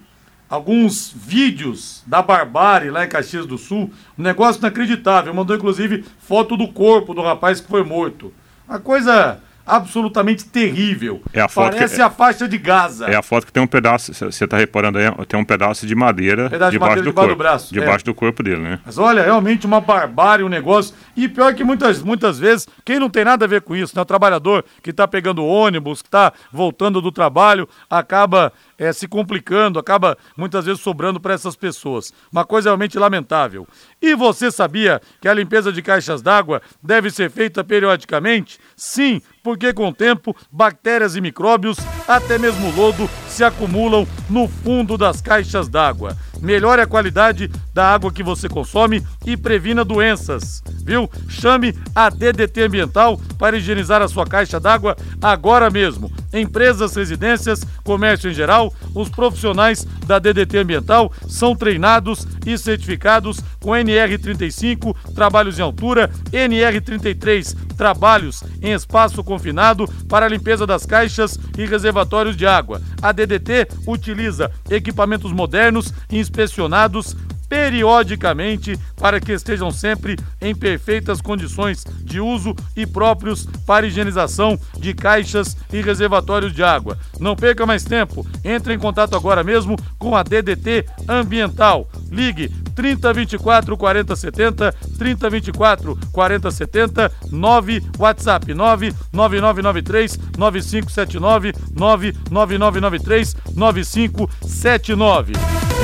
alguns 0.49 1.13
vídeos 1.15 2.03
da 2.07 2.23
barbárie 2.23 2.91
lá 2.91 3.05
em 3.05 3.09
Caxias 3.09 3.45
do 3.45 3.59
Sul. 3.59 3.93
Um 4.17 4.23
negócio 4.23 4.61
inacreditável. 4.61 5.35
Mandou 5.35 5.57
inclusive 5.57 6.05
foto 6.21 6.57
do 6.57 6.69
corpo 6.69 7.13
do 7.13 7.23
rapaz 7.23 7.61
que 7.61 7.69
foi 7.69 7.83
morto. 7.85 8.33
Uma 8.69 8.79
coisa 8.79 9.41
absolutamente 9.69 10.45
terrível. 10.45 11.23
É 11.33 11.41
a 11.41 11.49
foto 11.49 11.75
Parece 11.75 11.97
que, 11.97 12.03
a 12.03 12.11
faixa 12.11 12.49
de 12.49 12.59
Gaza. 12.59 13.07
É 13.07 13.15
a 13.15 13.23
foto 13.23 13.47
que 13.47 13.53
tem 13.53 13.63
um 13.63 13.67
pedaço, 13.67 14.13
você 14.15 14.45
está 14.45 14.57
reparando 14.57 14.99
aí, 14.99 15.05
tem 15.27 15.39
um 15.39 15.45
pedaço 15.45 15.87
de 15.87 15.95
madeira 15.95 16.49
pedaço 16.49 16.73
debaixo, 16.73 16.73
de 16.73 16.79
madeira 16.79 17.03
do, 17.03 17.11
debaixo 17.11 17.29
corpo, 17.29 17.35
do 17.35 17.39
braço. 17.39 17.75
Debaixo 17.75 18.03
é. 18.03 18.05
do 18.05 18.15
corpo 18.15 18.43
dele, 18.43 18.61
né? 18.61 18.81
Mas 18.85 18.99
olha, 18.99 19.23
realmente 19.23 19.67
uma 19.67 19.81
barbárie 19.81 20.43
o 20.43 20.47
um 20.47 20.51
negócio. 20.51 20.95
E 21.17 21.29
pior 21.29 21.55
que 21.55 21.63
muitas, 21.63 22.03
muitas 22.03 22.39
vezes, 22.39 22.67
quem 22.85 22.99
não 22.99 23.11
tem 23.11 23.25
nada 23.25 23.45
a 23.45 23.49
ver 23.49 23.61
com 23.61 23.77
isso, 23.77 23.95
né? 23.95 24.03
O 24.03 24.05
trabalhador 24.05 24.65
que 24.83 24.91
está 24.91 25.07
pegando 25.07 25.45
ônibus, 25.45 26.03
que 26.03 26.09
está 26.09 26.33
voltando 26.53 27.01
do 27.01 27.13
trabalho, 27.13 27.69
acaba 27.91 28.53
é, 28.79 28.93
se 28.93 29.09
complicando, 29.09 29.79
acaba 29.79 30.17
muitas 30.37 30.65
vezes 30.65 30.81
sobrando 30.81 31.19
para 31.21 31.35
essas 31.35 31.57
pessoas. 31.57 32.13
Uma 32.31 32.45
coisa 32.45 32.71
realmente 32.71 32.99
lamentável. 32.99 33.67
E 34.01 34.15
você 34.15 34.51
sabia 34.51 35.03
que 35.21 35.29
a 35.29 35.35
limpeza 35.35 35.73
de 35.73 35.83
caixas 35.83 36.23
d'água 36.23 36.63
deve 36.83 37.11
ser 37.11 37.31
feita 37.31 37.65
periodicamente? 37.65 38.61
Sim, 38.77 39.21
porque 39.43 39.73
com 39.73 39.89
o 39.89 39.95
tempo, 39.95 40.37
bactérias 40.51 41.17
e 41.17 41.21
micróbios, 41.21 41.79
até 42.07 42.39
mesmo 42.39 42.75
lodo, 42.77 43.11
se 43.29 43.43
acumulam 43.43 44.07
no 44.31 44.47
fundo 44.47 44.97
das 44.97 45.21
caixas 45.21 45.69
d'água. 45.69 46.17
Melhore 46.41 46.81
a 46.81 46.87
qualidade 46.87 47.51
da 47.75 47.93
água 47.93 48.13
que 48.13 48.23
você 48.23 48.49
consome 48.49 49.05
e 49.27 49.37
previna 49.37 49.85
doenças, 49.85 50.63
viu? 50.85 51.11
Chame 51.29 51.75
a 51.95 52.09
DDT 52.11 52.63
Ambiental 52.63 53.21
para 53.39 53.57
higienizar 53.57 54.03
a 54.03 54.09
sua 54.09 54.27
caixa 54.27 54.59
d'água 54.59 54.97
agora 55.23 55.71
mesmo. 55.71 56.11
empresas, 56.33 56.95
residências, 56.95 57.65
comércio 57.83 58.31
em 58.31 58.35
geral, 58.35 58.73
os 58.95 59.09
profissionais 59.09 59.87
da 60.07 60.19
DDT 60.19 60.59
Ambiental 60.59 61.11
são 61.27 61.57
treinados 61.57 62.27
e 62.45 62.59
certificados 62.59 63.41
com 63.61 63.71
NR35, 63.71 64.95
trabalhos 65.15 65.59
em 65.59 65.63
altura, 65.63 66.11
NR33, 66.31 67.57
trabalhos 67.77 68.43
em 68.61 68.73
espaço 68.73 69.25
confinado 69.25 69.89
para 70.09 70.27
a 70.27 70.29
limpeza 70.29 70.67
das 70.67 70.85
caixas 70.85 71.39
e 71.57 71.65
reservatórios 71.65 72.37
de 72.37 72.47
água. 72.47 72.83
A 73.01 73.13
DDT 73.13 73.69
utiliza 73.87 74.51
equipamentos 74.69 75.33
modernos 75.33 75.93
e 76.11 76.19
inspecionados 76.29 77.17
periodicamente 77.49 78.79
para 78.97 79.19
que 79.19 79.33
estejam 79.33 79.71
sempre 79.71 80.17
em 80.39 80.55
perfeitas 80.55 81.21
condições 81.21 81.83
de 82.03 82.21
uso 82.21 82.55
e 82.77 82.87
próprios 82.87 83.47
para 83.67 83.87
higienização 83.87 84.59
de 84.79 84.93
caixas 84.93 85.57
e 85.73 85.81
reservatórios 85.81 86.53
de 86.53 86.63
água. 86.63 86.99
Não 87.19 87.35
perca 87.35 87.65
mais 87.65 87.85
tempo, 87.85 88.27
entre 88.45 88.75
em 88.75 88.79
contato 88.79 89.17
agora 89.17 89.43
mesmo 89.43 89.77
com 89.99 90.15
a 90.15 90.23
DDT 90.23 90.85
Ambiental. 91.09 91.89
Ligue 92.11 92.53
3024 92.79 93.77
4070, 93.77 94.73
3024 94.97 95.99
4070, 96.13 97.13
9 97.33 97.83
WhatsApp 97.99 98.55
99993 98.55 100.17
9579, 100.39 101.53
99993 101.73 103.37
9579. 103.57 105.33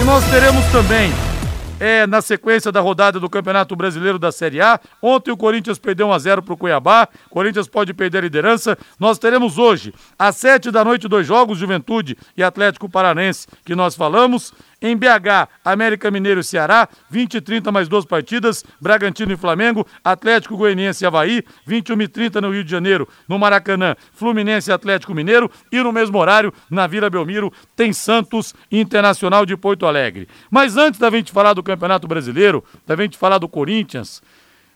E 0.01 0.05
nós 0.05 0.25
teremos 0.31 0.65
também 0.67 1.11
é, 1.81 2.07
na 2.07 2.23
sequência 2.23 2.71
da 2.71 2.81
rodada 2.81 3.19
do 3.19 3.29
Campeonato 3.29 3.75
Brasileiro 3.75 4.19
da 4.19 4.31
Série 4.31 4.61
A. 4.61 4.79
Ontem 5.03 5.33
o 5.33 5.37
Corinthians 5.37 5.79
perdeu 5.79 6.09
1 6.09 6.13
a 6.13 6.19
0 6.19 6.43
para 6.43 6.55
o 6.55 6.57
Cuiabá. 6.57 7.09
Corinthians 7.29 7.69
pode 7.69 7.93
perder 7.93 8.19
a 8.19 8.23
liderança. 8.23 8.79
Nós 8.99 9.19
teremos 9.19 9.59
hoje, 9.59 9.93
às 10.19 10.37
7 10.37 10.71
da 10.71 10.85
noite, 10.85 11.09
dois 11.09 11.27
jogos: 11.27 11.59
Juventude 11.59 12.17
e 12.37 12.43
Atlético 12.43 12.89
Paranense, 12.89 13.47
que 13.65 13.75
nós 13.75 13.95
falamos. 13.95 14.53
Em 14.87 14.95
BH, 14.95 15.49
América 15.65 16.11
Mineiro 16.11 16.41
e 16.41 16.45
Ceará, 16.45 16.87
20 17.09 17.39
e 17.39 17.41
30 17.41 17.73
mais 17.73 17.89
duas 17.89 18.05
partidas, 18.05 18.63
Bragantino 18.79 19.33
e 19.33 19.37
Flamengo, 19.37 19.87
Atlético 20.05 20.59
Goianiense 20.59 21.03
e 21.03 21.07
Havaí, 21.07 21.43
21 21.65 22.03
e 22.03 22.07
30 22.07 22.41
no 22.43 22.51
Rio 22.51 22.63
de 22.63 22.71
Janeiro, 22.71 23.09
no 23.27 23.39
Maracanã, 23.39 23.97
Fluminense 24.13 24.71
e 24.71 24.75
Atlético 24.75 25.15
Mineiro, 25.15 25.51
e 25.73 25.83
no 25.83 25.91
mesmo 25.91 26.19
horário, 26.19 26.53
na 26.69 26.87
Vila 26.87 27.09
Belmiro, 27.09 27.51
tem 27.75 27.95
Santos 27.95 28.55
Internacional 28.71 29.47
de 29.47 29.57
Porto 29.57 29.87
Alegre. 29.87 30.29
Mas 30.51 30.77
antes 30.77 31.01
da 31.01 31.09
gente 31.09 31.33
falar 31.33 31.55
do 31.55 31.63
Campeonato 31.63 32.07
Brasileiro, 32.07 32.63
da 32.87 32.95
gente 32.95 33.17
falar 33.17 33.39
do 33.39 33.49
Corinthians, 33.49 34.21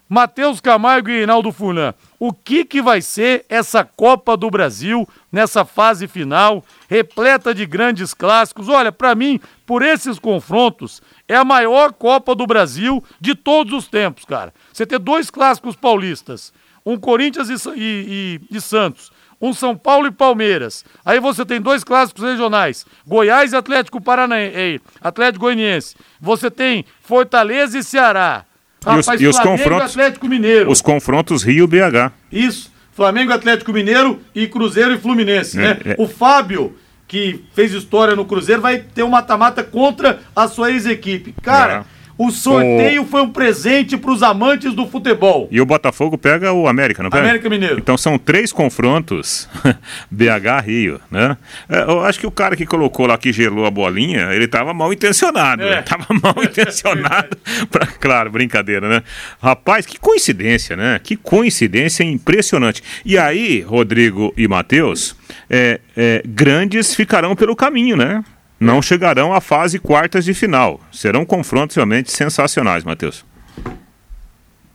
Matheus 0.08 0.60
Camargo 0.60 1.10
e 1.10 1.18
Reinaldo 1.18 1.52
Furlan, 1.52 1.92
o 2.18 2.32
que, 2.32 2.64
que 2.64 2.80
vai 2.80 3.02
ser 3.02 3.44
essa 3.48 3.84
Copa 3.84 4.36
do 4.36 4.50
Brasil 4.50 5.06
nessa 5.30 5.66
fase 5.66 6.08
final, 6.08 6.64
repleta 6.88 7.54
de 7.54 7.66
grandes 7.66 8.14
clássicos? 8.14 8.68
Olha, 8.68 8.90
para 8.90 9.14
mim, 9.14 9.38
por 9.66 9.82
esses 9.82 10.18
confrontos, 10.18 11.02
é 11.28 11.36
a 11.36 11.44
maior 11.44 11.92
Copa 11.92 12.34
do 12.34 12.46
Brasil 12.46 13.04
de 13.20 13.34
todos 13.34 13.74
os 13.74 13.86
tempos, 13.86 14.24
cara. 14.24 14.54
Você 14.72 14.86
ter 14.86 14.98
dois 14.98 15.30
clássicos 15.30 15.76
paulistas, 15.76 16.54
um 16.86 16.96
Corinthians 16.96 17.50
e, 17.50 17.68
e, 17.76 18.40
e, 18.50 18.56
e 18.56 18.60
Santos, 18.62 19.12
um 19.38 19.52
São 19.52 19.76
Paulo 19.76 20.06
e 20.06 20.10
Palmeiras. 20.10 20.86
Aí 21.04 21.20
você 21.20 21.44
tem 21.44 21.60
dois 21.60 21.84
clássicos 21.84 22.24
regionais, 22.24 22.86
Goiás 23.06 23.52
e 23.52 23.56
Atlético 23.56 24.00
Paranaense, 24.00 24.82
Atlético 25.00 25.44
Goianiense. 25.44 25.96
Você 26.18 26.50
tem 26.50 26.84
Fortaleza 27.02 27.78
e 27.78 27.82
Ceará. 27.82 28.47
Rapaz, 28.84 29.06
e 29.06 29.14
os, 29.14 29.20
e 29.22 29.26
os 29.26 29.38
confrontos, 29.38 29.90
Atlético 29.90 30.28
Mineiro. 30.28 30.70
Os 30.70 30.80
confrontos 30.80 31.42
Rio-BH. 31.42 32.12
Isso. 32.30 32.72
Flamengo, 32.92 33.32
Atlético 33.32 33.72
Mineiro 33.72 34.20
e 34.34 34.48
Cruzeiro 34.48 34.92
e 34.92 34.98
Fluminense, 34.98 35.56
é, 35.56 35.62
né? 35.62 35.78
É. 35.84 35.94
O 35.98 36.08
Fábio, 36.08 36.76
que 37.06 37.44
fez 37.54 37.72
história 37.72 38.16
no 38.16 38.24
Cruzeiro, 38.24 38.60
vai 38.60 38.78
ter 38.78 39.04
um 39.04 39.10
mata-mata 39.10 39.62
contra 39.62 40.20
a 40.34 40.48
sua 40.48 40.72
ex-equipe. 40.72 41.32
Cara, 41.40 41.84
é. 41.94 41.97
O 42.18 42.32
sorteio 42.32 43.02
o... 43.02 43.06
foi 43.06 43.22
um 43.22 43.30
presente 43.30 43.96
para 43.96 44.10
os 44.10 44.22
amantes 44.22 44.74
do 44.74 44.86
futebol. 44.86 45.48
E 45.50 45.60
o 45.60 45.64
Botafogo 45.64 46.18
pega 46.18 46.52
o 46.52 46.66
América, 46.66 47.02
não 47.02 47.10
pega? 47.10 47.22
América 47.22 47.48
Mineiro. 47.48 47.78
Então 47.78 47.96
são 47.96 48.18
três 48.18 48.52
confrontos 48.52 49.48
BH 50.10 50.66
Rio, 50.66 51.00
né? 51.10 51.36
É, 51.68 51.82
eu 51.82 52.04
acho 52.04 52.18
que 52.18 52.26
o 52.26 52.30
cara 52.30 52.56
que 52.56 52.66
colocou 52.66 53.06
lá 53.06 53.16
que 53.16 53.32
gelou 53.32 53.64
a 53.64 53.70
bolinha, 53.70 54.32
ele 54.32 54.46
estava 54.46 54.74
mal 54.74 54.92
intencionado. 54.92 55.62
É. 55.62 55.80
Tava 55.82 56.06
mal 56.20 56.34
intencionado. 56.42 57.36
pra... 57.70 57.86
Claro, 57.86 58.30
brincadeira, 58.30 58.88
né? 58.88 59.02
Rapaz, 59.40 59.86
que 59.86 59.98
coincidência, 59.98 60.76
né? 60.76 61.00
Que 61.02 61.16
coincidência 61.16 62.02
impressionante. 62.02 62.82
E 63.04 63.16
aí, 63.16 63.60
Rodrigo 63.60 64.34
e 64.36 64.48
Matheus, 64.48 65.16
é, 65.48 65.80
é, 65.96 66.22
grandes 66.26 66.94
ficarão 66.94 67.36
pelo 67.36 67.54
caminho, 67.54 67.96
né? 67.96 68.24
Não 68.58 68.82
chegarão 68.82 69.32
à 69.32 69.40
fase 69.40 69.78
quartas 69.78 70.24
de 70.24 70.34
final. 70.34 70.80
Serão 70.92 71.24
confrontos 71.24 71.76
realmente 71.76 72.10
sensacionais, 72.10 72.84
Matheus. 72.84 73.24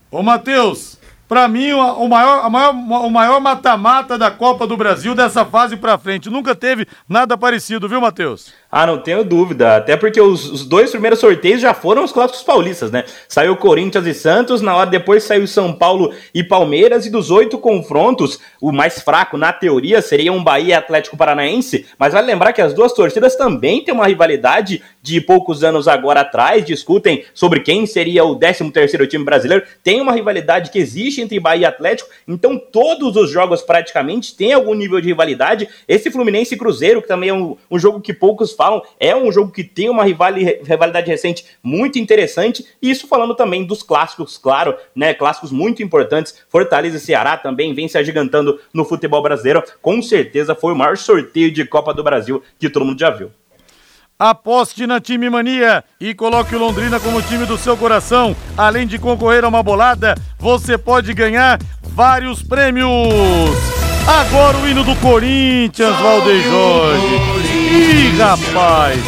Ô, 0.09 0.21
Matheus, 0.21 0.99
para 1.27 1.47
mim, 1.47 1.71
o 1.71 2.07
maior, 2.07 2.49
maior, 2.49 2.71
o 2.73 3.09
maior 3.09 3.41
mata-mata 3.41 4.17
da 4.17 4.29
Copa 4.29 4.67
do 4.67 4.77
Brasil 4.77 5.15
dessa 5.15 5.43
fase 5.43 5.75
para 5.75 5.97
frente. 5.97 6.29
Nunca 6.29 6.53
teve 6.53 6.87
nada 7.09 7.37
parecido, 7.37 7.89
viu, 7.89 7.99
Matheus? 7.99 8.53
Ah, 8.75 8.87
não 8.87 8.97
tenho 8.97 9.23
dúvida. 9.23 9.75
Até 9.75 9.95
porque 9.95 10.19
os, 10.19 10.49
os, 10.49 10.65
dois 10.65 10.89
primeiros 10.89 11.19
sorteios 11.19 11.61
já 11.61 11.75
foram 11.75 12.03
os 12.03 12.11
clássicos 12.11 12.41
paulistas, 12.41 12.89
né? 12.89 13.03
Saiu 13.27 13.55
Corinthians 13.55 14.07
e 14.07 14.15
Santos, 14.15 14.63
na 14.63 14.75
hora 14.75 14.89
depois 14.89 15.21
saiu 15.21 15.45
São 15.45 15.71
Paulo 15.71 16.11
e 16.33 16.43
Palmeiras, 16.43 17.05
e 17.05 17.11
dos 17.11 17.29
oito 17.29 17.59
confrontos, 17.59 18.39
o 18.59 18.71
mais 18.71 18.99
fraco, 18.99 19.37
na 19.37 19.53
teoria, 19.53 20.01
seria 20.01 20.33
um 20.33 20.43
Bahia 20.43 20.79
Atlético 20.79 21.15
Paranaense. 21.15 21.85
Mas 21.99 22.13
vale 22.13 22.25
lembrar 22.25 22.51
que 22.51 22.63
as 22.63 22.73
duas 22.73 22.91
torcidas 22.93 23.35
também 23.35 23.83
têm 23.83 23.93
uma 23.93 24.07
rivalidade 24.07 24.81
de 25.03 25.21
poucos 25.21 25.63
anos 25.63 25.87
agora 25.87 26.21
atrás, 26.21 26.65
discutem 26.65 27.25
sobre 27.31 27.59
quem 27.59 27.85
seria 27.85 28.25
o 28.25 28.35
13 28.35 28.71
terceiro 28.71 29.05
time 29.05 29.23
brasileiro. 29.23 29.63
Tem 29.83 30.01
uma 30.01 30.13
rivalidade 30.13 30.71
que 30.71 30.79
existe 30.79 31.21
entre 31.21 31.39
Bahia 31.39 31.61
e 31.61 31.65
Atlético, 31.65 32.09
então 32.27 32.57
todos 32.57 33.15
os 33.17 33.29
jogos 33.29 33.61
praticamente 33.61 34.35
têm 34.35 34.51
algum 34.51 34.73
nível 34.73 34.99
de 34.99 35.09
rivalidade. 35.09 35.69
Esse 35.87 36.09
Fluminense 36.09 36.55
e 36.55 36.57
Cruzeiro, 36.57 37.03
que 37.03 37.07
também 37.07 37.29
é 37.29 37.33
um, 37.35 37.55
um 37.69 37.77
jogo 37.77 38.01
que 38.01 38.15
poucos 38.15 38.51
falam. 38.63 38.81
É 38.97 39.13
um 39.13 39.31
jogo 39.31 39.51
que 39.51 39.63
tem 39.63 39.89
uma 39.89 40.03
rivalidade 40.03 41.09
recente 41.09 41.45
muito 41.61 41.99
interessante. 41.99 42.65
E 42.81 42.89
isso 42.89 43.07
falando 43.07 43.35
também 43.35 43.65
dos 43.65 43.83
clássicos, 43.83 44.37
claro, 44.37 44.75
né? 44.95 45.13
Clássicos 45.13 45.51
muito 45.51 45.83
importantes. 45.83 46.35
Fortaleza 46.47 46.95
e 46.97 46.99
Ceará 46.99 47.35
também 47.35 47.73
vem 47.73 47.89
se 47.89 47.97
agigantando 47.97 48.59
no 48.73 48.85
futebol 48.85 49.21
brasileiro. 49.21 49.61
Com 49.81 50.01
certeza 50.01 50.55
foi 50.55 50.71
o 50.71 50.75
maior 50.75 50.97
sorteio 50.97 51.51
de 51.51 51.65
Copa 51.65 51.93
do 51.93 52.03
Brasil 52.03 52.41
que 52.57 52.69
todo 52.69 52.85
mundo 52.85 52.99
já 52.99 53.09
viu. 53.09 53.31
Aposte 54.17 54.87
na 54.87 55.01
Time 55.01 55.29
Mania 55.29 55.83
e 55.99 56.13
coloque 56.13 56.55
o 56.55 56.59
Londrina 56.59 56.99
como 56.99 57.21
time 57.21 57.45
do 57.45 57.57
seu 57.57 57.75
coração. 57.75 58.33
Além 58.57 58.87
de 58.87 58.97
concorrer 58.97 59.43
a 59.43 59.49
uma 59.49 59.61
bolada, 59.61 60.15
você 60.39 60.77
pode 60.77 61.13
ganhar 61.13 61.59
vários 61.81 62.41
prêmios. 62.41 62.87
Agora 64.07 64.57
o 64.57 64.67
hino 64.67 64.83
do 64.83 64.95
Corinthians, 64.97 65.95
Valdeir 65.97 66.43
Jorge. 66.43 67.32
Ih, 67.73 68.15
rapaz! 68.19 68.99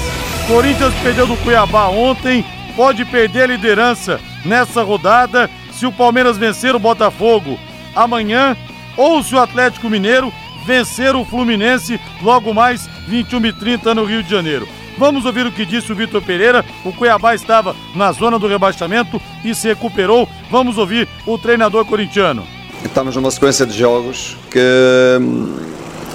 Corinthians 0.48 0.94
perdeu 1.04 1.28
do 1.28 1.38
Cuiabá 1.38 1.88
ontem, 1.88 2.44
pode 2.76 3.06
perder 3.06 3.44
a 3.44 3.48
liderança 3.48 4.20
nessa 4.44 4.82
rodada 4.82 5.48
se 5.72 5.86
o 5.86 5.92
Palmeiras 5.92 6.36
vencer 6.36 6.74
o 6.76 6.80
Botafogo 6.80 7.60
amanhã 7.96 8.58
ou 8.98 9.22
se 9.22 9.36
o 9.36 9.40
Atlético 9.40 9.88
Mineiro 9.88 10.34
vencer 10.66 11.16
o 11.16 11.24
Fluminense 11.24 12.02
logo 12.24 12.56
mais 12.56 12.90
21 13.08 13.46
e 13.46 13.54
30 13.54 13.94
no 13.94 14.04
Rio 14.04 14.24
de 14.24 14.32
Janeiro. 14.32 14.68
Vamos 14.98 15.26
ouvir 15.26 15.46
o 15.46 15.52
que 15.52 15.64
disse 15.64 15.92
o 15.92 15.96
Vitor 15.96 16.24
Pereira. 16.24 16.66
O 16.84 16.92
Cuiabá 16.92 17.36
estava 17.36 17.76
na 17.94 18.12
zona 18.14 18.40
do 18.40 18.48
rebaixamento 18.48 19.22
e 19.44 19.54
se 19.54 19.68
recuperou. 19.68 20.28
Vamos 20.50 20.80
ouvir 20.80 21.08
o 21.28 21.38
treinador 21.38 21.86
corintiano. 21.86 22.44
Estamos 22.84 23.16
numa 23.16 23.30
sequência 23.30 23.64
de 23.64 23.78
jogos 23.78 24.36
que, 24.50 25.20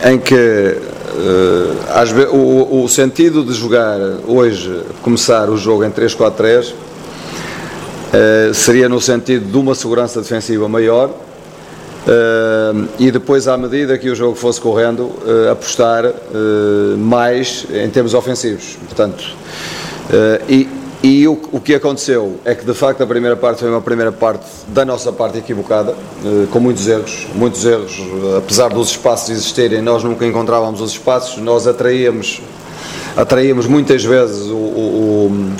em 0.04 0.18
que 0.18 0.98
Uh, 1.12 2.36
o, 2.36 2.84
o, 2.84 2.88
sentido 2.88 3.44
de 3.44 3.52
jogar 3.52 3.98
hoje, 4.26 4.82
começar 5.02 5.50
o 5.50 5.56
jogo 5.56 5.84
em 5.84 5.90
3-4-3, 5.90 6.70
uh, 6.70 6.74
eh, 8.12 8.50
seria 8.54 8.88
no 8.88 9.00
sentido 9.00 9.50
de 9.50 9.56
uma 9.56 9.74
segurança 9.74 10.20
defensiva 10.20 10.68
maior 10.68 11.08
uh, 11.08 12.88
e 12.98 13.10
depois, 13.10 13.48
à 13.48 13.56
medida 13.56 13.98
que 13.98 14.08
o 14.08 14.14
jogo 14.14 14.36
fosse 14.36 14.60
correndo, 14.60 15.10
apostar 15.50 16.04
mais 16.98 17.66
em 17.72 17.90
termos 17.90 18.14
ofensivos. 18.14 18.78
Portanto, 18.88 19.24
e, 20.48 20.68
e 21.02 21.26
o, 21.26 21.32
o, 21.50 21.60
que 21.60 21.74
aconteceu 21.74 22.38
é 22.44 22.54
que 22.54 22.62
de 22.62 22.74
facto 22.74 23.02
a 23.02 23.06
primeira 23.06 23.34
parte 23.34 23.60
foi 23.60 23.70
uma 23.70 23.80
primeira 23.80 24.12
parte 24.12 24.44
da 24.68 24.84
nossa 24.84 25.10
parte 25.10 25.38
equivocada, 25.38 25.94
eh, 26.22 26.46
com 26.50 26.60
muitos 26.60 26.86
erros, 26.86 27.26
muitos 27.34 27.64
erros, 27.64 27.98
apesar 28.36 28.68
dos 28.68 28.90
espaços 28.90 29.30
existirem, 29.30 29.80
nós 29.80 30.04
nunca 30.04 30.26
encontrávamos 30.26 30.82
os 30.82 30.92
espaços, 30.92 31.42
nós 31.42 31.66
atraíamos, 31.66 32.42
atraíamos 33.16 33.66
muitas 33.66 34.04
vezes 34.04 34.48
o, 34.48 34.56
o, 34.56 35.52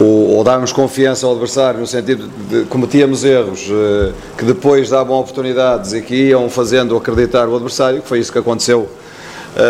o, 0.00 0.04
ou 0.34 0.42
dávamos 0.42 0.72
confiança 0.72 1.26
ao 1.26 1.32
adversário 1.32 1.78
no 1.78 1.86
sentido 1.86 2.28
de 2.50 2.64
cometíamos 2.64 3.22
erros 3.22 3.68
eh, 3.70 4.12
que 4.36 4.44
depois 4.44 4.90
davam 4.90 5.16
oportunidades 5.16 5.92
e 5.92 6.02
que 6.02 6.30
iam 6.30 6.50
fazendo 6.50 6.96
acreditar 6.96 7.48
o 7.48 7.54
adversário, 7.54 8.02
que 8.02 8.08
foi 8.08 8.18
isso 8.18 8.32
que 8.32 8.38
aconteceu 8.38 8.88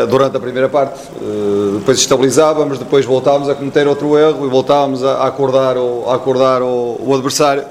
durante 0.09 0.37
a 0.37 0.41
primeira 0.41 0.69
parte. 0.69 1.01
Uh, 1.21 1.79
depois 1.79 1.99
estabilizávamos, 1.99 2.79
depois 2.79 3.05
voltávamos 3.05 3.49
a 3.49 3.55
cometer 3.55 3.87
outro 3.87 4.17
erro 4.17 4.47
e 4.47 4.49
voltávamos 4.49 5.03
a, 5.03 5.27
acordar, 5.27 5.77
o, 5.77 6.05
a 6.09 6.15
acordar 6.15 6.63
o, 6.63 6.99
o, 7.01 7.15
adversário. 7.15 7.65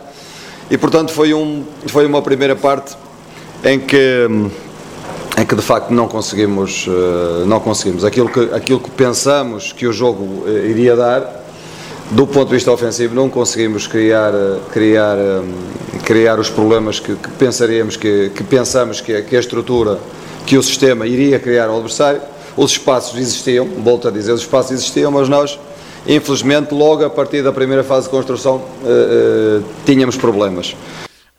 E 0.69 0.77
portanto 0.77 1.11
foi, 1.11 1.33
um, 1.33 1.63
foi 1.87 2.05
uma 2.05 2.21
primeira 2.21 2.55
parte 2.55 2.95
em 3.63 3.79
que, 3.79 4.27
em 5.37 5.45
que 5.45 5.55
de 5.55 5.61
facto 5.61 5.91
não 5.91 6.07
conseguimos, 6.07 6.87
uh, 6.87 7.45
não 7.45 7.59
conseguimos 7.59 8.03
aquilo 8.03 8.29
que, 8.29 8.53
aquilo 8.53 8.79
que 8.79 8.91
pensamos 8.91 9.71
que 9.71 9.87
o 9.87 9.93
jogo 9.93 10.49
iria 10.49 10.95
dar 10.95 11.41
do 12.11 12.27
ponto 12.27 12.49
de 12.49 12.55
vista 12.55 12.69
ofensivo 12.69 13.15
não 13.15 13.29
conseguimos 13.29 13.87
criar, 13.87 14.33
criar, 14.73 15.17
criar 16.03 16.39
os 16.39 16.49
problemas 16.49 16.99
que, 16.99 17.15
que 17.15 17.29
pensaríamos 17.31 17.95
que, 17.95 18.29
que 18.35 18.43
pensamos 18.43 18.99
que 18.99 19.15
a, 19.15 19.21
que 19.21 19.33
a 19.33 19.39
estrutura, 19.39 19.97
que 20.45 20.57
o 20.57 20.63
sistema 20.63 21.05
iria 21.07 21.39
criar 21.39 21.67
ao 21.67 21.75
adversário. 21.75 22.21
Os 22.55 22.71
espaços 22.71 23.17
existiam, 23.17 23.65
volto 23.65 24.07
a 24.07 24.11
dizer, 24.11 24.31
os 24.31 24.41
espaços 24.41 24.71
existiam, 24.71 25.11
mas 25.11 25.29
nós, 25.29 25.59
infelizmente, 26.05 26.73
logo 26.73 27.05
a 27.05 27.09
partir 27.09 27.41
da 27.41 27.51
primeira 27.51 27.83
fase 27.83 28.07
de 28.07 28.11
construção, 28.11 28.57
uh, 28.57 29.59
uh, 29.59 29.63
tínhamos 29.85 30.17
problemas. 30.17 30.75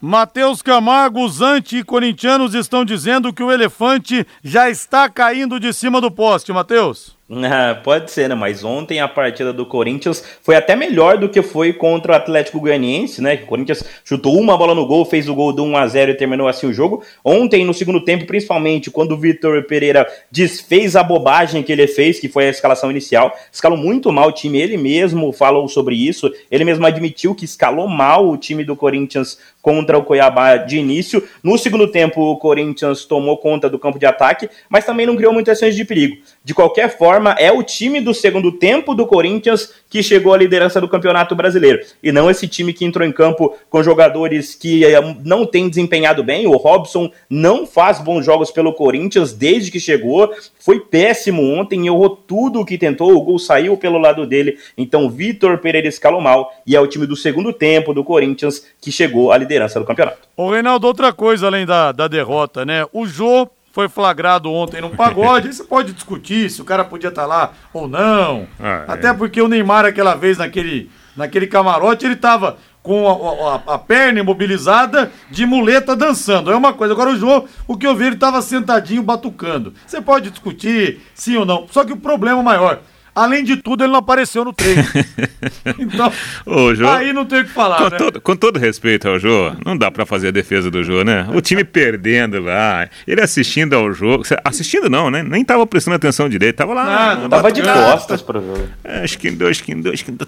Matheus 0.04 0.62
Camargo, 0.62 1.24
os 1.24 1.40
anti-corintianos 1.40 2.54
estão 2.54 2.84
dizendo 2.84 3.32
que 3.32 3.42
o 3.42 3.52
elefante 3.52 4.26
já 4.42 4.68
está 4.68 5.08
caindo 5.08 5.60
de 5.60 5.72
cima 5.72 6.00
do 6.00 6.10
poste, 6.10 6.52
Matheus. 6.52 7.16
Pode 7.82 8.10
ser, 8.10 8.28
né? 8.28 8.34
Mas 8.34 8.62
ontem 8.62 9.00
a 9.00 9.08
partida 9.08 9.52
do 9.52 9.64
Corinthians 9.64 10.22
foi 10.42 10.54
até 10.54 10.76
melhor 10.76 11.16
do 11.16 11.28
que 11.28 11.40
foi 11.40 11.72
contra 11.72 12.12
o 12.12 12.14
Atlético 12.14 12.60
Goianiense, 12.60 13.22
né? 13.22 13.34
O 13.34 13.46
Corinthians 13.46 13.82
chutou 14.04 14.38
uma 14.38 14.56
bola 14.56 14.74
no 14.74 14.86
gol, 14.86 15.04
fez 15.04 15.28
o 15.28 15.34
gol 15.34 15.52
do 15.52 15.64
1 15.64 15.76
a 15.76 15.86
0 15.86 16.10
e 16.10 16.14
terminou 16.14 16.46
assim 16.46 16.66
o 16.66 16.72
jogo. 16.72 17.02
Ontem, 17.24 17.64
no 17.64 17.72
segundo 17.72 18.04
tempo, 18.04 18.26
principalmente 18.26 18.90
quando 18.90 19.12
o 19.12 19.16
Vitor 19.16 19.62
Pereira 19.64 20.06
desfez 20.30 20.94
a 20.94 21.02
bobagem 21.02 21.62
que 21.62 21.72
ele 21.72 21.86
fez, 21.86 22.20
que 22.20 22.28
foi 22.28 22.46
a 22.46 22.50
escalação 22.50 22.90
inicial, 22.90 23.34
escalou 23.50 23.78
muito 23.78 24.12
mal 24.12 24.28
o 24.28 24.32
time. 24.32 24.60
Ele 24.60 24.76
mesmo 24.76 25.32
falou 25.32 25.66
sobre 25.68 25.94
isso, 25.96 26.30
ele 26.50 26.64
mesmo 26.64 26.84
admitiu 26.84 27.34
que 27.34 27.44
escalou 27.44 27.88
mal 27.88 28.28
o 28.28 28.36
time 28.36 28.62
do 28.62 28.76
Corinthians 28.76 29.38
contra 29.62 29.96
o 29.96 30.02
Cuiabá 30.02 30.56
de 30.56 30.76
início. 30.76 31.22
No 31.42 31.56
segundo 31.56 31.86
tempo, 31.86 32.20
o 32.20 32.36
Corinthians 32.36 33.04
tomou 33.04 33.38
conta 33.38 33.70
do 33.70 33.78
campo 33.78 33.98
de 33.98 34.04
ataque, 34.04 34.50
mas 34.68 34.84
também 34.84 35.06
não 35.06 35.16
criou 35.16 35.32
muitas 35.32 35.58
chances 35.58 35.76
de 35.76 35.84
perigo. 35.84 36.16
De 36.44 36.52
qualquer 36.52 36.98
forma, 36.98 37.36
é 37.38 37.52
o 37.52 37.62
time 37.62 38.00
do 38.00 38.12
segundo 38.12 38.50
tempo 38.50 38.92
do 38.92 39.06
Corinthians 39.06 39.72
que 39.88 40.02
chegou 40.02 40.34
à 40.34 40.36
liderança 40.36 40.80
do 40.80 40.88
Campeonato 40.88 41.36
Brasileiro. 41.36 41.80
E 42.02 42.10
não 42.10 42.28
esse 42.28 42.48
time 42.48 42.72
que 42.72 42.84
entrou 42.84 43.06
em 43.06 43.12
campo 43.12 43.56
com 43.70 43.82
jogadores 43.82 44.54
que 44.56 44.84
eh, 44.84 45.00
não 45.24 45.46
têm 45.46 45.68
desempenhado 45.68 46.24
bem. 46.24 46.46
O 46.46 46.56
Robson 46.56 47.10
não 47.30 47.64
faz 47.64 48.00
bons 48.00 48.24
jogos 48.24 48.50
pelo 48.50 48.72
Corinthians 48.72 49.32
desde 49.32 49.70
que 49.70 49.78
chegou. 49.78 50.34
Foi 50.58 50.80
péssimo 50.80 51.42
ontem, 51.42 51.86
errou 51.86 52.10
tudo 52.10 52.60
o 52.60 52.64
que 52.64 52.76
tentou. 52.76 53.14
O 53.14 53.22
gol 53.22 53.38
saiu 53.38 53.76
pelo 53.76 53.98
lado 53.98 54.26
dele. 54.26 54.58
Então, 54.76 55.08
Vitor 55.08 55.58
Pereira 55.58 55.86
escalou 55.86 56.20
mal. 56.20 56.52
E 56.66 56.74
é 56.74 56.80
o 56.80 56.86
time 56.88 57.06
do 57.06 57.14
segundo 57.14 57.52
tempo 57.52 57.94
do 57.94 58.02
Corinthians 58.02 58.66
que 58.80 58.90
chegou 58.90 59.30
à 59.30 59.38
liderança 59.38 59.51
do 59.58 59.84
campeonato. 59.84 60.18
Ô, 60.36 60.50
Reinaldo, 60.50 60.86
outra 60.86 61.12
coisa 61.12 61.46
além 61.46 61.66
da, 61.66 61.92
da 61.92 62.08
derrota, 62.08 62.64
né? 62.64 62.86
O 62.92 63.06
Jô 63.06 63.48
foi 63.72 63.88
flagrado 63.88 64.52
ontem 64.52 64.80
num 64.80 64.90
pagode. 64.90 65.48
Aí 65.48 65.52
você 65.52 65.64
pode 65.64 65.92
discutir 65.92 66.50
se 66.50 66.60
o 66.60 66.64
cara 66.64 66.84
podia 66.84 67.08
estar 67.08 67.22
tá 67.22 67.26
lá 67.26 67.52
ou 67.72 67.88
não. 67.88 68.46
Ah. 68.60 68.84
Até 68.86 69.08
é. 69.08 69.14
porque 69.14 69.40
o 69.40 69.48
Neymar, 69.48 69.84
aquela 69.84 70.14
vez 70.14 70.38
naquele, 70.38 70.90
naquele 71.16 71.46
camarote, 71.46 72.04
ele 72.04 72.16
tava 72.16 72.58
com 72.82 73.08
a, 73.08 73.72
a, 73.72 73.74
a, 73.74 73.78
perna 73.78 74.20
imobilizada 74.20 75.10
de 75.30 75.46
muleta 75.46 75.96
dançando. 75.96 76.52
É 76.52 76.56
uma 76.56 76.72
coisa. 76.72 76.92
Agora 76.92 77.10
o 77.10 77.16
João, 77.16 77.46
o 77.66 77.76
que 77.76 77.86
eu 77.86 77.94
vi, 77.94 78.06
ele 78.06 78.14
estava 78.16 78.42
sentadinho 78.42 79.02
batucando. 79.02 79.72
Você 79.86 80.00
pode 80.00 80.30
discutir 80.30 81.00
sim 81.14 81.36
ou 81.36 81.46
não. 81.46 81.66
Só 81.70 81.84
que 81.84 81.92
o 81.92 81.96
problema 81.96 82.42
maior 82.42 82.80
Além 83.14 83.44
de 83.44 83.56
tudo, 83.56 83.84
ele 83.84 83.92
não 83.92 83.98
apareceu 83.98 84.42
no 84.44 84.52
treino. 84.54 84.82
então, 85.78 86.10
Ô, 86.46 86.74
Jô, 86.74 86.88
aí 86.88 87.12
não 87.12 87.26
tem 87.26 87.40
o 87.40 87.44
que 87.44 87.50
falar, 87.50 87.76
com, 87.76 87.90
né? 87.90 87.98
todo, 87.98 88.20
com 88.20 88.36
todo 88.36 88.58
respeito 88.58 89.06
ao 89.06 89.18
Jô, 89.18 89.54
não 89.64 89.76
dá 89.76 89.90
para 89.90 90.06
fazer 90.06 90.28
a 90.28 90.30
defesa 90.30 90.70
do 90.70 90.82
Jô, 90.82 91.04
né? 91.04 91.28
O 91.34 91.40
time 91.42 91.62
perdendo 91.62 92.40
lá, 92.40 92.88
ele 93.06 93.20
assistindo 93.20 93.74
ao 93.74 93.92
jogo, 93.92 94.24
assistindo 94.42 94.88
não, 94.88 95.10
né? 95.10 95.22
Nem 95.22 95.44
tava 95.44 95.66
prestando 95.66 95.96
atenção 95.96 96.26
direito, 96.28 96.56
tava 96.56 96.72
lá. 96.72 97.12
Ah, 97.12 97.28
tava 97.28 97.52
de 97.52 97.62
costas 97.62 98.22
pro 98.22 98.40
jogo. 98.40 98.68
É, 98.82 99.04
esquindou, 99.04 99.50
esquindou, 99.50 99.92
esquindou. 99.92 100.26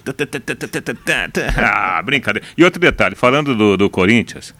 Ah, 1.57 2.01
brincadeira. 2.03 2.47
E 2.55 2.63
outro 2.63 2.79
detalhe, 2.79 3.15
falando 3.15 3.55
do, 3.55 3.77
do 3.77 3.89
Corinthians, 3.89 4.53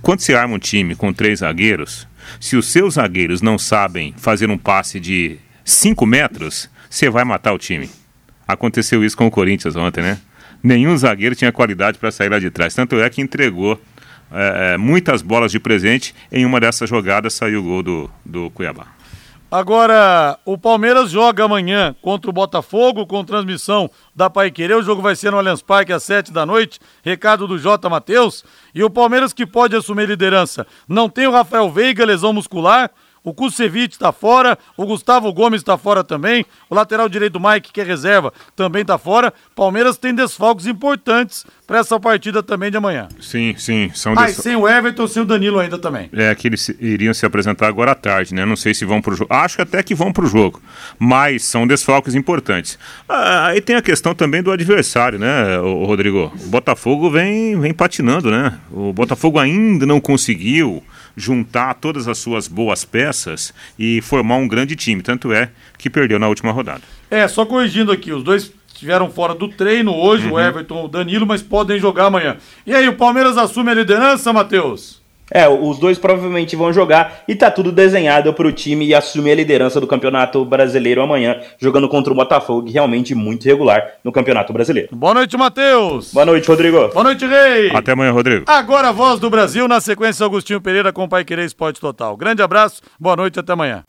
quando 0.00 0.20
se 0.20 0.34
arma 0.34 0.54
um 0.54 0.58
time 0.58 0.96
com 0.96 1.12
três 1.12 1.38
zagueiros, 1.40 2.08
se 2.40 2.56
os 2.56 2.66
seus 2.66 2.94
zagueiros 2.94 3.40
não 3.40 3.56
sabem 3.56 4.14
fazer 4.16 4.50
um 4.50 4.58
passe 4.58 4.98
de 4.98 5.38
5 5.64 6.04
metros, 6.06 6.68
você 6.92 7.08
vai 7.08 7.24
matar 7.24 7.54
o 7.54 7.58
time. 7.58 7.88
Aconteceu 8.46 9.02
isso 9.02 9.16
com 9.16 9.26
o 9.26 9.30
Corinthians 9.30 9.74
ontem, 9.76 10.02
né? 10.02 10.18
Nenhum 10.62 10.94
zagueiro 10.96 11.34
tinha 11.34 11.50
qualidade 11.50 11.98
para 11.98 12.12
sair 12.12 12.28
lá 12.28 12.38
de 12.38 12.50
trás. 12.50 12.74
Tanto 12.74 13.00
é 13.00 13.08
que 13.08 13.22
entregou 13.22 13.80
é, 14.30 14.76
muitas 14.76 15.22
bolas 15.22 15.50
de 15.50 15.58
presente. 15.58 16.14
Em 16.30 16.44
uma 16.44 16.60
dessas 16.60 16.90
jogadas 16.90 17.32
saiu 17.32 17.60
o 17.60 17.62
gol 17.62 17.82
do, 17.82 18.10
do 18.24 18.50
Cuiabá. 18.50 18.88
Agora, 19.50 20.38
o 20.44 20.58
Palmeiras 20.58 21.10
joga 21.10 21.44
amanhã 21.44 21.96
contra 22.02 22.30
o 22.30 22.32
Botafogo, 22.32 23.06
com 23.06 23.24
transmissão 23.24 23.90
da 24.14 24.28
Pai 24.28 24.50
Querer. 24.50 24.76
O 24.76 24.82
jogo 24.82 25.00
vai 25.00 25.16
ser 25.16 25.30
no 25.30 25.38
Allianz 25.38 25.62
Parque 25.62 25.92
às 25.92 26.02
sete 26.02 26.30
da 26.30 26.44
noite. 26.44 26.78
Recado 27.02 27.46
do 27.46 27.58
J. 27.58 27.88
Matheus. 27.88 28.44
E 28.74 28.84
o 28.84 28.90
Palmeiras 28.90 29.32
que 29.32 29.46
pode 29.46 29.74
assumir 29.74 30.08
liderança. 30.08 30.66
Não 30.86 31.08
tem 31.08 31.26
o 31.26 31.32
Rafael 31.32 31.70
Veiga, 31.70 32.04
lesão 32.04 32.34
muscular. 32.34 32.90
O 33.24 33.32
Kusevich 33.32 33.94
está 33.94 34.10
fora, 34.10 34.58
o 34.76 34.84
Gustavo 34.84 35.32
Gomes 35.32 35.60
está 35.60 35.78
fora 35.78 36.02
também, 36.02 36.44
o 36.68 36.74
lateral 36.74 37.08
direito 37.08 37.38
Mike, 37.38 37.72
que 37.72 37.80
é 37.80 37.84
reserva, 37.84 38.32
também 38.56 38.82
está 38.82 38.98
fora. 38.98 39.32
Palmeiras 39.54 39.96
tem 39.96 40.12
desfalques 40.12 40.66
importantes 40.66 41.46
para 41.66 41.78
essa 41.78 41.98
partida 42.00 42.42
também 42.42 42.70
de 42.70 42.76
amanhã. 42.76 43.08
Sim, 43.20 43.54
sim. 43.56 43.90
São 43.94 44.14
ah, 44.16 44.26
des... 44.26 44.36
sem 44.36 44.56
o 44.56 44.68
Everton, 44.68 45.06
sem 45.06 45.22
o 45.22 45.24
Danilo 45.24 45.60
ainda 45.60 45.78
também. 45.78 46.10
É, 46.12 46.34
que 46.34 46.48
eles 46.48 46.68
iriam 46.80 47.14
se 47.14 47.24
apresentar 47.24 47.68
agora 47.68 47.92
à 47.92 47.94
tarde, 47.94 48.34
né? 48.34 48.44
Não 48.44 48.56
sei 48.56 48.74
se 48.74 48.84
vão 48.84 49.00
para 49.00 49.14
o 49.14 49.16
jogo. 49.16 49.32
Acho 49.32 49.62
até 49.62 49.82
que 49.82 49.94
vão 49.94 50.12
para 50.12 50.24
o 50.24 50.28
jogo, 50.28 50.60
mas 50.98 51.44
são 51.44 51.66
desfalques 51.66 52.16
importantes. 52.16 52.76
Ah, 53.08 53.46
aí 53.46 53.60
tem 53.60 53.76
a 53.76 53.82
questão 53.82 54.14
também 54.14 54.42
do 54.42 54.50
adversário, 54.50 55.18
né, 55.18 55.58
o 55.60 55.84
Rodrigo? 55.84 56.32
O 56.44 56.48
Botafogo 56.48 57.10
vem, 57.10 57.58
vem 57.60 57.72
patinando, 57.72 58.30
né? 58.30 58.58
O 58.70 58.92
Botafogo 58.92 59.38
ainda 59.38 59.86
não 59.86 60.00
conseguiu 60.00 60.82
juntar 61.16 61.74
todas 61.74 62.08
as 62.08 62.18
suas 62.18 62.48
boas 62.48 62.84
peças 62.84 63.52
e 63.78 64.00
formar 64.00 64.36
um 64.36 64.48
grande 64.48 64.76
time. 64.76 65.02
Tanto 65.02 65.32
é 65.32 65.50
que 65.76 65.90
perdeu 65.90 66.18
na 66.18 66.28
última 66.28 66.52
rodada. 66.52 66.82
É, 67.10 67.26
só 67.28 67.44
corrigindo 67.44 67.92
aqui, 67.92 68.12
os 68.12 68.22
dois 68.22 68.52
estiveram 68.68 69.10
fora 69.10 69.34
do 69.34 69.48
treino 69.48 69.94
hoje, 69.94 70.26
uhum. 70.26 70.32
o 70.32 70.40
Everton, 70.40 70.84
o 70.84 70.88
Danilo, 70.88 71.26
mas 71.26 71.42
podem 71.42 71.78
jogar 71.78 72.06
amanhã. 72.06 72.36
E 72.66 72.74
aí, 72.74 72.88
o 72.88 72.96
Palmeiras 72.96 73.36
assume 73.36 73.70
a 73.70 73.74
liderança, 73.74 74.32
Matheus? 74.32 75.01
É, 75.32 75.48
os 75.48 75.78
dois 75.78 75.98
provavelmente 75.98 76.54
vão 76.54 76.72
jogar 76.72 77.22
e 77.26 77.34
tá 77.34 77.50
tudo 77.50 77.72
desenhado 77.72 78.32
para 78.34 78.46
o 78.46 78.52
time 78.52 78.92
assumir 78.94 79.32
a 79.32 79.34
liderança 79.34 79.80
do 79.80 79.86
Campeonato 79.86 80.44
Brasileiro 80.44 81.00
amanhã, 81.00 81.40
jogando 81.58 81.88
contra 81.88 82.12
o 82.12 82.16
Botafogo, 82.16 82.70
realmente 82.70 83.14
muito 83.14 83.44
regular 83.44 83.92
no 84.04 84.12
Campeonato 84.12 84.52
Brasileiro. 84.52 84.94
Boa 84.94 85.14
noite, 85.14 85.36
Matheus. 85.36 86.12
Boa 86.12 86.26
noite, 86.26 86.46
Rodrigo. 86.46 86.88
Boa 86.88 87.04
noite, 87.04 87.26
Rei. 87.26 87.70
Até 87.72 87.92
amanhã, 87.92 88.12
Rodrigo. 88.12 88.44
Agora 88.46 88.88
a 88.88 88.92
voz 88.92 89.18
do 89.18 89.30
Brasil, 89.30 89.66
na 89.66 89.80
sequência, 89.80 90.24
Augustinho 90.24 90.60
Pereira 90.60 90.92
com 90.92 91.04
o 91.04 91.08
Pai 91.08 91.24
Querer 91.24 91.46
Esporte 91.46 91.80
Total. 91.80 92.16
Grande 92.16 92.42
abraço, 92.42 92.82
boa 93.00 93.16
noite, 93.16 93.40
até 93.40 93.52
amanhã. 93.52 93.82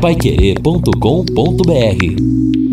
Paiquerê.com.br 0.00 2.65